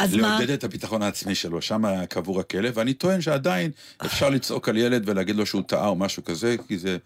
אז 0.00 0.14
מה? 0.14 0.28
לעודד 0.38 0.50
את 0.50 0.64
הביטחון 0.64 1.02
העצמי 1.02 1.34
שלו, 1.34 1.62
שם 1.62 2.04
קבור 2.08 2.40
הכלב, 2.40 2.72
ואני 2.76 2.94
טוען 2.94 3.20
שעדיין 3.20 3.70
אפשר 4.04 4.30
לצעוק 4.30 4.68
על 4.68 4.76
ילד 4.76 5.08
ולהגיד 5.08 5.36
לו 5.36 5.46
שהוא 5.46 5.62
טעה 5.66 5.88
או 5.88 5.96
משהו 5.96 6.24
כזה, 6.24 6.56
כי 6.68 6.78
זה... 6.78 6.96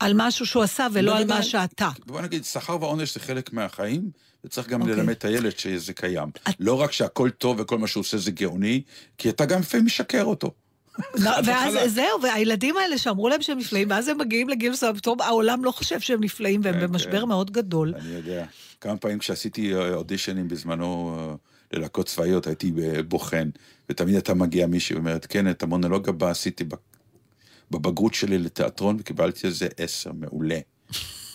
על 0.00 0.12
משהו 0.16 0.46
שהוא 0.46 0.62
עשה 0.62 0.86
ולא 0.92 1.16
על. 1.18 1.24
מה 1.24 1.42
שאתה. 1.42 1.88
בוא 2.06 2.20
נגיד, 2.20 2.44
שכר 2.44 2.76
ועונש 2.80 3.14
זה 3.14 3.20
חלק 3.20 3.52
מהחיים, 3.52 4.10
וצריך 4.44 4.68
גם 4.68 4.80
אוקיי. 4.82 4.96
ללמד 4.96 5.10
את 5.10 5.24
הילד 5.24 5.58
שזה 5.58 5.92
קיים. 5.92 6.28
את- 6.48 6.54
לא 6.60 6.80
רק 6.80 6.92
שהכל 6.92 7.30
טוב 7.30 7.60
וכל 7.60 7.78
מה 7.78 7.86
שהוא 7.86 8.00
עושה 8.00 8.16
זה 8.18 8.30
גאוני, 8.30 8.82
כי 9.18 9.28
אתה 9.28 9.44
גם 9.44 9.60
לפעמים 9.60 9.86
משקר 9.86 10.24
אותו. 10.24 10.50
ואז. 11.44 11.74
זהו, 11.94 12.22
והילדים 12.22 12.76
האלה 12.76 12.98
שאמרו 12.98 13.28
להם 13.28 13.42
שהם 13.42 13.58
נפלאים, 13.58 13.90
ואז 13.90 14.08
הם 14.08 14.18
מגיעים 14.18 14.48
לגיל 14.48 14.72
מסוים, 14.72 14.96
פתאום 14.96 15.20
העולם 15.20 15.64
לא 15.64 15.70
חושב 15.70 16.00
שהם 16.00 16.24
נפלאים, 16.24 16.60
והם 16.64 16.74
כן, 16.74 16.80
במשבר 16.86 17.20
כן. 17.20 17.28
מאוד 17.28 17.50
גדול. 17.50 17.94
אני 18.00 18.14
יודע. 18.14 18.44
כמה 18.80 18.96
פעמים 18.96 19.18
כשעשיתי 19.18 19.74
אודישנים 19.74 20.48
בזמנו 20.48 21.16
אה, 21.18 21.34
ללהקות 21.72 22.06
צבאיות, 22.06 22.46
הייתי 22.46 22.72
בוחן, 23.08 23.50
ותמיד 23.88 24.14
הייתה 24.14 24.34
מגיעה 24.34 24.66
מישהי 24.66 24.96
ואומרת, 24.96 25.26
כן, 25.26 25.50
את 25.50 25.62
המונולוג 25.62 26.08
הבא 26.08 26.30
עשיתי 26.30 26.64
בבגרות 27.70 28.14
שלי 28.14 28.38
לתיאטרון, 28.38 28.96
וקיבלתי 29.00 29.46
על 29.46 29.52
זה 29.52 29.68
עשר, 29.76 30.12
מעולה. 30.12 30.58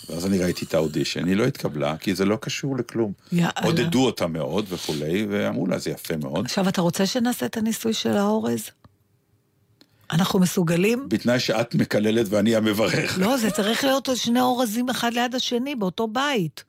ואז 0.10 0.26
אני 0.26 0.40
ראיתי 0.40 0.66
את 0.66 0.74
האודישן, 0.74 1.28
היא 1.28 1.36
לא 1.36 1.46
התקבלה, 1.46 1.98
כי 1.98 2.16
זה 2.16 2.26
לא 2.26 2.38
קשור 2.42 2.78
לכלום. 2.78 3.14
יאללה. 3.32 3.52
עודדו 3.64 4.06
אותה 4.06 4.28
מאוד 4.28 4.66
וכולי, 4.70 5.26
ואמרו 5.30 5.68
לה, 5.68 5.80
זה 5.80 5.90
יפה 5.90 6.18
מאוד. 6.18 6.46
עכשיו, 6.46 6.70
אתה 6.70 6.82
רוצה 6.82 7.06
שנעשה 7.06 7.46
את 7.46 7.58
הניסוי 7.58 7.94
של 7.94 8.18
האורז? 8.18 8.70
אנחנו 10.12 10.40
מסוגלים? 10.40 11.10
בתנאי 11.10 11.40
שאת 11.40 11.76
מקללת 11.76 12.26
ואני 12.30 12.56
המברך. 12.56 13.18
לא, 13.20 13.38
זה 13.38 13.52
צריך 13.52 13.84
להיות 13.84 14.10
שני 14.16 14.42
אורזים 14.42 14.90
אחד 14.90 15.14
ליד 15.14 15.36
השני 15.36 15.76
באותו 15.76 16.08
בית. 16.08 16.64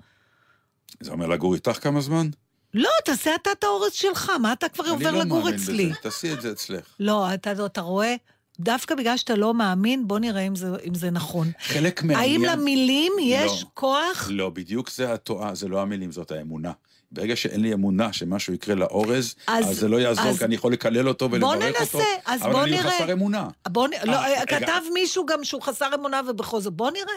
זה 1.00 1.10
אומר 1.10 1.26
לגור 1.26 1.54
איתך 1.54 1.78
כמה 1.82 2.00
זמן? 2.00 2.28
לא, 2.74 2.90
תעשה 3.04 3.34
אתה 3.34 3.52
את 3.52 3.64
האורז 3.64 3.92
שלך, 3.92 4.32
מה 4.40 4.52
אתה 4.52 4.68
כבר 4.68 4.84
אני 4.84 4.92
עובר 4.92 5.10
לא 5.10 5.18
לגור 5.20 5.38
מאמין 5.38 5.54
אצלי? 5.54 5.86
בזה, 5.86 5.94
תעשי 6.02 6.32
את 6.32 6.40
זה 6.40 6.50
אצלך. 6.52 6.84
לא, 7.00 7.34
אתה, 7.34 7.52
אתה 7.66 7.80
רואה? 7.80 8.14
דווקא 8.60 8.94
בגלל 8.94 9.16
שאתה 9.16 9.34
לא 9.34 9.54
מאמין, 9.54 10.08
בוא 10.08 10.18
נראה 10.18 10.40
אם 10.40 10.56
זה, 10.56 10.66
אם 10.88 10.94
זה 10.94 11.10
נכון. 11.10 11.50
חלק 11.62 12.02
מהעניין... 12.02 12.44
האם 12.44 12.58
למילים 12.60 13.12
יש 13.22 13.62
לא. 13.62 13.68
כוח? 13.74 14.28
לא, 14.30 14.50
בדיוק 14.50 14.90
זה 14.90 15.12
התועה, 15.12 15.54
זה 15.54 15.68
לא 15.68 15.82
המילים, 15.82 16.12
זאת 16.12 16.30
האמונה. 16.30 16.72
ברגע 17.12 17.36
שאין 17.36 17.60
לי 17.60 17.72
אמונה 17.72 18.12
שמשהו 18.12 18.54
יקרה 18.54 18.74
לאורז, 18.74 19.34
אז- 19.46 19.70
אז, 19.70 19.76
זה 19.78 19.88
לא 19.88 19.96
יעזור, 19.96 20.24
אז- 20.28 20.38
כי 20.38 20.44
אני 20.44 20.54
יכול 20.54 20.72
לקלל 20.72 21.08
אותו 21.08 21.30
ולברך 21.30 21.40
בוא 21.56 21.66
אותו, 21.66 21.78
ננסה, 21.80 21.98
אז 22.26 22.40
בוא 22.40 22.50
אבל 22.50 22.60
אני 22.60 22.70
נראה. 22.70 22.90
חסר 22.90 23.12
אמונה. 23.12 23.48
בוא, 23.68 23.88
נ- 23.88 24.06
לא, 24.10 24.12
אה, 24.16 24.40
רגע. 24.40 24.60
כתב 24.60 24.80
מישהו 24.94 25.26
גם 25.26 25.44
שהוא 25.44 25.62
חסר 25.62 25.94
אמונה 25.94 26.20
ובכל 26.28 26.60
זאת, 26.60 26.72
בוא 26.72 26.90
נראה. 26.90 27.14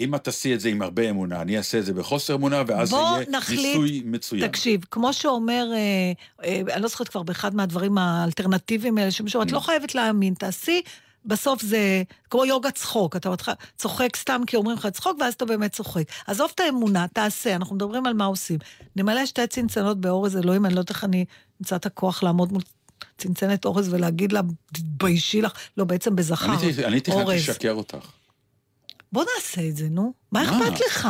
אם 0.00 0.14
את 0.14 0.24
תעשי 0.24 0.54
את 0.54 0.60
זה 0.60 0.68
עם 0.68 0.82
הרבה 0.82 1.10
אמונה, 1.10 1.40
אני 1.42 1.56
אעשה 1.58 1.78
את 1.78 1.84
זה 1.84 1.92
בחוסר 1.94 2.34
אמונה, 2.34 2.62
ואז 2.66 2.88
זה 2.90 2.96
יהיה 2.96 3.24
נחליט- 3.30 3.66
ניסוי 3.66 4.02
מצוין. 4.04 4.46
תקשיב, 4.48 4.80
כמו 4.90 5.12
שאומר, 5.12 5.66
אה, 5.72 6.12
אה, 6.44 6.74
אני 6.74 6.82
לא 6.82 6.88
זוכרת 6.88 7.08
כבר 7.08 7.22
באחד 7.22 7.54
מהדברים 7.54 7.98
האלטרנטיביים 7.98 8.98
האלה, 8.98 9.10
שמישהו, 9.10 9.40
Mm. 9.40 9.44
את 9.46 9.52
לא 9.52 9.60
חייבת 9.60 9.94
להאמין, 9.94 10.34
תעשי, 10.34 10.82
בסוף 11.24 11.62
זה 11.62 12.02
כמו 12.30 12.44
יוגה 12.44 12.70
צחוק, 12.70 13.16
אתה 13.16 13.30
צוחק 13.76 14.16
סתם 14.16 14.40
כי 14.46 14.56
אומרים 14.56 14.76
לך 14.76 14.86
צחוק, 14.86 15.16
ואז 15.20 15.34
אתה 15.34 15.44
באמת 15.44 15.72
צוחק. 15.72 16.02
עזוב 16.26 16.50
את 16.54 16.60
האמונה, 16.60 17.06
תעשה, 17.12 17.54
אנחנו 17.56 17.76
מדברים 17.76 18.06
על 18.06 18.12
מה 18.14 18.24
עושים. 18.24 18.58
נמלא 18.96 19.26
שתי 19.26 19.46
צנצנות 19.46 20.00
באורז, 20.00 20.36
אלוהים, 20.36 20.66
אני 20.66 20.74
לא 20.74 20.80
יודעת 20.80 20.90
איך 20.90 21.04
אני 21.04 21.24
אמצא 21.60 21.76
את 21.76 21.86
הכוח 21.86 22.22
לעמוד 22.22 22.52
מול 22.52 22.62
צנצנת 23.18 23.64
אורז 23.64 23.94
ולהגיד 23.94 24.32
לה, 24.32 24.40
תתביישי 24.72 25.42
לך, 25.42 25.52
לא, 25.76 25.84
בעצם 25.84 26.16
בזכר, 26.16 26.54
אני 26.54 26.84
אני 26.84 27.00
תכננתי. 27.00 27.34
לשקר 27.34 27.72
אותך. 27.72 27.96
בוא 29.12 29.24
נעשה 29.36 29.68
את 29.68 29.76
זה, 29.76 29.84
נו. 29.90 30.12
מה? 30.32 30.42
אכפת 30.44 30.80
לך? 30.86 31.08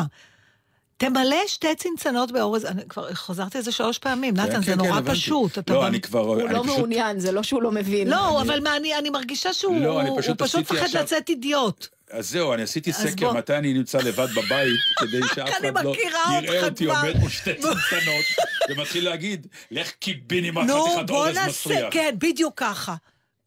תמלא 0.96 1.36
שתי 1.46 1.74
צנצנות 1.74 2.32
באורז, 2.32 2.64
אני 2.64 2.82
כבר 2.88 3.14
חזרתי 3.14 3.58
על 3.58 3.64
זה 3.64 3.72
שלוש 3.72 3.98
פעמים, 3.98 4.36
כן, 4.36 4.40
נתן, 4.42 4.52
כן, 4.52 4.62
זה 4.62 4.72
כן, 4.72 4.78
נורא 4.78 4.88
הבנתי. 4.98 5.10
פשוט. 5.10 5.58
אתה 5.58 5.72
לא, 5.74 5.86
אני 5.86 6.00
כבר... 6.00 6.20
הוא 6.20 6.40
אני 6.40 6.54
לא 6.54 6.62
פשוט- 6.62 6.76
מעוניין, 6.78 7.20
זה 7.20 7.32
לא 7.32 7.42
שהוא 7.42 7.62
לא 7.62 7.72
מבין. 7.72 8.08
לא, 8.08 8.42
אבל 8.42 8.60
מה, 8.60 8.76
אני, 8.76 8.98
אני 8.98 9.10
מרגישה 9.10 9.52
שהוא 9.52 9.80
לא, 9.80 10.00
אני 10.00 10.10
פשוט 10.18 10.42
פשוט 10.42 10.60
מפחד 10.60 10.76
עכשיו- 10.84 11.02
לצאת 11.02 11.28
אידיוט. 11.28 11.86
אז 12.10 12.30
זהו, 12.30 12.54
אני 12.54 12.62
עשיתי 12.62 12.92
סקר 12.92 13.26
בוא. 13.26 13.32
מתי 13.38 13.54
אני 13.56 13.72
נמצא 13.74 13.98
לבד 13.98 14.26
בבית, 14.36 14.78
כדי 14.98 15.20
שאף 15.34 15.48
אני 15.60 15.70
אחד 15.70 15.84
לא 15.84 15.94
יראה 15.98 16.42
אותך 16.42 16.64
אותי. 16.64 16.84
עומד 16.84 17.16
מול 17.20 17.30
שתי 17.30 17.54
צנצנות, 17.54 18.24
ומתחיל 18.70 19.04
להגיד, 19.04 19.46
לך 19.70 19.90
קיבינימט 19.90 20.66
נו, 20.66 20.84
חתיכת 20.86 21.06
בוא 21.06 21.16
אורז 21.24 21.36
נעשה, 21.36 21.48
מסריח. 21.50 21.88
כן, 21.90 22.14
בדיוק 22.18 22.54
ככה. 22.56 22.94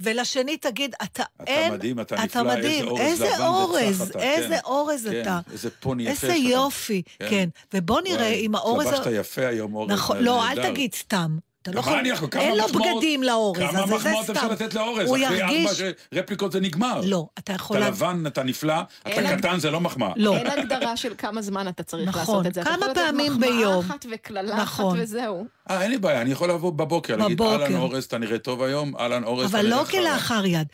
ולשני 0.04 0.58
תגיד, 0.58 0.96
אתה 1.04 1.24
אין... 1.48 1.74
מדהים, 1.74 2.00
אתה 2.00 2.16
אתה 2.16 2.24
נפלא, 2.24 2.42
איזה 2.42 2.58
מדהים, 2.60 2.88
אורז 2.88 3.02
איזה 3.02 3.26
לבן 3.30 3.42
אורז, 3.46 4.02
וצח 4.02 4.10
אתה, 4.10 4.20
איזה 4.24 4.48
כן. 4.56 4.60
אורז 4.66 5.08
כן, 5.12 5.22
אתה. 5.22 5.40
איזה 5.52 5.70
פוני 5.80 6.04
יפה 6.04 6.28
איזה. 6.28 6.38
יופי, 6.38 7.02
כן. 7.20 7.28
כן. 7.30 7.50
ובוא 7.74 8.02
נראה 8.02 8.16
וואי, 8.26 8.46
אם 8.46 8.56
האורז... 8.56 8.86
ה- 8.88 8.90
התלבשת 8.90 9.12
יפה 9.20 9.48
היום, 9.48 9.76
אורז. 9.76 9.92
נכון, 9.92 10.18
זה 10.18 10.24
לא, 10.24 10.50
אל. 10.50 10.72
תגיד 10.72 10.94
סתם. 10.96 11.38
אתה 11.62 11.72
לא 11.72 11.80
יכול, 11.80 11.94
כמה 12.32 12.42
אין 12.44 12.58
לו 12.58 12.64
מחמאות- 12.64 12.96
בגדים 12.96 13.24
לאורז, 13.24 13.60
כמה 13.60 13.70
אז 13.84 13.90
זה 13.90 13.96
מחמאות 13.96 14.24
סתם. 14.24 14.34
אפשר 14.34 14.48
לתת 14.48 14.74
לאורז? 14.74 15.08
הוא 15.08 15.18
אחרי 15.26 15.38
ירגיש... 15.40 15.66
ארבע 15.82 15.92
ש- 15.92 16.16
רפליקות 16.18 16.52
זה 16.52 16.60
נגמר. 16.60 17.02
לא, 17.04 17.26
אתה 17.40 17.54
יכול... 17.54 17.78
אתה 17.78 17.86
לה- 17.86 17.92
לבן, 17.92 18.24
אתה 18.28 18.44
נפלא, 18.44 18.74
אתה 19.02 19.38
קטן, 19.38 19.60
זה 19.60 19.72
לא 19.72 19.82
מחמאה. 19.82 20.12
לא. 20.16 20.36
אין 20.36 20.48
הגדרה 20.48 20.98
של 20.98 21.14
כמה 21.18 21.42
זמן 21.42 21.68
אתה 21.68 21.84
צריך 21.84 22.08
נכון. 22.08 22.20
לעשות 22.22 22.46
את 22.46 22.54
זה. 22.54 22.62
אתה 22.62 22.70
כמה 22.70 22.78
יכול 22.80 22.90
לתת 22.92 23.02
פעמים 23.02 23.32
מחמאה 23.34 23.50
ביום. 23.50 23.80
אחת 23.86 24.06
וקללה 24.12 24.54
אחת 24.56 24.62
נכון. 24.64 24.98
וזהו. 25.02 25.46
אה, 25.70 25.82
אין 25.82 25.92
לי 25.92 25.98
בעיה, 25.98 26.22
אני 26.22 26.32
יכול 26.32 26.50
לבוא 26.50 26.74
בבוקר, 26.74 27.16
להגיד. 27.16 27.42
אהלן 27.42 27.76
אורז, 27.76 28.04
אתה 28.04 28.18
נראה 28.18 28.38
טוב 28.38 28.64
היום, 28.64 28.98
אהלן 28.98 29.24
אורז, 29.24 29.50
אתה 29.50 29.60
אבל 29.60 29.68
נראה 29.68 29.80
לא 29.80 29.86
חרא. 29.86 30.00
כלאחר 30.00 30.46
יד. 30.46 30.68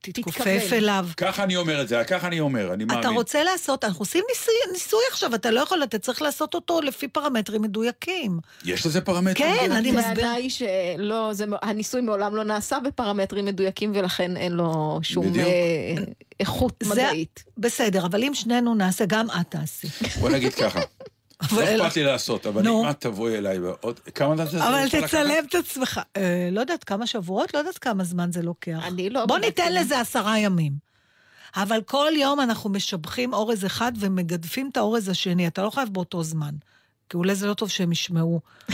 תתכופף. 0.00 0.68
אליו. 0.72 1.06
ככה 1.16 1.42
אני 1.42 1.56
אומר 1.56 1.82
את 1.82 1.88
זה, 1.88 2.02
ככה 2.04 2.26
אני 2.26 2.40
אומר, 2.40 2.74
אני 2.74 2.84
מאמין. 2.84 3.00
אתה 3.00 3.08
רוצה 3.08 3.44
לעשות, 3.44 3.84
אנחנו 3.84 4.02
עושים 4.02 4.24
ניסוי, 4.28 4.54
ניסוי 4.72 5.00
עכשיו, 5.10 5.34
אתה 5.34 5.50
לא 5.50 5.60
יכול, 5.60 5.82
אתה 5.82 5.98
צריך 5.98 6.22
לעשות 6.22 6.54
אותו 6.54 6.80
לפי 6.80 7.08
פרמטרים 7.08 7.62
מדויקים. 7.62 8.38
יש 8.64 8.86
לזה 8.86 9.00
פרמטרים? 9.00 9.56
כן, 9.56 9.72
אני 9.72 9.90
מסביר. 9.90 10.12
הטענה 10.12 10.32
היא 10.32 10.50
שלא, 10.50 11.32
זה, 11.32 11.44
הניסוי 11.62 12.00
מעולם 12.00 12.36
לא 12.36 12.44
נעשה 12.44 12.78
בפרמטרים 12.84 13.44
מדויקים 13.44 13.92
ולכן 13.94 14.36
אין 14.36 14.52
לו 14.52 15.00
שום 15.02 15.30
בדיוק. 15.30 15.46
אה, 15.46 15.94
איכות 16.40 16.82
מדעית. 16.86 17.44
בסדר, 17.58 18.06
אבל 18.06 18.24
אם 18.24 18.34
שנינו 18.34 18.74
נעשה, 18.74 19.04
גם 19.08 19.26
את 19.30 19.46
תעשי. 19.48 19.88
בוא 20.20 20.30
נגיד 20.30 20.54
ככה, 20.54 20.80
לא 21.52 21.86
אכפת 21.86 21.96
לי 21.96 22.04
לעשות, 22.04 22.46
אבל. 22.46 22.68
אם 22.68 22.90
את 22.90 23.00
תבואי 23.00 23.38
אליי 23.38 23.60
בעוד... 23.60 24.00
כמה 24.14 24.36
זמן 24.36 24.46
זה 24.46 24.68
אבל? 24.68 25.06
תצלם 25.06 25.44
את 25.48 25.54
עצמך. 25.54 26.00
אה, 26.16 26.48
לא 26.52 26.60
יודעת 26.60 26.84
כמה 26.84 27.06
שבועות, 27.06 27.54
לא 27.54 27.58
יודעת 27.58 27.78
כמה 27.78 28.04
זמן 28.04 28.32
זה 28.32 28.42
לוקח. 28.42 28.78
אני 28.86 29.10
לא 29.10 29.26
בוא. 29.26 29.38
ניתן 29.38 29.72
לזה 29.72 30.00
עשרה 30.00 30.38
ימים. 30.38 30.72
אבל 31.56 31.80
כל 31.86 32.12
יום 32.16 32.40
אנחנו 32.40 32.70
משבחים 32.70 33.32
אורז 33.32 33.64
אחד 33.66 33.92
ומגדפים 33.98 34.68
את 34.72 34.76
האורז 34.76 35.08
השני. 35.08 35.46
אתה 35.46 35.62
לא 35.62 35.70
חייב 35.70 35.88
באותו 35.88 36.22
זמן. 36.22 36.54
כי 37.10 37.16
אולי 37.16 37.34
זה 37.34 37.46
לא 37.46 37.54
טוב 37.54 37.68
שהם 37.68 37.92
ישמעו. 37.92 38.40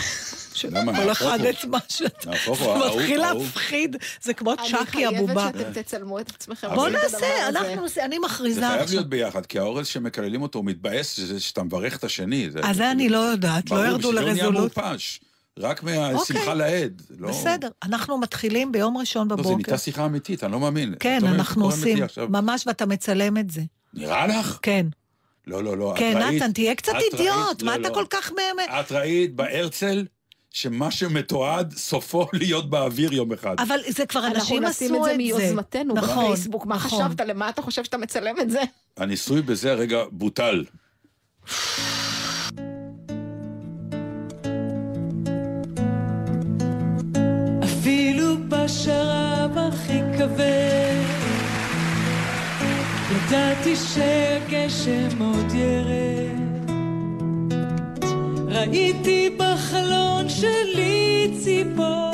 כל 0.96 1.12
אחד. 1.12 1.38
את 1.40 1.64
מה 1.64 1.78
שאתה... 1.88 2.30
זה 2.44 2.64
מתחיל. 2.86 3.20
להפחיד, 3.20 3.96
זה 4.22 4.34
כמו 4.34 4.52
צ'אקי 4.70 5.06
אני 5.06 5.16
הבובה. 5.16 5.50
חייבת 5.52 5.58
שאתם 5.58 5.82
תצלמו 5.82 6.20
את 6.20 6.30
עצמכם. 6.30 6.68
בוא 6.74 6.88
נעשה. 6.88 7.48
אנחנו 7.48 7.82
עושים, 7.82 8.02
אני 8.04 8.16
זה 8.16 8.26
מכריזה 8.26 8.60
חייב 8.60 8.72
עכשיו. 8.72 8.94
להיות 8.96 9.08
ביחד, 9.08 9.46
כי 9.46 9.58
האורז 9.58 9.86
שמקללים 9.86 10.42
אותו, 10.42 10.58
הוא 10.58 10.66
מתבאס 10.66 11.12
שזה 11.12 11.40
שאתה 11.40 11.62
מברך 11.62 11.96
את 11.96 12.04
השני. 12.04 12.48
אז 12.62 12.76
זה 12.76 12.90
אני 12.90 13.08
לא 13.08 13.18
יודעת, 13.18 13.70
לא 13.70 13.76
ברור, 13.76 13.86
ירדו 13.88 13.98
בשביל 13.98 14.14
זה 14.14 14.20
הוא 14.20 14.32
נהיה 14.32 14.44
לרזולוציה. 14.44 14.82
מעופש. 14.90 15.20
רק 15.58 15.82
מהשמחה 15.82 16.40
אוקיי. 16.40 16.54
לאיד. 16.54 17.02
לא- 17.18 17.28
בסדר, 17.28 17.68
אנחנו 17.82 18.18
מתחילים 18.18 18.72
ביום 18.72 18.96
ראשון 18.96 19.28
לא, 19.30 19.36
זה 19.36 19.42
בבוקר. 19.42 19.54
נהייתה 19.56 19.78
שיחה 19.78 20.04
אמיתית, 20.06 20.44
אני 20.44 20.52
לא 20.52 20.60
מאמין. 20.60 20.94
כן, 21.00 21.20
אנחנו 21.24 21.64
עושים. 21.64 21.98
ממש, 22.28 22.66
ואתה 22.66 22.86
מצלם 22.86 23.36
את 23.38 23.50
זה. 23.50 23.62
נראה 23.94 24.26
לך? 24.26 24.58
כן. 24.62 24.86
לא, 25.46 25.64
לא, 25.64 25.76
לא, 25.76 25.92
את 25.92 25.98
כן, 25.98 26.12
ראית- 26.16 26.42
נתן, 26.42 26.52
תהיה 26.52 26.74
קצת 26.74 26.92
אידיוט, 27.12 27.22
לא, 27.62 27.66
מה 27.66 27.74
אתה 27.74 27.88
לא. 27.88 27.94
כל 27.94 28.04
כך? 28.10 28.32
את 28.80 28.92
ראית 28.92 29.34
בהרצל 29.34 30.04
שמה 30.50 30.90
שמתועד 30.90 31.74
סופו 31.76 32.26
להיות 32.32 32.70
באוויר 32.70 33.12
יום 33.12 33.32
אחד. 33.32 33.56
אבל 33.58 33.80
זה 33.88 34.06
כבר 34.06 34.20
אנחנו 34.26 34.38
אנשים 34.40 34.64
נשים 34.64 34.94
עשו 34.94 34.96
את 34.96 35.00
את 35.00 35.04
זה 35.04 35.10
זה. 35.10 35.16
מיוזמתנו 35.16 35.94
נכון, 35.94 36.24
בפייסבוק. 36.24 36.66
מה 36.66 36.76
נכון. 36.76 37.04
חשבת? 37.04 37.20
למה 37.20 37.48
אתה 37.48 37.62
חושב 37.62 37.84
שאתה 37.84 37.96
מצלם 37.98 38.40
את 38.40 38.50
זה? 38.50 38.60
הניסוי 38.96 39.42
בזה 39.42 39.72
הרגע 39.72 39.98
בוטל. 40.10 40.64
ידעתי 53.28 53.76
שהגשם 53.76 55.22
עוד 55.22 55.52
ירד. 55.54 56.70
ראיתי 58.48 59.36
בחלון 59.38 60.28
שלי 60.28 61.34
ציפור, 61.42 62.12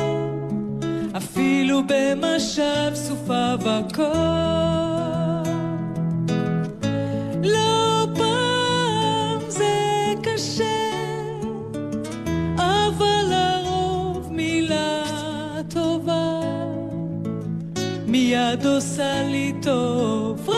אפילו 1.17 1.83
במשב 1.87 2.95
סופה 2.95 3.55
וקור. 3.61 4.07
לא 7.45 8.07
פעם 8.15 9.41
זה 9.49 10.13
קשה, 10.23 10.81
אבל 12.57 13.25
לרוב 13.31 14.33
מילה 14.33 15.03
טובה 15.69 16.41
מיד 18.07 18.67
עושה 18.67 19.23
לי 19.23 19.53
טוב, 19.63 20.49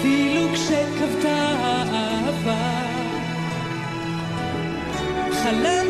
אפילו 0.00 0.48
כשכבתה 0.54 1.36
האהבה 1.60 2.80
חלמתי 5.32 5.89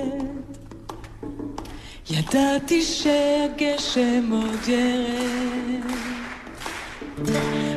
ידעתי 2.33 2.81
שהגשם 2.81 4.31
עוד 4.31 4.67
ירד. 4.67 5.81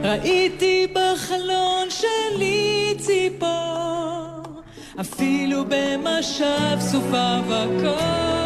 ראיתי 0.03 0.87
בחלון 0.93 1.89
שלי 1.91 2.95
ציפור 2.99 4.43
אפילו 5.01 5.65
במשב 5.69 6.81
סופה 6.81 7.37
וקור 7.47 8.43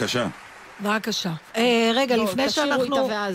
בבקשה. 0.00 0.28
בבקשה. 0.80 1.32
אה, 1.56 1.92
רגע, 1.94 2.16
לא, 2.16 2.24
לפני 2.24 2.50
שאנחנו... 2.50 3.10
אה, 3.10 3.28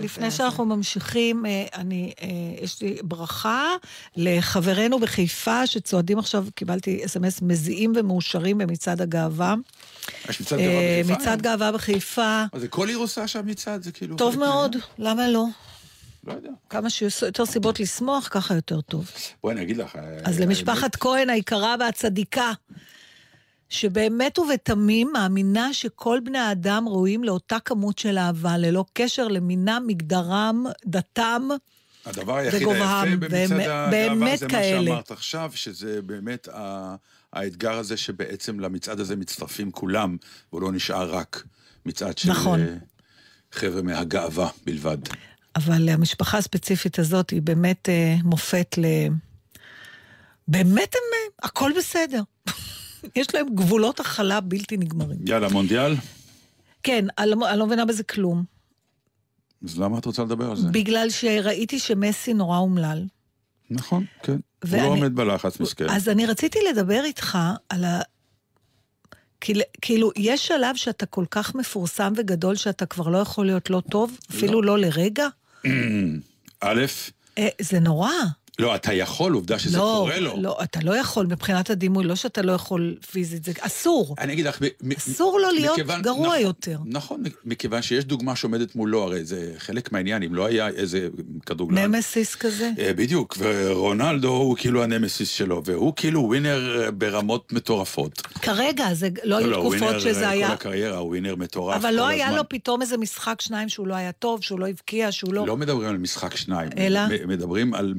לפני 0.00 0.30
שאנחנו 0.30 0.64
ממשיכים, 0.64 1.46
אה, 1.46 1.66
אני, 1.74 2.12
אה, 2.22 2.28
יש 2.62 2.82
לי 2.82 2.96
ברכה 3.02 3.66
לחברינו 4.16 4.98
בחיפה 4.98 5.66
שצועדים 5.66 6.18
עכשיו, 6.18 6.46
קיבלתי 6.54 7.04
אס.אם.אס 7.04 7.42
מזיעים 7.42 7.92
ומאושרים 7.96 8.58
במצעד 8.58 9.02
הגאווה. 9.02 9.54
יש 10.28 10.40
מצעד 10.40 10.60
גאווה 10.60 10.82
בחיפה? 11.02 11.14
מצעד 11.14 11.42
גאווה 11.42 11.72
בחיפה. 11.72 12.44
זה 12.56 12.68
כל 12.68 12.88
עיר 12.88 12.98
עושה 12.98 13.28
שם 13.28 13.46
מצעד? 13.46 13.82
זה 13.82 13.92
כאילו... 13.92 14.16
טוב 14.16 14.38
מאוד? 14.38 14.76
למה 14.98 15.28
לא? 15.28 15.44
לא 16.26 16.32
יודע. 16.32 16.50
כמה 16.70 16.90
שיותר 16.90 17.26
יותר 17.26 17.46
סיבות 17.46 17.80
לשמוח, 17.80 18.28
ככה 18.30 18.54
יותר 18.54 18.80
טוב. 18.80 19.10
בואי 19.42 19.54
אני 19.54 19.62
אגיד 19.62 19.76
לך. 19.76 19.98
אז 20.24 20.40
למשפחת 20.40 20.96
כהן 20.96 21.30
היקרה 21.30 21.74
והצדיקה, 21.80 22.52
שבאמת 23.68 24.38
ובתמים 24.38 25.10
מאמינה 25.12 25.74
שכל 25.74 26.20
בני 26.24 26.38
האדם 26.38 26.88
ראויים 26.88 27.24
לאותה 27.24 27.56
כמות 27.64 27.98
של 27.98 28.18
אהבה, 28.18 28.56
ללא 28.56 28.84
קשר 28.92 29.28
למינם, 29.28 29.84
מגדרם, 29.86 30.66
דתם. 30.86 31.48
הדבר 32.06 32.36
היחיד 32.36 32.62
וגובהם, 32.62 33.08
היפה 33.08 33.16
במצעד 33.16 33.50
הגאווה 33.60 33.90
באמת 33.90 34.38
זה 34.38 34.46
מה 34.46 34.52
כאלה. 34.52 34.90
שאמרת 34.90 35.10
עכשיו, 35.10 35.50
שזה 35.54 36.02
באמת 36.02 36.48
ה- 36.48 36.94
האתגר 37.32 37.72
הזה 37.72 37.96
שבעצם 37.96 38.60
למצעד 38.60 39.00
הזה 39.00 39.16
מצטרפים 39.16 39.70
כולם, 39.70 40.16
והוא 40.52 40.62
לא 40.62 40.72
נשאר 40.72 41.10
רק 41.14 41.42
מצעד 41.86 42.18
של 42.18 42.30
נכון. 42.30 42.60
אה, 42.60 42.74
חבר'ה 43.52 43.82
מהגאווה 43.82 44.48
בלבד. 44.66 44.98
אבל 45.56 45.88
המשפחה 45.88 46.38
הספציפית 46.38 46.98
הזאת 46.98 47.30
היא 47.30 47.42
באמת 47.42 47.88
אה, 47.88 48.16
מופת 48.24 48.74
ל... 48.78 48.84
באמת 50.48 50.94
הם, 50.94 51.00
אה, 51.12 51.48
הכל 51.48 51.72
בסדר. 51.78 52.22
יש 53.16 53.34
להם 53.34 53.46
גבולות 53.54 54.00
הכלה 54.00 54.40
בלתי 54.40 54.76
נגמרים. 54.76 55.18
יאללה, 55.26 55.48
מונדיאל? 55.48 55.94
כן, 56.82 57.04
אני 57.18 57.30
לא- 57.30 57.50
אני 57.50 57.58
לא 57.58 57.66
מבינה 57.66 57.84
בזה 57.84 58.02
כלום. 58.02 58.44
אז 59.64 59.78
למה 59.80 59.98
את 59.98 60.04
רוצה 60.04 60.22
לדבר 60.24 60.50
על 60.50 60.56
זה? 60.56 60.68
בגלל 60.68 61.10
שראיתי 61.10 61.78
שמסי 61.78 62.34
נורא 62.34 62.58
אומלל. 62.58 63.04
נכון, 63.70 64.04
כן. 64.22 64.32
הוא 64.32 64.40
ואני- 64.64 64.82
לא 64.82 64.88
עומד 64.88 65.14
בלחץ, 65.14 65.60
מסכן. 65.60 65.90
אז 65.90 66.08
אני 66.08 66.26
רציתי 66.26 66.58
לדבר 66.72 67.04
איתך 67.04 67.38
על 67.68 67.84
ה... 67.84 68.00
כאילו, 69.40 69.60
כאילו, 69.82 70.10
יש 70.16 70.46
שלב 70.46 70.76
שאתה 70.76 71.06
כל 71.06 71.24
כך 71.30 71.54
מפורסם 71.54 72.12
וגדול 72.16 72.56
שאתה 72.56 72.86
כבר 72.86 73.08
לא 73.08 73.18
יכול 73.18 73.46
להיות 73.46 73.70
לא 73.70 73.82
טוב, 73.90 74.18
אפילו 74.30 74.62
לא 74.62 74.78
לרגע? 74.78 75.26
א', 76.60 76.84
אה, 77.38 77.48
זה 77.60 77.80
נורא. 77.80 78.10
לא, 78.60 78.74
אתה 78.74 78.92
יכול, 78.92 79.32
עובדה 79.32 79.58
שזה 79.58 79.78
לא, 79.78 79.82
קורה 79.98 80.18
לו. 80.20 80.34
לא, 80.42 80.58
אתה 80.62 80.80
לא 80.82 80.96
יכול 80.96 81.26
מבחינת 81.26 81.70
הדימוי, 81.70 82.04
לא 82.04 82.14
שאתה 82.14 82.42
לא 82.42 82.52
יכול 82.52 82.96
פיזית, 83.10 83.44
זה 83.44 83.52
אסור. 83.60 84.14
אני 84.18 84.32
אגיד 84.32 84.46
לך, 84.46 84.58
אסור 84.98 85.38
לו 85.40 85.50
להיות 85.50 85.72
מכיוון- 85.78 86.02
גרוע 86.02 86.26
נכון, 86.26 86.40
יותר. 86.40 86.78
נכון, 86.86 87.22
מכיוון 87.44 87.82
שיש 87.82 88.04
דוגמה 88.04 88.36
שעומדת 88.36 88.74
מולו, 88.76 89.02
הרי 89.02 89.24
זה 89.24 89.52
חלק 89.58 89.92
מהעניין, 89.92 90.22
אם 90.22 90.34
לא 90.34 90.46
היה 90.46 90.68
איזה 90.68 91.08
כדורגלן. 91.46 91.78
נמסיס 91.94 92.34
כזה. 92.34 92.70
אה, 92.78 92.92
בדיוק, 92.94 93.36
ורונלדו 93.40 94.28
הוא 94.28 94.56
כאילו 94.56 94.82
הנמסיס 94.82 95.28
שלו, 95.28 95.62
והוא 95.64 95.92
כאילו 95.96 96.20
ווינר 96.22 96.90
ברמות 96.94 97.52
מטורפות. 97.52 98.20
כרגע, 98.20 98.94
זה 98.94 99.08
לא 99.24 99.36
היו 99.36 99.54
הוא 99.56 99.74
תקופות 99.76 100.00
שזה 100.00 100.24
אה, 100.24 100.30
היה... 100.30 100.46
כל 100.48 100.52
הקריירה, 100.54 100.98
הוא 100.98 101.08
ווינר 101.08 101.36
מטורף 101.36 101.76
אבל 101.76 101.90
כל 101.90 101.96
לא 101.96 102.06
היה 102.06 102.26
הזמן. 102.26 102.38
לו 102.38 102.48
פתאום 102.48 102.82
איזה 102.82 102.96
משחק 102.96 103.40
שניים 103.40 103.68
שהוא 103.68 103.86
לא 103.86 103.94
היה 103.94 104.12
טוב, 104.12 104.42
שהוא 104.42 104.60
לא 104.60 104.66
הבקיע, 104.68 105.12
שהוא 105.12 105.34
לא... 105.34 105.46
לא 105.46 105.56
מדברים 105.56 105.88
על 105.88 105.98
משחק 105.98 106.36
שניים, 106.36 106.70
אלא? 106.78 107.00
מדברים 107.26 107.74
על 107.74 107.94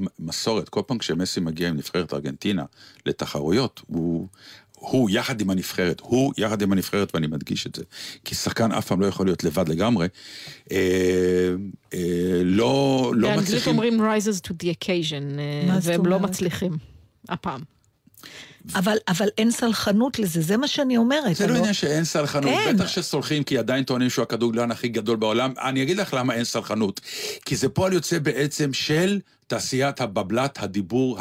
מסורת. 0.50 0.70
כל 0.70 0.82
פעם 0.88 0.98
כשמסי 0.98 1.40
מגיע 1.40 1.70
עם 1.70 1.78
נבחרת 1.78 2.14
ארגנטינה 2.14 2.64
לתחרויות, 3.06 3.82
הוא, 3.88 4.28
הוא 4.74 5.10
יחד 5.10 5.42
עם 5.42 5.50
הנבחרת, 5.50 6.00
הוא 6.00 6.34
יחד 6.38 6.62
עם 6.62 6.72
הנבחרת, 6.72 7.16
ואני 7.16 7.28
מדגיש 7.28 7.68
את 7.68 7.76
זה. 7.76 7.84
כי 8.26 8.36
שחקן 8.36 8.72
אף 8.72 8.88
פעם 8.88 9.02
לא 9.02 9.06
יכול 9.08 9.26
להיות 9.26 9.44
לבד 9.44 9.70
לגמרי. 9.70 10.08
אה, 10.72 10.78
אה, 11.94 12.42
לא, 12.44 13.12
לא 13.16 13.28
באנגלית 13.28 13.48
מצליחים... 13.50 13.74
אומרים 13.74 14.02
rises 14.02 14.48
to 14.48 14.52
the 14.52 14.66
occasion, 14.66 15.40
אה, 15.40 15.78
והם 15.82 16.06
לא? 16.06 16.20
מצליחים. 16.20 16.78
הפעם. 17.30 17.62
אבל, 18.76 18.98
אבל 19.08 19.28
אין 19.38 19.52
סלחנות 19.52 20.20
לזה, 20.20 20.42
זה 20.42 20.58
מה 20.58 20.68
שאני 20.68 20.98
אומרת. 20.98 21.36
זה 21.36 21.48
לא 21.48 21.52
הלא- 21.52 21.60
עניין 21.60 21.74
שאין 21.74 22.04
סלחנות, 22.04 22.52
כן. 22.66 22.76
בטח 22.76 22.88
שסולחים, 22.88 23.44
כי 23.44 23.58
עדיין 23.58 23.84
טוענים 23.84 24.10
שהוא 24.10 24.24
הכדורגלן 24.24 24.72
הכי 24.72 24.88
גדול 24.88 25.16
בעולם. 25.18 25.54
אני 25.62 25.84
אגיד 25.84 25.98
לך 25.98 26.14
למה 26.14 26.34
אין 26.34 26.44
סלחנות. 26.44 27.02
כי 27.46 27.56
זה 27.56 27.70
פועל 27.70 27.94
יוצא 27.94 28.20
בעצם 28.20 28.74
של 28.74 29.20
תעשיית 29.50 30.02
הבבלת, 30.02 30.64
הדיבור, 30.64 31.18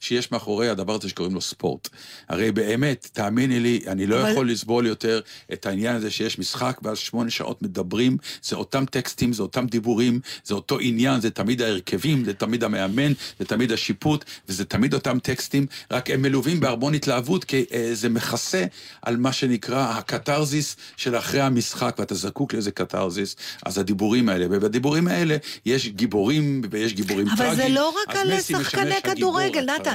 שיש 0.00 0.32
מאחורי 0.32 0.68
הדבר 0.68 0.94
הזה 0.94 1.08
שקוראים 1.08 1.34
לו 1.34 1.40
ספורט. 1.40 1.88
הרי 2.28 2.52
באמת, 2.52 3.08
תאמיני 3.12 3.60
לי, 3.60 3.80
אני 3.86 4.06
לא 4.06 4.20
אבל- 4.20 4.30
יכול 4.30 4.50
לסבול 4.50 4.86
יותר 4.86 5.20
את 5.52 5.66
העניין 5.66 5.96
הזה 5.96 6.10
שיש 6.10 6.38
משחק, 6.38 6.78
ואז 6.82 6.98
שמונה 6.98 7.30
שעות 7.30 7.62
מדברים, 7.62 8.16
זה 8.42 8.56
אותם 8.56 8.84
טקסטים, 8.84 9.32
זה 9.32 9.42
אותם 9.42 9.66
דיבורים, 9.66 10.20
זה 10.44 10.54
אותו 10.54 10.78
עניין, 10.78 11.20
זה 11.20 11.30
תמיד 11.30 11.62
ההרכבים, 11.62 12.24
זה 12.24 12.34
תמיד 12.34 12.64
המאמן, 12.64 13.12
זה 13.38 13.44
תמיד 13.44 13.72
השיפוט, 13.72 14.24
וזה 14.48 14.64
תמיד 14.64 14.94
אותם 14.94 15.18
טקסטים, 15.18 15.66
רק 15.90 16.10
הם 16.10 16.22
מלווים 16.22 16.60
בהרמון 16.60 16.94
התלהבות, 16.94 17.44
כי 17.44 17.64
אה, 17.72 17.90
זה 17.92 18.08
מכסה 18.08 18.64
על 19.02 19.16
מה 19.16 19.32
שנקרא 19.32 19.90
הקתרזיס 19.98 20.76
של 20.96 21.16
אחרי 21.16 21.40
המשחק, 21.40 21.96
ואתה 21.98 22.14
זקוק 22.14 22.52
לאיזה 22.54 22.70
קתרזיס, 22.70 23.36
אז 23.66 23.78
הדיבורים 23.78 24.28
האלה, 24.28 24.46
ובדיבורים 24.50 25.08
האלה 25.08 25.36
יש 25.66 25.88
גיבורים 25.88 26.62
ויש 26.70 26.87
גיבורים 26.92 27.28
אבל 27.28 27.36
טרגיים. 27.36 27.56
זה 27.56 27.68
לא 27.68 27.94
רק 28.02 28.16
על 28.16 28.40
שחקני 28.40 29.02
כדורגל, 29.02 29.64
נתן. 29.64 29.94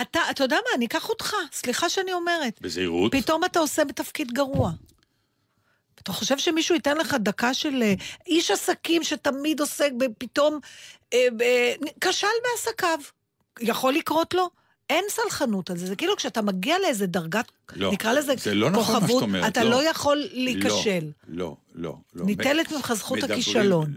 אתה, 0.00 0.20
אתה 0.30 0.44
יודע 0.44 0.56
מה, 0.56 0.76
אני 0.76 0.86
אקח 0.86 1.08
אותך, 1.08 1.32
סליחה 1.52 1.88
שאני 1.88 2.12
אומרת. 2.12 2.58
בזהירות. 2.60 3.12
פתאום 3.12 3.44
אתה 3.44 3.58
עושה 3.58 3.84
בתפקיד 3.84 4.32
גרוע. 4.32 4.70
אתה 6.02 6.12
חושב 6.12 6.38
שמישהו 6.38 6.74
ייתן 6.74 6.96
לך 6.96 7.16
דקה 7.20 7.54
של 7.54 7.82
אה, 7.82 7.94
איש 8.26 8.50
עסקים 8.50 9.04
שתמיד 9.04 9.60
עוסק 9.60 9.90
בפתאום, 9.96 10.58
אה, 11.12 11.26
אה, 11.40 11.74
כשל 12.00 12.26
בעסקיו. 12.42 12.98
יכול 13.60 13.92
לקרות 13.92 14.34
לו? 14.34 14.50
אין 14.90 15.04
סלחנות 15.08 15.70
על 15.70 15.76
זה, 15.76 15.86
זה 15.86 15.96
כאילו 15.96 16.16
כשאתה 16.16 16.42
מגיע 16.42 16.78
לאיזה 16.78 17.06
דרגת, 17.06 17.52
לא, 17.76 17.92
נקרא 17.92 18.12
לזה 18.12 18.34
זה 18.36 18.54
לא 18.54 18.70
נכון 18.70 19.00
כוכבות, 19.00 19.24
אתה 19.48 19.64
לא. 19.64 19.70
לא 19.70 19.88
יכול 19.90 20.24
להיכשל. 20.30 21.10
לא, 21.28 21.56
לא, 21.74 21.96
לא. 22.14 22.24
ניטלת 22.24 22.72
ממך 22.72 22.92
זכות 22.92 23.22
הכישלון. 23.22 23.92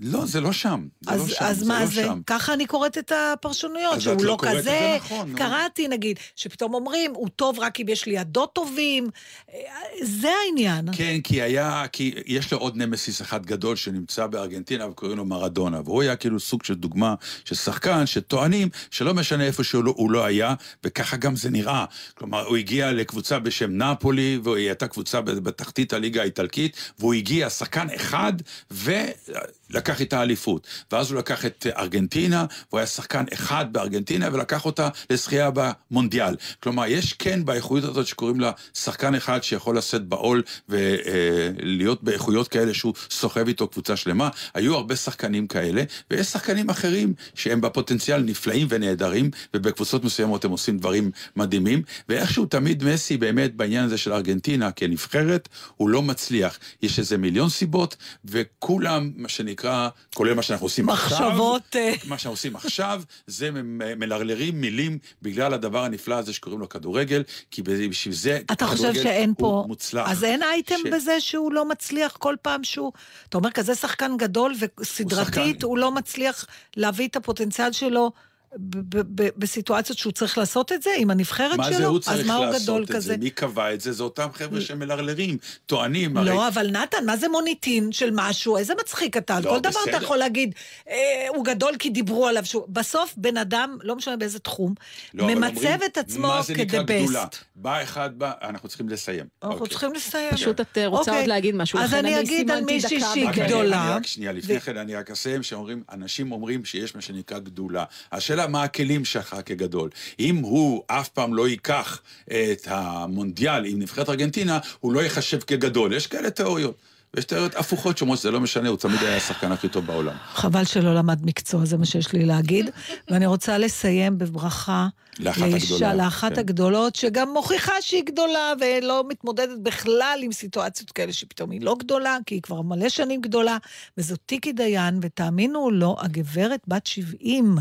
לא, 0.00 0.26
זה 0.26 0.40
לא 0.40 0.52
שם. 0.52 0.88
זה 1.00 1.12
אז, 1.12 1.20
לא 1.20 1.34
שם, 1.34 1.44
אז 1.44 1.58
זה 1.58 1.66
מה 1.66 1.80
לא 1.80 1.86
זה? 1.86 2.02
שם. 2.02 2.20
ככה 2.26 2.52
אני 2.52 2.66
קוראת 2.66 2.98
את 2.98 3.12
הפרשנויות, 3.14 4.00
שהוא 4.00 4.14
לא 4.22 4.24
לא 4.24 4.36
כזה. 4.40 4.62
זה 4.62 4.96
נכון, 4.96 5.30
נו. 5.30 5.38
קראתי, 5.38 5.88
נגיד, 5.88 6.18
שפתאום 6.36 6.74
אומרים, 6.74 7.12
הוא 7.14 7.28
טוב 7.36 7.58
רק 7.58 7.80
אם 7.80 7.88
יש 7.88 8.06
לידו 8.06 8.46
טובים. 8.46 9.08
אה, 9.54 9.60
זה 10.02 10.28
העניין. 10.44 10.88
כן, 10.92 11.20
כי 11.24 11.42
היה, 11.42 11.84
כי 11.92 12.14
יש 12.26 12.52
לו 12.52 12.58
עוד 12.58 12.76
נמסיס 12.76 13.22
אחד 13.22 13.46
גדול 13.46 13.76
שנמצא 13.76 14.26
בארגנטינה 14.26 14.88
וקוראים 14.88 15.16
לו 15.16 15.24
מרדונה, 15.24 15.80
והוא 15.84 16.02
היה 16.02 16.16
כאילו 16.16 16.40
סוג 16.40 16.64
של 16.64 16.74
דוגמה 16.74 17.14
של 17.44 17.54
שחקן 17.54 18.06
שטוענים 18.06 18.68
שלא 18.90 19.14
משנה 19.14 19.44
איפה 19.44 19.64
שהוא 19.64 19.84
לא, 19.84 19.94
לא 20.10 20.24
היה, 20.24 20.54
וככה 20.84 21.16
גם 21.16 21.36
זה 21.36 21.50
נראה. 21.50 21.84
כלומר, 22.14 22.46
הוא 22.46 22.56
הגיע 22.56 22.92
לקבוצה 22.92 23.38
בשם 23.38 23.82
נפולי, 23.82 24.40
והיא 24.44 24.66
הייתה 24.66 24.88
קבוצה 24.88 25.20
בתחתית 25.20 25.92
הליגה 25.92 26.22
האיטלקית, 26.22 26.76
והוא 26.98 27.14
הגיע 27.14 27.50
שחקן 27.50 27.86
אחד, 27.94 28.32
ולקח 28.70 29.89
איתה 30.00 30.22
אליפות. 30.22 30.66
ואז 30.92 31.10
הוא 31.10 31.18
לקח 31.18 31.46
את 31.46 31.66
ארגנטינה, 31.76 32.46
והוא 32.68 32.78
היה 32.78 32.86
שחקן 32.86 33.24
אחד 33.32 33.72
בארגנטינה, 33.72 34.28
ולקח 34.32 34.64
אותה 34.64 34.88
לזכייה 35.10 35.50
במונדיאל. 35.54 36.36
כלומר, 36.62 36.86
יש 36.86 37.12
כן 37.12 37.44
באיכות 37.44 37.84
הזאת 37.84 38.06
שקוראים 38.06 38.40
לה 38.40 38.52
שחקן 38.74 39.14
אחד 39.14 39.42
שיכול 39.42 39.78
לשאת 39.78 40.04
בעול 40.04 40.42
ולהיות 40.68 42.02
באיכויות 42.02 42.48
כאלה 42.48 42.74
שהוא 42.74 42.94
סוחב 43.10 43.48
איתו 43.48 43.68
קבוצה 43.68 43.96
שלמה. 43.96 44.28
היו 44.54 44.74
הרבה 44.74 44.96
שחקנים 44.96 45.46
כאלה, 45.46 45.82
ויש 46.10 46.26
שחקנים 46.26 46.70
אחרים 46.70 47.14
שהם 47.34 47.60
בפוטנציאל 47.60 48.22
נפלאים 48.22 48.66
ונהדרים, 48.70 49.30
ובקבוצות 49.54 50.04
מסוימות 50.04 50.44
הם 50.44 50.50
עושים 50.50 50.78
דברים 50.78 51.10
מדהימים, 51.36 51.82
ואיכשהו 52.08 52.46
תמיד 52.46 52.84
מסי 52.84 53.16
באמת 53.16 53.54
בעניין 53.54 53.84
הזה 53.84 53.98
של 53.98 54.12
ארגנטינה 54.12 54.72
כנבחרת, 54.72 55.48
הוא 55.76 55.88
לא 55.88 56.02
מצליח. 56.02 56.58
יש 56.82 56.98
איזה 56.98 57.18
מיליון 57.18 57.48
סיבות, 57.48 57.96
וכולם, 58.24 59.10
מה 59.16 59.28
שנקרא, 59.28 59.79
כולל 60.14 60.34
מה 60.34 60.42
שאנחנו 60.42 60.66
עושים 60.66 60.88
עכשיו, 60.88 61.28
מחשבות, 61.28 61.76
אה. 61.76 61.92
מה 62.04 62.18
שאנחנו 62.18 62.32
עושים 62.32 62.56
עכשיו, 62.56 63.02
זה 63.26 63.50
מלרלרים 63.96 64.60
מילים 64.60 64.98
בגלל 65.22 65.54
הדבר 65.54 65.84
הנפלא 65.84 66.14
הזה 66.14 66.32
שקוראים 66.32 66.60
לו 66.60 66.68
כדורגל, 66.68 67.22
כי 67.50 67.62
בשביל 67.62 68.14
זה 68.14 68.40
אתה 68.52 68.66
חושב 68.66 68.94
שאין 68.94 69.28
הוא 69.28 69.36
פה... 69.38 69.64
מוצלח. 69.68 70.10
אז 70.10 70.24
אין 70.24 70.42
אייטם 70.42 70.74
ש- 70.84 70.90
בזה 70.92 71.20
שהוא 71.20 71.52
לא 71.52 71.68
מצליח 71.68 72.16
כל 72.18 72.34
פעם 72.42 72.64
שהוא... 72.64 72.92
אתה 73.28 73.38
אומר, 73.38 73.50
כזה 73.50 73.74
שחקן 73.74 74.16
גדול 74.16 74.54
וסדרתית, 74.80 75.34
שחקן. 75.34 75.66
הוא 75.66 75.78
לא 75.78 75.92
מצליח 75.92 76.46
להביא 76.76 77.08
את 77.08 77.16
הפוטנציאל 77.16 77.72
שלו 77.72 78.12
ב- 78.56 79.22
ב- 79.22 79.28
בסיטואציות 79.36 79.98
שהוא 79.98 80.12
צריך 80.12 80.38
לעשות 80.38 80.72
את 80.72 80.82
זה 80.82 80.90
עם 80.96 81.10
הנבחרת 81.10 81.56
מה 81.58 81.64
שלו? 81.64 81.76
זה 81.76 81.86
הוא 81.86 81.98
אז 81.98 82.04
צריך 82.04 82.26
מה 82.26 82.34
הוא 82.34 82.46
גדול 82.46 82.80
לעשות 82.80 82.90
את 82.90 82.96
כזה? 82.96 83.00
זה? 83.00 83.16
מי 83.16 83.30
קבע 83.30 83.74
את 83.74 83.80
זה? 83.80 83.92
זה 83.92 84.02
אותם 84.02 84.28
חבר'ה 84.32 84.60
שמלרלרים, 84.60 85.38
טוענים, 85.66 86.16
הרי... 86.16 86.30
לא, 86.30 86.48
אבל 86.48 86.70
נתן, 86.70 87.06
מה 87.06 87.16
זה 87.16 87.28
מוניטין 87.28 87.92
של 87.92 88.10
משהו? 88.12 88.56
איזה 88.56 88.74
מצחיק 88.80 89.16
אתה. 89.16 89.40
לא, 89.40 89.50
כל 89.50 89.58
דבר 89.60 89.70
אתה 89.70 89.90
בסדר. 89.90 90.02
יכול 90.04 90.16
להגיד, 90.16 90.54
אה, 90.88 90.94
הוא 91.28 91.44
גדול 91.44 91.72
כי 91.78 91.90
דיברו 91.90 92.26
עליו. 92.26 92.44
שהוא... 92.44 92.64
בסוף 92.68 93.14
בן 93.16 93.36
אדם, 93.36 93.78
לא 93.82 93.96
משנה 93.96 94.16
באיזה 94.16 94.38
תחום, 94.38 94.74
לא, 95.14 95.26
ממצב 95.26 95.56
אומרים, 95.56 95.80
את 95.86 95.98
עצמו 95.98 96.28
מה 96.28 96.42
זה 96.42 96.54
נקרא 96.54 96.82
גדולה? 96.82 97.26
כ-the 97.26 97.34
best. 97.34 97.44
בא 97.54 97.82
אחד, 97.82 98.10
בא, 98.18 98.32
אנחנו 98.42 98.68
צריכים 98.68 98.88
לסיים. 98.88 99.26
אנחנו 99.42 99.56
אוקיי. 99.56 99.70
צריכים 99.70 99.92
לסיים. 99.92 100.30
פשוט 100.30 100.60
את 100.60 100.78
אה, 100.78 100.86
רוצה 100.86 101.10
אוקיי. 101.10 101.20
עוד 101.20 101.28
להגיד 101.28 101.54
משהו, 101.54 101.78
אז 101.78 101.94
אני 101.94 102.20
אגיד 102.20 102.50
על 102.50 102.64
מישהי 102.64 103.00
שהיא 103.00 103.28
גדולה. 103.30 103.96
רק 103.96 104.06
שנייה, 104.06 104.32
לפני 104.32 104.60
כן 104.60 104.76
אני 104.76 104.94
רק 104.94 105.10
אסיים, 105.10 105.42
שאומרים, 105.42 105.82
אנשים 105.92 106.32
אומרים 106.32 106.64
שיש 106.64 106.94
מה 106.94 107.00
שנקרא 107.00 107.38
גדולה. 107.38 107.84
השאלה 108.12 108.39
מה 108.46 108.62
הכלים 108.62 109.04
שלך 109.04 109.36
כגדול. 109.46 109.90
אם 110.20 110.36
הוא 110.36 110.82
אף 110.86 111.08
פעם 111.08 111.34
לא 111.34 111.48
ייקח 111.48 112.00
את 112.26 112.66
המונדיאל 112.66 113.64
עם 113.64 113.78
נבחרת 113.78 114.08
ארגנטינה, 114.08 114.58
הוא 114.80 114.92
לא 114.92 115.00
ייחשב 115.00 115.40
כגדול. 115.40 115.92
יש 115.92 116.06
כאלה 116.06 116.30
תיאוריות. 116.30 116.89
ויש 117.14 117.24
תיאוריות 117.24 117.54
הפוכות 117.54 117.98
שאומרות 117.98 118.18
שזה 118.18 118.30
לא 118.30 118.40
משנה, 118.40 118.68
הוא 118.68 118.76
תמיד 118.78 119.00
היה 119.00 119.16
השחקן 119.16 119.52
הכי 119.52 119.68
טוב 119.68 119.86
בעולם. 119.86 120.14
חבל 120.32 120.64
שלא 120.64 120.94
למד 120.94 121.26
מקצוע, 121.26 121.64
זה 121.64 121.76
מה 121.76 121.86
שיש 121.86 122.12
לי 122.12 122.24
להגיד. 122.26 122.70
ואני 123.10 123.26
רוצה 123.26 123.58
לסיים 123.58 124.18
בברכה 124.18 124.88
לאחת 125.18 125.40
לאישה- 125.40 125.64
הגדולה, 125.74 125.94
לאחת 125.94 126.32
כן. 126.32 126.38
הגדולות, 126.38 126.96
שגם 126.96 127.32
מוכיחה 127.32 127.72
שהיא 127.80 128.02
גדולה 128.04 128.52
ולא 128.60 129.04
מתמודדת 129.08 129.58
בכלל 129.62 130.18
עם 130.22 130.32
סיטואציות 130.32 130.90
כאלה 130.90 131.12
שפתאום 131.12 131.50
היא 131.50 131.60
לא 131.62 131.76
גדולה, 131.78 132.16
כי 132.26 132.34
היא 132.34 132.42
כבר 132.42 132.62
מלא 132.62 132.88
שנים 132.88 133.20
גדולה, 133.20 133.56
וזאת 133.98 134.18
טיקי 134.26 134.52
דיין, 134.52 134.98
ותאמינו 135.02 135.58
או 135.58 135.70
לא, 135.70 135.96
הגברת 136.00 136.60
בת 136.68 136.86
70, 136.86 137.56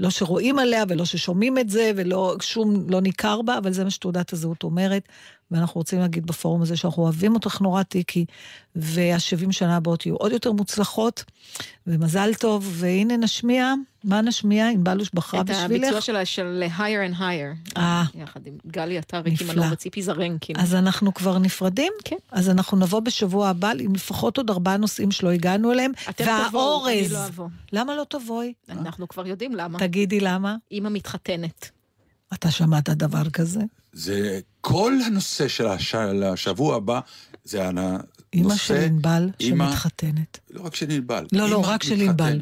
לא 0.00 0.10
שרואים 0.10 0.58
עליה 0.58 0.84
ולא 0.88 1.04
ששומעים 1.04 1.58
את 1.58 1.70
זה, 1.70 1.92
ולא 1.96 2.36
שום, 2.42 2.90
לא 2.90 3.00
ניכר 3.00 3.42
בה, 3.42 3.58
אבל 3.58 3.72
זה 3.72 3.84
מה 3.84 3.90
שתעודת 3.90 4.32
הזהות 4.32 4.62
אומרת. 4.62 5.08
ואנחנו 5.50 5.78
רוצים 5.78 5.98
להגיד 5.98 6.26
בפורום 6.26 6.62
הזה 6.62 6.76
שאנחנו 6.76 7.02
אוהבים 7.02 7.34
אותך 7.34 7.60
נורא, 7.60 7.82
טיקי, 7.82 8.24
וה-70 8.76 9.52
שנה 9.52 9.76
הבאות 9.76 10.06
יהיו 10.06 10.16
עוד 10.16 10.32
יותר 10.32 10.52
מוצלחות, 10.52 11.24
ומזל 11.86 12.34
טוב, 12.34 12.68
והנה 12.72 13.16
נשמיע, 13.16 13.74
מה 14.04 14.20
נשמיע? 14.20 14.68
ענבלוש 14.68 15.10
בחרה 15.14 15.40
את 15.40 15.46
בשבילך? 15.46 15.84
הביצוע 15.84 16.00
שלה 16.00 16.24
של 16.24 16.64
higher 16.78 17.12
and 17.12 17.18
higher. 17.18 17.76
אה. 17.76 18.04
יחד 18.14 18.46
עם 18.46 18.54
גלי 18.66 18.98
עטר, 18.98 19.20
ריקי 19.20 19.44
נפלא. 19.44 19.54
מנור 19.54 19.72
וציפי 19.72 20.02
זרנקין. 20.02 20.56
אז 20.58 20.74
אנחנו 20.74 21.14
כבר 21.14 21.38
נפרדים? 21.38 21.92
כן. 22.04 22.16
אז 22.30 22.50
אנחנו 22.50 22.78
נבוא 22.78 23.00
בשבוע 23.00 23.48
הבא 23.48 23.72
עם 23.78 23.94
לפחות 23.94 24.36
עוד 24.36 24.50
ארבעה 24.50 24.76
נושאים 24.76 25.10
שלא 25.10 25.30
הגענו 25.30 25.72
אליהם. 25.72 25.92
אתם 26.10 26.24
תבואו, 26.48 26.86
אני 26.88 26.96
והאורז. 26.96 27.12
לא 27.12 27.26
אבוא. 27.26 27.48
למה 27.72 27.96
לא 27.96 28.06
תבואי? 28.08 28.52
אנחנו 28.68 29.08
כבר 29.08 29.26
יודעים 29.26 29.54
למה. 29.54 29.78
תגידי 29.78 30.20
למה. 30.20 30.56
אימא 30.70 30.88
מתחתנת. 30.88 31.70
אתה 32.34 32.50
שמעת 32.50 32.88
דבר 32.88 33.30
כזה? 33.30 33.60
זה 33.92 34.40
כל 34.60 34.92
הנושא 35.06 35.48
של 35.48 35.66
הש... 35.66 35.94
השבוע 36.24 36.76
הבא, 36.76 37.00
זה 37.44 37.68
הנושא... 37.68 38.04
אימא 38.32 38.56
של 38.56 38.74
ענבל 38.74 39.28
אימא- 39.40 39.64
שמתחתנת. 39.66 40.38
לא 40.50 40.62
רק 40.62 40.74
של 40.74 40.90
ענבל. 40.90 41.26
לא, 41.32 41.48
לא, 41.50 41.62
רק 41.66 41.82
של 41.82 42.00
ענבל. 42.00 42.40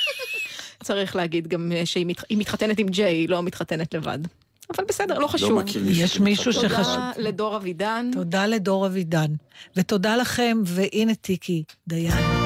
צריך 0.84 1.16
להגיד 1.16 1.48
גם 1.48 1.72
אה, 1.72 1.86
שהיא 1.86 2.06
מת- 2.06 2.24
היא 2.28 2.38
מתחתנת 2.38 2.78
עם 2.78 2.88
ג'יי, 2.88 3.14
היא 3.14 3.28
לא 3.28 3.42
מתחתנת 3.42 3.94
לבד. 3.94 4.18
אבל 4.76 4.84
בסדר, 4.88 5.18
לא 5.18 5.26
חשוב. 5.26 5.50
לא 5.50 5.56
מכיר 5.56 5.82
מישהו 5.84 6.04
יש 6.04 6.20
מישהו. 6.20 6.52
שחשב... 6.52 6.68
תודה 6.84 7.12
לדור 7.16 7.56
אבידן. 7.56 8.10
תודה 8.12 8.46
לדור 8.46 8.86
אבידן. 8.86 9.32
ותודה 9.76 10.16
לכם, 10.16 10.58
והנה 10.66 11.14
טיקי 11.14 11.64
דיין. 11.88 12.39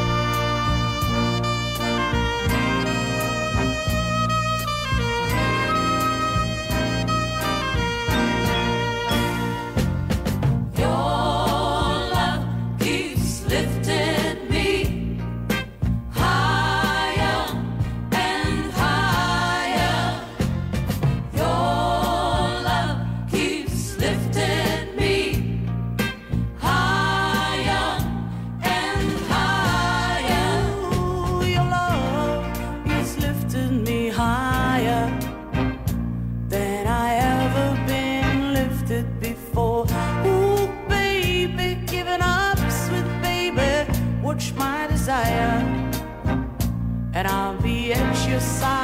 And 47.15 47.29
I'll 47.29 47.57
be 47.63 47.93
at 47.93 48.29
your 48.29 48.41
side 48.41 48.84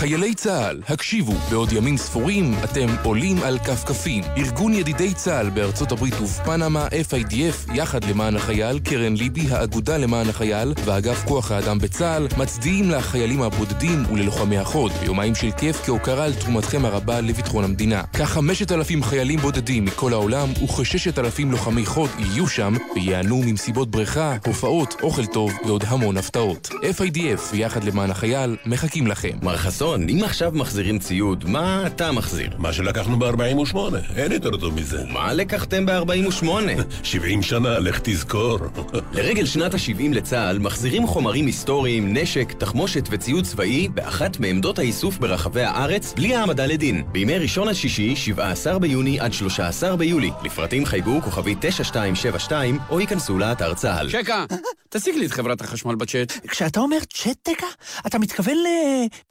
חיילי 0.00 0.34
צה"ל, 0.34 0.82
הקשיבו, 0.88 1.32
בעוד 1.50 1.72
ימים 1.72 1.96
ספורים 1.96 2.54
אתם 2.64 2.86
עולים 3.04 3.42
על 3.42 3.58
כפכפים. 3.58 4.24
ארגון 4.36 4.74
ידידי 4.74 5.14
צה"ל 5.14 5.50
בארצות 5.50 5.92
הברית 5.92 6.14
ובפנמה, 6.20 6.86
FIDF, 6.86 7.74
יחד 7.74 8.04
למען 8.04 8.36
החייל, 8.36 8.78
קרן 8.78 9.14
ליבי, 9.14 9.46
האגודה 9.50 9.96
למען 9.96 10.28
החייל 10.28 10.74
ואגף 10.84 11.24
כוח 11.24 11.52
האדם 11.52 11.78
בצה"ל, 11.78 12.28
מצדיעים 12.38 12.90
לחיילים 12.90 13.42
הבודדים 13.42 14.04
וללוחמי 14.12 14.58
החוד, 14.58 14.92
ביומיים 15.00 15.34
של 15.34 15.50
כיף 15.50 15.82
כהוקרה 15.86 16.24
על 16.24 16.34
תרומתכם 16.34 16.84
הרבה 16.84 17.20
לביטחון 17.20 17.64
המדינה. 17.64 18.02
כחמשת 18.12 18.72
אלפים 18.72 19.02
חיילים 19.02 19.38
בודדים 19.38 19.84
מכל 19.84 20.12
העולם 20.12 20.48
וכששת 20.64 21.18
אלפים 21.18 21.50
לוחמי 21.50 21.86
חוד 21.86 22.10
יהיו 22.18 22.48
שם 22.48 22.74
וייהנו 22.94 23.42
ממסיבות 23.46 23.90
בריכה, 23.90 24.36
הופעות, 24.46 24.94
אוכל 25.02 25.26
טוב 25.26 25.52
ועוד 25.66 25.84
המון 25.86 26.16
הפתעות. 26.16 26.70
FIDF 26.98 27.40
ויחד 27.52 27.84
למען 27.84 28.10
החייל 28.10 28.56
מחכים 28.66 29.06
לכם. 29.06 29.38
מר 29.42 29.56
חסון, 29.56 29.89
אם 29.94 30.20
עכשיו 30.24 30.52
מחזירים 30.54 30.98
ציוד, 30.98 31.44
מה 31.48 31.86
אתה 31.86 32.12
מחזיר? 32.12 32.50
מה 32.58 32.72
שלקחנו 32.72 33.18
ב-48, 33.18 33.76
אין 34.16 34.32
יותר 34.32 34.56
טוב 34.56 34.74
מזה. 34.74 35.04
מה 35.08 35.32
לקחתם 35.32 35.86
ב-48? 35.86 36.46
70 37.02 37.42
שנה, 37.42 37.78
לך 37.78 38.00
תזכור. 38.02 38.58
לרגל 39.14 39.46
שנת 39.46 39.74
ה-70 39.74 40.02
לצה"ל 40.14 40.58
מחזירים 40.58 41.06
חומרים 41.06 41.46
היסטוריים, 41.46 42.16
נשק, 42.16 42.52
תחמושת 42.52 43.08
וציוד 43.10 43.44
צבאי 43.44 43.88
באחת 43.88 44.40
מעמדות 44.40 44.78
האיסוף 44.78 45.18
ברחבי 45.18 45.62
הארץ 45.62 46.12
בלי 46.16 46.34
העמדה 46.34 46.66
לדין. 46.66 47.02
בימי 47.12 47.38
ראשון 47.38 47.68
עד 47.68 47.74
שישי, 47.74 48.16
17 48.16 48.78
ביוני 48.78 49.20
עד 49.20 49.32
13 49.32 49.96
ביולי. 49.96 50.30
לפרטים 50.44 50.86
חייגו 50.86 51.20
כוכבי 51.24 51.54
9272 51.60 52.78
או 52.90 53.00
ייכנסו 53.00 53.38
לאתר 53.38 53.74
צה"ל. 53.74 54.08
שקה, 54.08 54.44
תשיג 54.88 55.14
לי 55.14 55.26
את 55.26 55.32
חברת 55.32 55.60
החשמל 55.60 55.94
בצ'אט. 55.94 56.32
כשאתה 56.48 56.80
אומר 56.80 56.98
צ'טקה, 57.12 57.66
אתה 58.06 58.18
מתכוון 58.18 58.56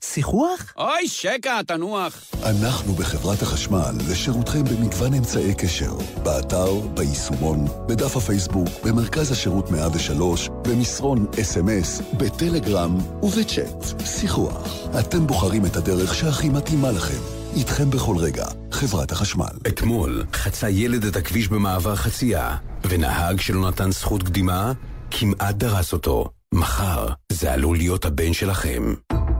לשיחוח? 0.02 0.49
אוי, 0.78 1.08
שקה, 1.08 1.60
תנוח. 1.68 2.22
אנחנו 2.44 2.94
בחברת 2.94 3.42
החשמל 3.42 3.92
לשירותכם 4.10 4.64
במגוון 4.64 5.14
אמצעי 5.14 5.56
קשר, 5.56 5.94
באתר, 6.24 6.74
ביישומון, 6.80 7.66
בדף 7.88 8.18
הפייסבוק, 8.18 8.68
במרכז 8.84 9.32
השירות 9.32 9.72
103, 9.72 10.50
במסרון 10.68 11.26
אס.אם.אס, 11.42 12.02
בטלגרם 12.18 12.98
ובצ'אט. 13.24 14.06
שיחוח. 14.06 14.68
אתם 15.00 15.28
בוחרים 15.28 15.66
את 15.66 15.76
הדרך 15.76 16.16
שהכי 16.16 16.50
מתאימה 16.50 16.92
לכם. 16.92 17.40
איתכם 17.56 17.90
בכל 17.90 18.16
רגע, 18.18 18.46
חברת 18.72 19.12
החשמל. 19.12 19.58
אתמול 19.68 20.24
חצה 20.34 20.70
ילד 20.70 21.06
את 21.06 21.16
הכביש 21.16 21.48
במעבר 21.48 21.96
חצייה, 21.96 22.56
ונהג 22.90 23.40
שלא 23.40 23.68
נתן 23.68 23.92
זכות 23.92 24.24
קדימה, 24.24 24.72
כמעט 25.12 25.56
דרס 25.56 25.94
אותו. 25.94 26.30
מחר 26.54 27.08
זה 27.32 27.54
עלול 27.54 27.78
להיות 27.78 28.06
הבן 28.06 28.34
שלכם. 28.34 28.94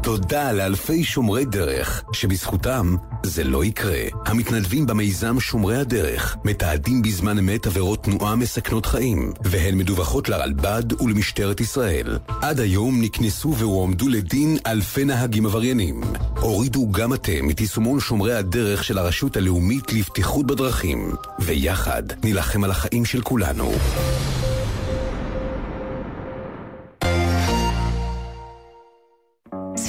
תודה 0.04 0.52
לאלפי 0.52 1.04
שומרי 1.04 1.46
דרך, 1.46 2.04
שבזכותם 2.14 2.96
זה 3.24 3.44
לא 3.44 3.66
יקרה. 3.66 4.02
המתנדבים 4.26 4.86
במיזם 4.86 5.40
שומרי 5.40 5.78
הדרך 5.78 6.38
מתעדים 6.46 7.02
בזמן 7.02 7.38
אמת 7.38 7.68
עבירות 7.68 8.04
תנועה 8.04 8.36
מסכנות 8.36 8.86
חיים, 8.86 9.34
והן 9.44 9.78
מדווחות 9.78 10.30
לרלב"ד 10.30 11.02
ולמשטרת 11.02 11.62
ישראל. 11.62 12.18
עד 12.42 12.60
היום 12.60 13.02
נקנסו 13.02 13.56
והועמדו 13.56 14.08
לדין 14.08 14.58
אלפי 14.68 15.06
נהגים 15.06 15.46
עבריינים. 15.46 16.02
הורידו 16.40 16.92
גם 16.92 17.14
אתם 17.14 17.50
את 17.50 17.62
יישומון 17.62 18.00
שומרי 18.00 18.34
הדרך 18.34 18.84
של 18.84 18.98
הרשות 18.98 19.38
הלאומית 19.38 19.94
לבטיחות 19.94 20.48
בדרכים, 20.48 21.12
ויחד 21.40 22.04
נילחם 22.24 22.64
על 22.64 22.72
החיים 22.72 23.06
של 23.06 23.22
כולנו. 23.22 23.72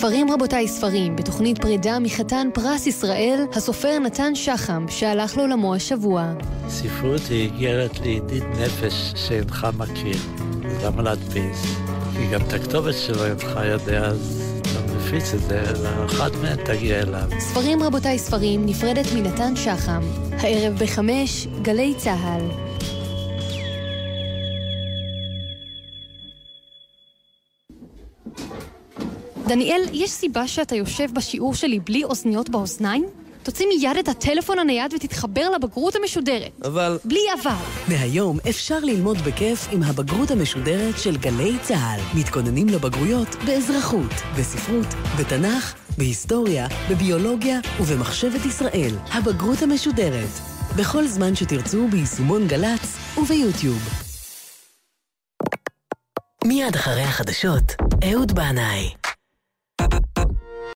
ספרים 0.00 0.30
רבותיי 0.30 0.68
ספרים, 0.68 1.16
בתוכנית 1.16 1.58
פרידה 1.62 1.98
מחתן 1.98 2.48
פרס 2.54 2.86
ישראל, 2.86 3.44
הסופר 3.52 3.98
נתן 3.98 4.34
שחם, 4.34 4.86
שהלך 4.88 5.36
לעולמו 5.36 5.74
השבוע. 5.74 6.32
ספרות 6.68 7.20
היא 7.30 7.50
איגרת 7.52 8.00
לידיד 8.00 8.44
נפש 8.44 9.12
שאינך 9.16 9.66
מכיר. 9.78 10.16
למה 10.84 11.02
להדפיס? 11.02 11.62
כי 12.16 12.26
גם 12.32 12.40
את 12.48 12.52
הכתובת 12.52 12.94
שלו 12.94 13.24
אינך 13.24 13.60
יודע, 13.72 14.04
אז 14.04 14.42
אתה 14.60 14.94
מפיץ 14.96 15.34
את 15.34 15.40
זה, 15.40 15.62
לאחת 15.82 16.32
מהן 16.42 16.64
תגיע 16.64 17.00
אליו. 17.00 17.30
ספרים 17.38 17.82
רבותיי 17.82 18.18
ספרים, 18.18 18.66
נפרדת 18.66 19.06
מנתן 19.14 19.56
שחם. 19.56 20.02
הערב 20.30 20.78
בחמש, 20.78 21.46
גלי 21.62 21.94
צה"ל. 21.96 22.69
דניאל, 29.50 29.82
יש 29.92 30.10
סיבה 30.10 30.48
שאתה 30.48 30.76
יושב 30.76 31.14
בשיעור 31.14 31.54
שלי 31.54 31.80
בלי 31.80 32.04
אוזניות 32.04 32.48
באוזניים? 32.50 33.06
תוציא 33.42 33.66
מיד 33.66 33.96
את 33.98 34.08
הטלפון 34.08 34.58
הנייד 34.58 34.94
ותתחבר 34.94 35.50
לבגרות 35.50 35.96
המשודרת. 35.96 36.50
אבל... 36.64 36.98
בלי 37.04 37.20
אבל. 37.42 37.54
מהיום 37.88 38.38
אפשר 38.50 38.78
ללמוד 38.80 39.16
בכיף 39.18 39.68
עם 39.72 39.82
הבגרות 39.82 40.30
המשודרת 40.30 40.98
של 40.98 41.16
גלי 41.16 41.52
צה"ל. 41.62 42.18
מתכוננים 42.20 42.68
לבגרויות 42.68 43.28
באזרחות, 43.46 44.12
בספרות, 44.38 44.86
בתנ"ך, 45.18 45.74
בהיסטוריה, 45.98 46.66
בביולוגיה 46.90 47.60
ובמחשבת 47.80 48.46
ישראל. 48.46 48.94
הבגרות 49.12 49.62
המשודרת. 49.62 50.30
בכל 50.76 51.06
זמן 51.06 51.34
שתרצו 51.34 51.88
ביישומון 51.88 52.46
גל"צ 52.46 53.18
וביוטיוב. 53.18 53.88
מיד 56.44 56.74
אחרי 56.74 57.02
החדשות, 57.02 57.64
אהוד 58.04 58.32
בנאי. 58.32 58.90